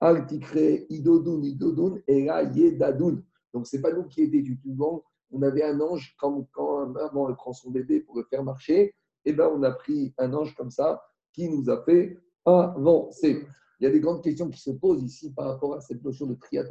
[0.00, 3.24] Altikre, et là, Yedadoun.
[3.52, 5.02] Donc, ce n'est pas nous qui étions étudiants.
[5.32, 8.94] On avait un ange, quand, quand un maman prend son bébé pour le faire marcher,
[9.24, 11.02] et ben, on a pris un ange comme ça
[11.32, 13.46] qui nous a fait avancer.
[13.80, 16.26] Il y a des grandes questions qui se posent ici par rapport à cette notion
[16.26, 16.64] de triat.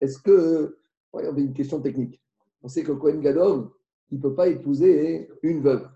[0.00, 0.76] Est-ce que,
[1.14, 2.20] avait une question technique.
[2.62, 3.70] On sait que Cohen Gadol,
[4.10, 5.88] il ne peut pas épouser une veuve.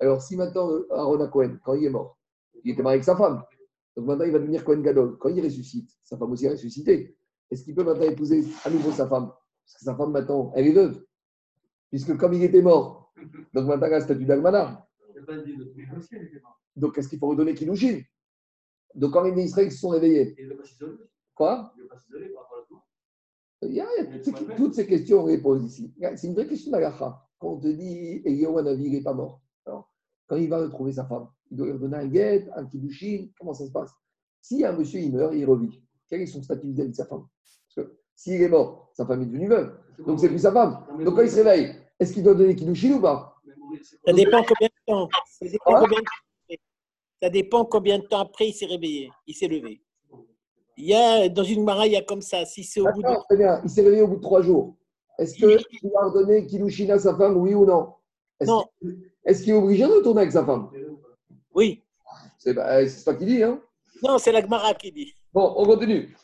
[0.00, 2.18] Alors, si maintenant Aaron Cohen, quand il est mort,
[2.64, 3.42] il était marié avec sa femme,
[3.96, 5.18] donc maintenant il va devenir Cohen Gadol.
[5.18, 7.16] Quand il ressuscite, sa femme aussi a ressuscité.
[7.50, 9.28] Est-ce qu'il peut maintenant épouser à nouveau sa femme?
[9.28, 11.04] Parce que sa femme maintenant, elle est veuve.
[11.90, 13.12] Puisque comme il était mort,
[13.52, 14.86] donc maintenant il a le statut d'Almana.
[16.76, 18.00] Donc, est-ce qu'il faut redonner Kilushin
[18.94, 20.34] Donc, quand les Israël se sont réveillés,
[21.34, 21.74] quoi?
[23.62, 23.86] Il y a
[24.24, 25.94] toutes, toutes ces questions on les pose ici.
[26.16, 27.22] C'est une vraie question d'Agacha.
[27.38, 29.40] Quand on te dit Hanavi, il n'est pas mort.
[29.66, 29.92] Alors,
[30.26, 33.54] quand il va retrouver sa femme, il doit lui redonner un guet, un Kilushin, comment
[33.54, 33.92] ça se passe?
[34.40, 35.80] Si un monsieur il meurt, il revit.
[36.08, 37.26] Quel est son statut vis-à-vis de sa femme?
[37.74, 39.78] Parce que s'il est mort, sa femme est devenue veuve.
[40.06, 40.84] Donc, c'est plus sa femme.
[41.04, 43.36] Donc, quand il se réveille, est-ce qu'il doit donner Kilushin ou pas?
[44.06, 45.08] Ça dépend combien de temps.
[45.26, 45.80] Ça dépend Ah.
[45.82, 46.10] combien de temps.
[47.22, 49.80] Ça dépend combien de temps après il s'est réveillé, il s'est levé.
[50.76, 53.00] Il y a, dans une mara, il y a comme ça, si c'est au bout
[53.00, 53.24] de...
[53.28, 53.60] Très bien.
[53.62, 54.74] Il s'est réveillé au bout de trois jours.
[55.18, 57.92] Est-ce qu'il va redonner Kilushin à sa femme, oui ou non?
[58.40, 58.64] Est-ce Non.
[58.80, 60.68] qu'il- Est-ce qu'il est obligé de retourner avec sa femme?
[61.54, 61.80] Oui.
[62.38, 63.60] C'est bah, c'est pas qui dit, hein
[64.02, 65.14] Non, c'est la Gemara qui dit.
[65.32, 66.16] Bon, on continue.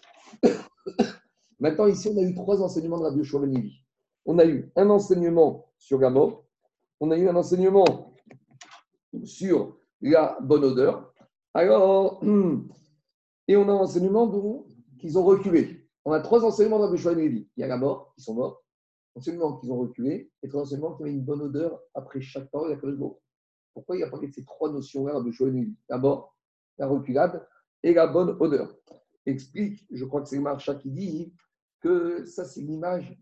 [1.60, 3.72] Maintenant, ici, on a eu trois enseignements de Radio Chouamenivi.
[4.26, 6.42] On a eu un enseignement sur la mort,
[6.98, 8.14] on a eu un enseignement
[9.22, 11.12] sur la bonne odeur.
[11.54, 12.22] Alors,
[13.48, 14.66] et on a un enseignement
[14.98, 15.88] qu'ils ont reculé.
[16.04, 17.48] On a trois enseignements de Radio Chouamenivi.
[17.56, 18.62] Il y a la mort, ils sont morts,
[19.14, 22.70] enseignement qu'ils ont reculé, et trois enseignements qui avaient une bonne odeur après chaque parole.
[22.70, 23.20] Il y a mot.
[23.74, 26.36] Pourquoi il a parlé de ces trois notions-là de Chouamenivi La mort,
[26.78, 27.46] la reculade
[27.82, 28.74] et la bonne odeur
[29.30, 31.34] explique, je crois que c'est Marcha qui dit,
[31.80, 33.16] que ça, c'est l'image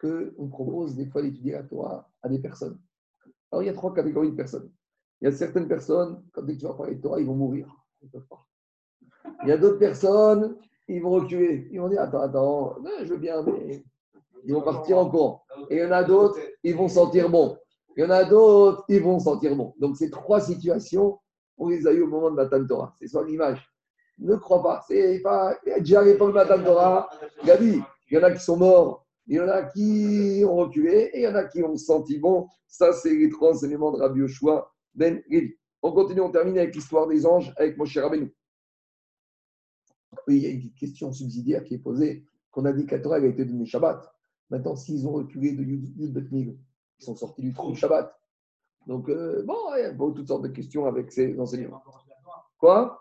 [0.00, 2.78] qu'on propose des fois d'étudier la à des personnes.
[3.50, 4.70] Alors, il y a trois catégories de personnes.
[5.20, 7.68] Il y a certaines personnes, quand tu vas parler de Torah, ils vont mourir.
[8.02, 8.46] Ils peuvent pas.
[9.42, 10.56] Il y a d'autres personnes,
[10.88, 11.68] ils vont reculer.
[11.70, 13.84] Ils vont dire Attends, attends, je veux bien, mais
[14.44, 15.42] ils vont partir en courant.
[15.70, 17.56] Et il y en a d'autres, ils vont sentir bon.
[17.96, 19.74] Il y en a d'autres, ils vont sentir bon.
[19.80, 21.18] Donc, ces trois situations,
[21.56, 22.94] on les a eues au moment de Matan Torah.
[22.98, 23.66] C'est soit l'image.
[24.18, 24.84] Ne crois pas.
[24.86, 25.56] C'est pas.
[25.78, 27.08] Déjà à l'époque de Matan Torah,
[27.44, 27.80] Gabi,
[28.10, 31.20] il y en a qui sont morts, il y en a qui ont reculé et
[31.20, 32.46] il y en a qui ont senti bon.
[32.68, 35.22] Ça, c'est les trois enseignements de Rabbi Yoshua Ben.
[35.82, 38.34] On continue, on termine avec l'histoire des anges avec Moshe Rabbeinu.
[40.26, 43.18] Oui, il y a une question subsidiaire qui est posée, qu'on a dit elle a
[43.18, 44.12] été donnée Shabbat.
[44.50, 48.12] Maintenant, s'ils ont reculé de Yud Bet ils sont sortis du trou de Shabbat.
[48.86, 51.82] Donc, euh, bon, il y a toutes sortes de questions avec ces enseignements.
[52.58, 53.00] Quoi?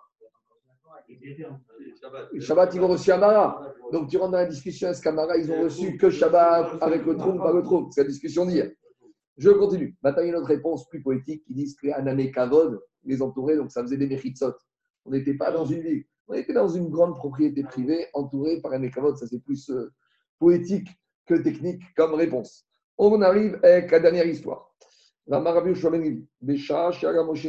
[2.34, 3.74] Le Shabbat, ils ont reçu Amara.
[3.92, 7.16] Donc, tu rentres dans la discussion, est-ce qu'Amara, ils ont reçu que Shabbat avec le
[7.16, 8.72] trou, pas le trou C'est la discussion d'hier.
[9.38, 9.96] Je continue.
[10.02, 13.22] Maintenant, il y a une autre réponse plus poétique qui dit que Anane Kavod les
[13.22, 14.54] entourait, donc ça faisait des méritsot.
[15.06, 18.72] On n'était pas dans une ville, on était dans une grande propriété privée entourée par
[18.74, 19.18] un Kavod.
[19.18, 19.92] Ça, c'est plus euh,
[20.40, 20.88] poétique
[21.26, 22.66] que technique comme réponse.
[22.98, 24.74] On arrive avec la dernière histoire.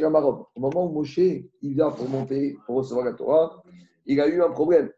[0.01, 0.45] Ramarom.
[0.55, 3.63] Au moment où Moshe il vient pour monter, pour recevoir la Torah,
[4.05, 4.91] il a eu un problème.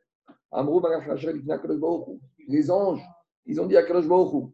[0.52, 2.20] Hu.
[2.48, 3.02] Les anges,
[3.46, 4.52] ils ont dit à Kadosh Baruch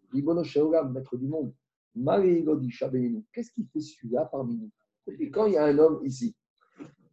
[0.92, 1.54] maître du monde.
[1.96, 4.72] Qu'est-ce qu'il fait celui-là parmi nous?
[5.20, 6.36] Et quand il y a un homme ici,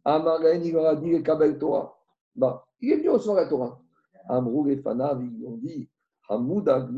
[0.03, 1.97] Amaren, il leur a dit le Kabel Torah.
[2.35, 3.81] Bah, il est venu recevoir la Torah.
[4.27, 5.89] Amrou et Fanav, ils ont dit
[6.29, 6.89] Hamouda.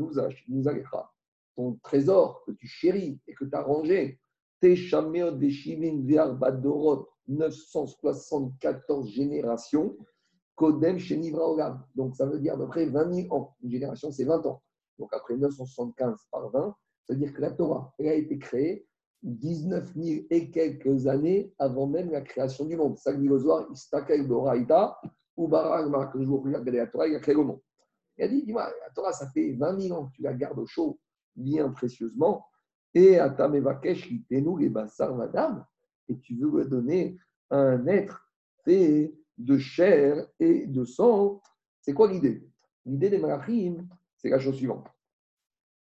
[1.54, 4.20] Ton trésor que tu chéris et que tu as rangé,
[6.38, 9.96] Badorot, 974 générations,
[10.54, 10.98] Kodem.
[11.94, 13.54] Donc ça veut dire à peu près 20 000 ans.
[13.62, 14.62] Une génération, c'est 20 ans.
[14.98, 16.74] Donc après 975 par 20,
[17.06, 18.86] ça veut dire que la Torah, elle a été créée
[19.22, 22.98] 19 000 et quelques années avant même la création du monde.
[22.98, 24.26] Ça le
[25.36, 27.60] ou Barak, que je vous la Torah, il a créé le monde.
[28.18, 30.58] Il a dit, dis-moi, la Torah, ça fait 20 000 ans que tu la gardes
[30.58, 30.98] au chaud,
[31.34, 32.46] bien précieusement,
[32.94, 35.64] et à ta Mevakesh, nous Bassar Madame,
[36.08, 37.18] et tu veux lui donner
[37.50, 38.26] un être
[38.64, 41.42] fait de chair et de sang.
[41.80, 42.48] C'est quoi l'idée?
[42.86, 44.86] L'idée des Malachim, c'est la chose suivante.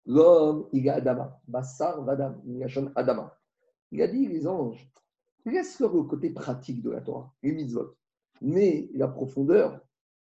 [0.05, 2.41] L'homme, il a Adama, Bassar Vadam,
[2.95, 3.37] Adama.
[3.91, 4.89] Il a dit, les anges,
[5.45, 7.95] laisse-leur le côté pratique de la Torah, les mitzvot,
[8.41, 9.79] mais la profondeur,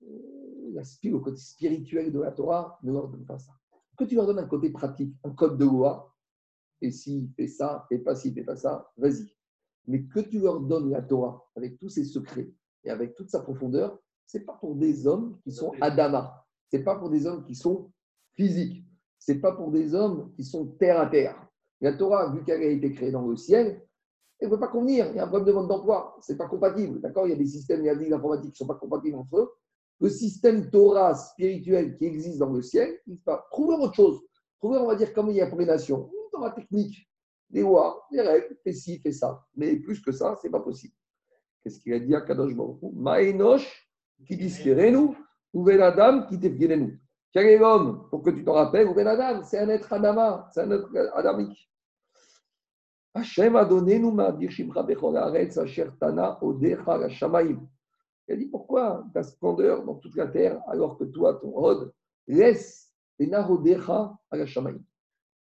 [0.00, 3.52] la, le côté spirituel de la Torah, ne leur donne pas ça.
[3.96, 6.14] Que tu leur donnes un côté pratique, un code de loi,
[6.80, 9.30] et s'il fait ça, et pas s'il fait pas ça, vas-y.
[9.86, 12.50] Mais que tu leur donnes la Torah avec tous ses secrets
[12.84, 16.46] et avec toute sa profondeur, c'est pas pour des hommes qui sont Adama.
[16.70, 17.90] C'est pas pour des hommes qui sont
[18.34, 18.84] physiques.
[19.20, 21.36] C'est pas pour des hommes qui sont terre à terre.
[21.80, 23.82] La Torah, vu qu'elle a été créée dans le ciel,
[24.38, 25.08] elle ne peut pas convenir.
[25.10, 26.16] Il y a un problème de mode d'emploi.
[26.22, 27.00] Ce n'est pas compatible.
[27.00, 27.26] D'accord?
[27.26, 29.52] Il y a des systèmes informatiques qui ne sont pas compatibles entre eux.
[30.00, 33.46] Le système Torah spirituel qui existe dans le ciel, il pas.
[33.50, 34.22] Trouver autre chose.
[34.58, 37.06] Trouver, on va dire, comme il y a pour les nations, dans la technique,
[37.50, 39.44] des lois, des règles, fais ci, fais ça.
[39.54, 40.94] Mais plus que ça, ce n'est pas possible.
[41.62, 43.90] Qu'est-ce qu'il a dit à Kadosh Baruch Maïnosh,
[44.26, 44.38] qui
[44.90, 45.16] nous?
[45.52, 46.92] Ou Adam, qui nous?
[47.32, 50.70] Quel l'homme Pour que tu t'en rappelles, ou Adam, c'est un être Adama, c'est un
[50.72, 51.70] être adamique.
[53.14, 54.36] Hachem a donné nous ma
[55.98, 57.60] Tana Odecha la Shamaim.
[58.28, 61.92] Il a dit pourquoi ta splendeur dans toute la terre alors que toi, ton Hod,
[62.28, 64.80] laisse les Narodecha à la Shamaim?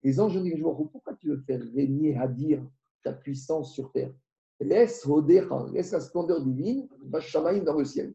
[0.02, 2.62] Les anges disent pourquoi tu veux faire régner dire
[3.02, 4.12] ta puissance sur terre?
[4.60, 8.14] Laisse Odecha, laisse la splendeur divine, va Shamaim dans le ciel.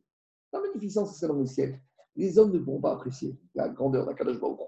[0.54, 1.80] La magnificence, c'est dans le ciel.
[2.20, 4.60] Les hommes ne pourront pas apprécier la grandeur d'Akadosh Baruch.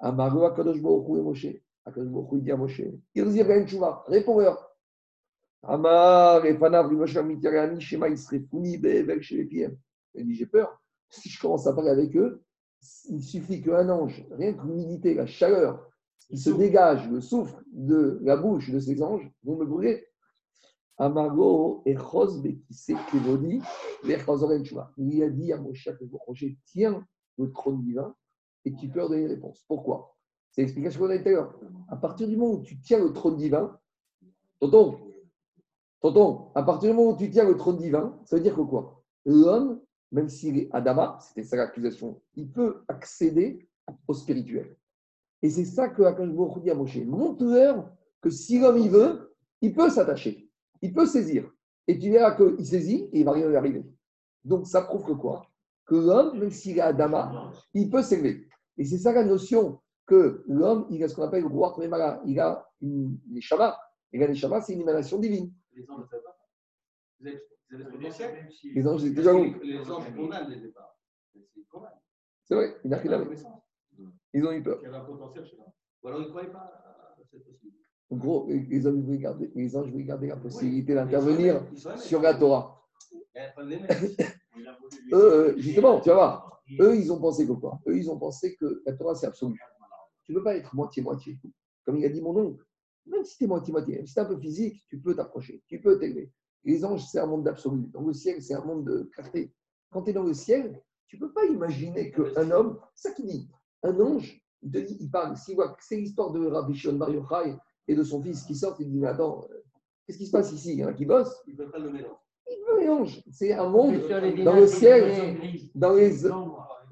[0.00, 1.46] Amago Akadosh Baruch et Moshe.
[1.84, 2.82] Akadosh Baruch il dit à Moshe,
[3.14, 4.76] Irzir Chouva, réponds-leur.
[5.62, 9.68] Amar et Panav, Moshe Mitirani, Shema Isrefuni, Bevel, chez les pieds.
[10.16, 10.82] Il dit, j'ai peur.
[11.08, 12.42] Si je commence à parler avec eux,
[13.08, 15.88] il suffit qu'un ange, rien que l'humidité, la chaleur,
[16.26, 20.08] qui se dégage, le souffle de la bouche de ces anges, vont me brûler.
[20.98, 23.60] Amago et Chosbe qui sait Kevodi,
[24.04, 25.88] Il a dit à Moshe,
[26.28, 27.04] Moshe, tiens
[27.38, 28.14] le trône divin
[28.64, 29.64] et tu peux leur donner une réponse.
[29.66, 30.16] Pourquoi?
[30.50, 31.50] C'est l'explication qu'on a dit à
[31.88, 33.78] À partir du moment où tu tiens le trône divin,
[34.60, 34.98] tonton,
[36.00, 38.60] tonton, à partir du moment où tu tiens le trône divin, ça veut dire que
[38.60, 39.02] quoi?
[39.24, 43.68] L'homme, même s'il est Adama, c'était ça l'accusation, il peut accéder
[44.06, 44.76] au spirituel.
[45.42, 46.28] Et c'est ça que Akash
[46.62, 46.98] dit à Moshe.
[46.98, 47.90] Montre-leur
[48.20, 50.41] que si l'homme il veut, il peut s'attacher,
[50.82, 51.50] il peut saisir.
[51.88, 53.84] Et tu verras qu'il saisit et il va rien lui arriver.
[54.44, 55.46] Donc ça prouve que quoi?
[55.86, 58.48] Que l'homme, même s'il est Adama, il peut s'élever.
[58.76, 61.74] Et c'est ça la notion que l'homme, il a ce qu'on appelle le roi
[62.26, 63.78] il a une neshama.
[64.12, 65.52] Et la neshama, c'est une émanation divine.
[65.74, 66.36] Les anges ne savent pas.
[67.20, 67.98] Vous avez, vous
[68.74, 70.04] Les anges, c'est déjà où Les anges
[70.48, 70.96] les départs.
[72.44, 73.26] C'est vrai, il n'a rien
[74.34, 74.78] Ils ont eu peur.
[74.80, 77.61] Il y avait un potentiel chez Ou alors ils ne croyaient pas à cette possibilité.
[78.12, 81.64] En gros, les, hommes voulaient garder, les anges voulaient garder la possibilité d'intervenir
[81.96, 82.78] sur la Torah.
[85.12, 87.80] Eux, justement, tu vas voir, eux, ils ont pensé que quoi?
[87.86, 89.58] Eux, ils ont pensé que la Torah, c'est absolu.
[90.24, 91.38] Tu ne peux pas être moitié-moitié.
[91.86, 92.62] Comme il a dit mon oncle,
[93.06, 95.62] même si tu es moitié-moitié, même si tu es un peu physique, tu peux t'approcher,
[95.66, 96.30] tu peux t'élever.
[96.64, 97.86] Les anges, c'est un monde d'absolu.
[97.94, 99.54] Dans le ciel, c'est un monde de clarté.
[99.90, 103.14] Quand tu es dans le ciel, tu ne peux pas imaginer qu'un homme, c'est ça
[103.14, 103.48] qu'il dit,
[103.82, 106.96] un ange, il te dit, il parle, s'il voit que c'est l'histoire de Rabbi Shon
[106.96, 107.56] Bar Yochai
[107.88, 109.62] et de son fils qui sort, il dit, mais attends, euh,
[110.06, 111.78] qu'est-ce qui se passe ici Il y en a qui bossent Il ne veut pas
[111.78, 112.16] le mélange.
[112.50, 113.22] Il veut mélange.
[113.30, 113.94] C'est un monde
[114.44, 115.38] dans le ciel,
[115.74, 116.26] dans les...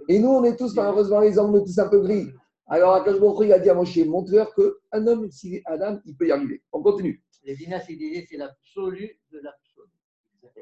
[0.08, 2.28] Et nous, on est tous, malheureusement, les est tous un peu gris.
[2.66, 6.28] Alors, Akash il a dit à Moshe, montre-leur qu'un homme, s'il est Adam, il peut
[6.28, 6.62] y arriver.
[6.72, 7.22] On continue.
[7.44, 9.88] Les dinas, c'est l'absolu de l'absolu.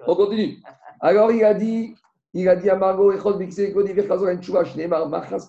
[0.07, 0.59] On continue.
[1.01, 1.95] Alors, il a dit,
[2.33, 5.47] il a dit à Margot, Echod, Bixé, Godivir, Chazor, Enchouva, Shneemar, Machas,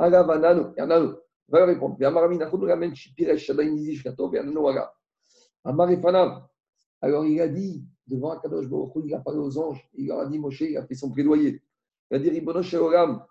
[0.00, 1.18] Yanano.
[1.48, 1.96] Va répondre.
[7.00, 10.26] Alors, il a dit, devant Akadosh Baruch il a parlé aux anges, il leur a
[10.26, 11.62] dit, Moshe, il a fait son plaidoyer.
[12.10, 13.24] Il a dit, Ribono, Sheoram,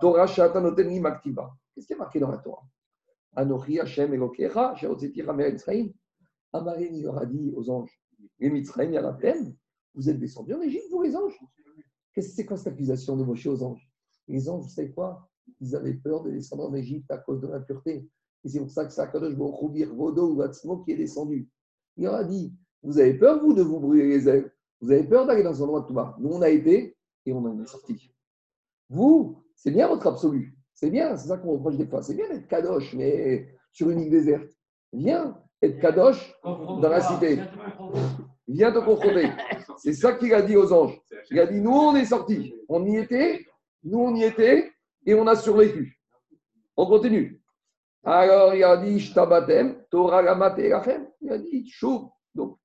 [0.00, 1.50] Torah Shatanoten Maktiva.
[1.74, 2.62] Qu'est-ce qui est marqué dans la Torah?
[3.34, 5.92] Anochi Hashem Elokecha, Sheotzeti Ramer Israël.
[6.52, 8.00] Amaré, il leur a dit aux anges
[8.38, 8.48] Les
[8.78, 9.56] a la peine.
[9.94, 11.38] Vous êtes descendus en Égypte, vous les anges?
[12.12, 13.90] Qu'est-ce que c'est quoi cette accusation de Moshe aux anges?
[14.28, 15.28] Les anges, vous savez quoi?
[15.60, 18.08] Ils avaient peur de descendre en Égypte à cause de l'impureté.
[18.44, 21.48] Et c'est pour ça que c'est Akadosh Baruch Vodo ou Vatsmo qui est descendu.
[21.96, 25.04] Il leur a dit Vous avez peur, vous, de vous brûler les ailes Vous avez
[25.04, 27.66] peur d'aller dans un endroit de bas Nous, on a été et on en est
[27.66, 28.12] sorti.
[28.88, 30.56] Vous, c'est bien votre absolu.
[30.74, 32.02] C'est bien, c'est ça qu'on reproche des fois.
[32.02, 34.52] C'est bien d'être kadosh, mais sur une île déserte.
[34.92, 37.40] Viens être kadosh dans la cité.
[38.46, 39.30] Viens te confronter.
[39.78, 41.00] C'est ça qu'il a dit aux anges.
[41.30, 42.54] Il a dit nous, on est sortis.
[42.68, 43.44] On y était,
[43.82, 44.70] nous, on y était,
[45.06, 45.98] et on a survécu.
[46.76, 47.40] On continue.
[48.04, 50.58] Alors, il a dit Shtabatem, Torah Gamate
[51.20, 52.10] Il a dit Chou.
[52.34, 52.58] Donc,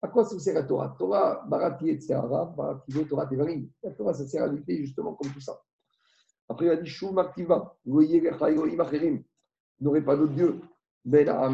[0.00, 0.94] à quoi ça sert la Torah?
[0.98, 3.68] Torah, Barati et Barati Torah Tevarim.
[3.82, 5.60] La Torah, ça sert à lutter justement comme tout ça.
[6.48, 9.22] Après, il a dit Shou Maktiva, voyez Acherim,
[9.80, 10.60] n'aurait pas d'autre Dieu.
[11.04, 11.50] Mais là,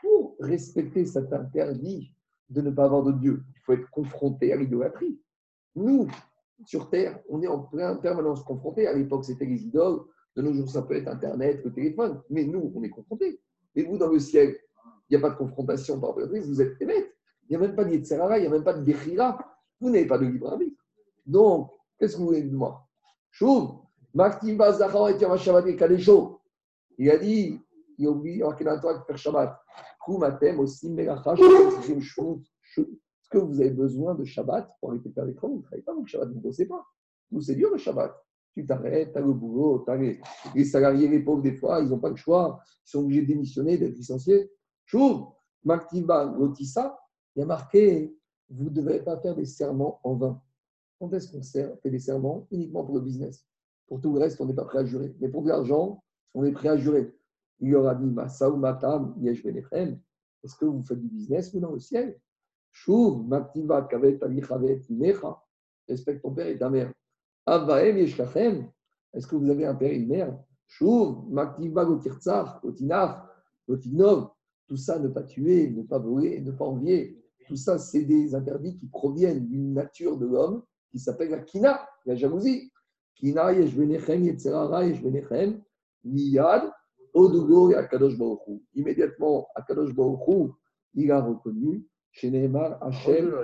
[0.00, 2.14] pour respecter cet interdit
[2.48, 5.20] de ne pas avoir de Dieu, il faut être confronté à l'idolâtrie.
[5.74, 6.08] Nous,
[6.64, 8.86] sur Terre, on est en plein permanence confronté.
[8.86, 10.02] À l'époque, c'était les idoles.
[10.34, 12.22] De nos jours, ça peut être Internet, le téléphone.
[12.30, 13.40] Mais nous, on est confrontés.
[13.74, 14.56] Et vous, dans le ciel,
[15.08, 17.08] il n'y a pas de confrontation par vous êtes émettre.
[17.48, 19.38] Il n'y a même pas de il n'y a même pas de Bechira.
[19.80, 20.80] Vous n'avez pas de libre arbitre.
[21.26, 22.88] Donc, qu'est-ce que vous voulez de moi
[23.30, 23.82] Chouv,
[24.14, 26.40] Maktim Bazachar et Yom Shabbat Kadesho.
[26.98, 27.60] Il a dit,
[27.98, 29.58] il a oublié, il a marqué de faire Shabbat.
[30.04, 31.34] Koumatem aussi, Melacha.
[31.34, 32.82] Est-ce
[33.32, 35.82] que vous avez besoin de Shabbat pour arrêter de faire des travaux Vous ne travaillez
[35.82, 36.84] pas, donc Shabbat, vous ne bossez pas.
[37.30, 38.14] Vous, c'est dur le Shabbat.
[38.54, 40.20] Tu t'arrêtes, tu as le boulot, tu as les,
[40.54, 42.60] les salariés, les pauvres, des fois, ils n'ont pas le choix.
[42.86, 44.52] Ils sont obligés de démissionner, d'être licenciés.
[44.84, 45.26] Chouv,
[45.64, 46.98] Maktiva, Lotissa,
[47.34, 48.14] il y a marqué
[48.52, 50.40] vous ne devez pas faire des serments en vain.
[50.98, 53.46] Quand est-ce qu'on fait des serments Uniquement pour le business?
[53.86, 55.14] Pour tout le reste, on n'est pas prêt à jurer.
[55.20, 56.02] Mais pour de l'argent,
[56.34, 57.14] on est prêt à jurer.
[57.60, 59.98] Il y aura dit Matam, Yesh Benechem.
[60.44, 62.20] Est-ce que vous faites du business ou dans le ciel?
[62.72, 65.40] Chouv, Maktiva, Kavet, Alichavet, Imecha.
[65.88, 66.92] Respecte ton père et ta mère.
[67.46, 68.68] Avaem, Yesh Lachem.
[69.12, 70.36] Est-ce que vous avez un père et une mère?
[70.66, 73.28] Chouv, Maktiva, Gotirtzach, Gotinach,
[73.68, 74.30] Gotinov.
[74.66, 77.22] Tout ça, ne pas tuer, ne pas voler, ne pas envier.
[77.46, 81.86] Tout ça, c'est des interdits qui proviennent d'une nature de l'homme qui s'appelle la kina,
[82.06, 82.72] la jalousie.
[83.14, 85.60] Kina, yeshvenechem, yetzerara, yeshvenechem,
[86.04, 86.70] miyad,
[87.12, 88.62] odugo akadosh baruch Hu.
[88.74, 90.52] Immédiatement, akadosh baruch Hu,
[90.94, 93.34] il a reconnu, chez Nehemar, Hachem,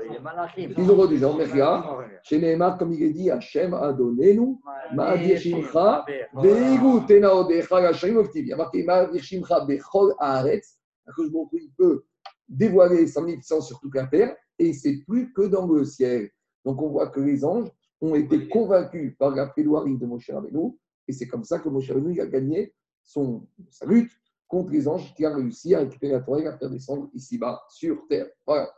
[0.76, 4.34] ils ont reconnu, non, mais regarde, chez Nehemar, comme il est dit, Hachem a donné
[4.34, 4.60] nous,
[4.92, 6.04] ma'ad yeshimcha,
[6.34, 8.22] ve'igu tenaodecha, Hachem.
[8.34, 12.04] Il y a marqué, ma'ad yeshimcha, bechol haaretz, baruch Hu, il peut
[12.46, 16.30] dévoiler sa magnificence sur toute la terre, et c'est plus que dans le ciel.
[16.64, 17.70] Donc on voit que les anges
[18.02, 20.72] ont été convaincus par la plaidoirie de Moshe Rabbeinu,
[21.06, 24.12] et c'est comme ça que Moshe Rabbeinu a gagné son, sa lutte
[24.48, 27.62] contre les anges, qui a réussi à récupérer la Torah et à faire descendre ici-bas,
[27.68, 28.26] sur terre.
[28.46, 28.68] Voilà.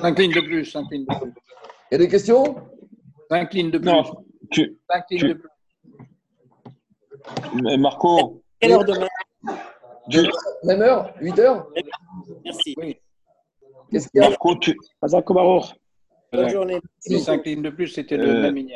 [0.00, 1.32] Cinq lignes de plus, cinq lignes de plus.
[1.90, 2.56] Il y a des questions?
[3.30, 3.86] Cinq lignes de plus.
[3.86, 4.02] Non,
[4.50, 5.48] tu, Cinq lignes tu- de plus.
[7.78, 9.06] Marco, Quelle heure demain?
[10.64, 11.68] Même heure 8 heures?
[12.44, 12.74] Merci.
[13.90, 14.28] Qu'est-ce qu'il y a?
[14.30, 14.76] Marco, tu.
[16.32, 16.80] Bonne journée.
[17.06, 18.66] Les cinq lignes de plus, c'était le Euh, même.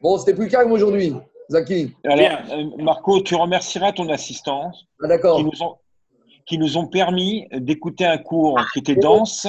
[0.00, 1.14] Bon, c'était plus calme aujourd'hui,
[1.50, 1.94] Zaki.
[2.04, 5.36] alors, euh, Marco, tu remercieras ton assistance Ah, d'accord.
[5.38, 5.76] qui nous ont,
[6.46, 9.46] qui nous ont permis d'écouter un cours qui était dense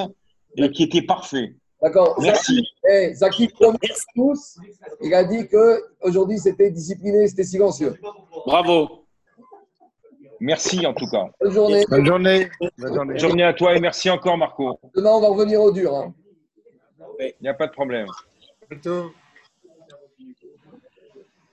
[0.57, 1.55] et qui était parfait.
[1.81, 2.15] D'accord.
[2.21, 2.65] Merci.
[2.89, 3.71] Eh, Zaki à
[4.15, 4.57] tous.
[5.01, 7.95] Il a dit qu'aujourd'hui, c'était discipliné, c'était silencieux.
[8.45, 9.05] Bravo.
[10.39, 11.27] Merci en tout cas.
[11.39, 11.85] Bonne journée.
[11.89, 12.49] Bonne journée.
[12.77, 13.13] Bonne journée.
[13.13, 14.79] Bonne journée à toi et merci encore Marco.
[14.95, 15.93] Demain, on va revenir au dur.
[15.95, 16.13] hein.
[17.19, 18.07] Il n'y a pas de problème.
[18.09, 19.11] À bientôt.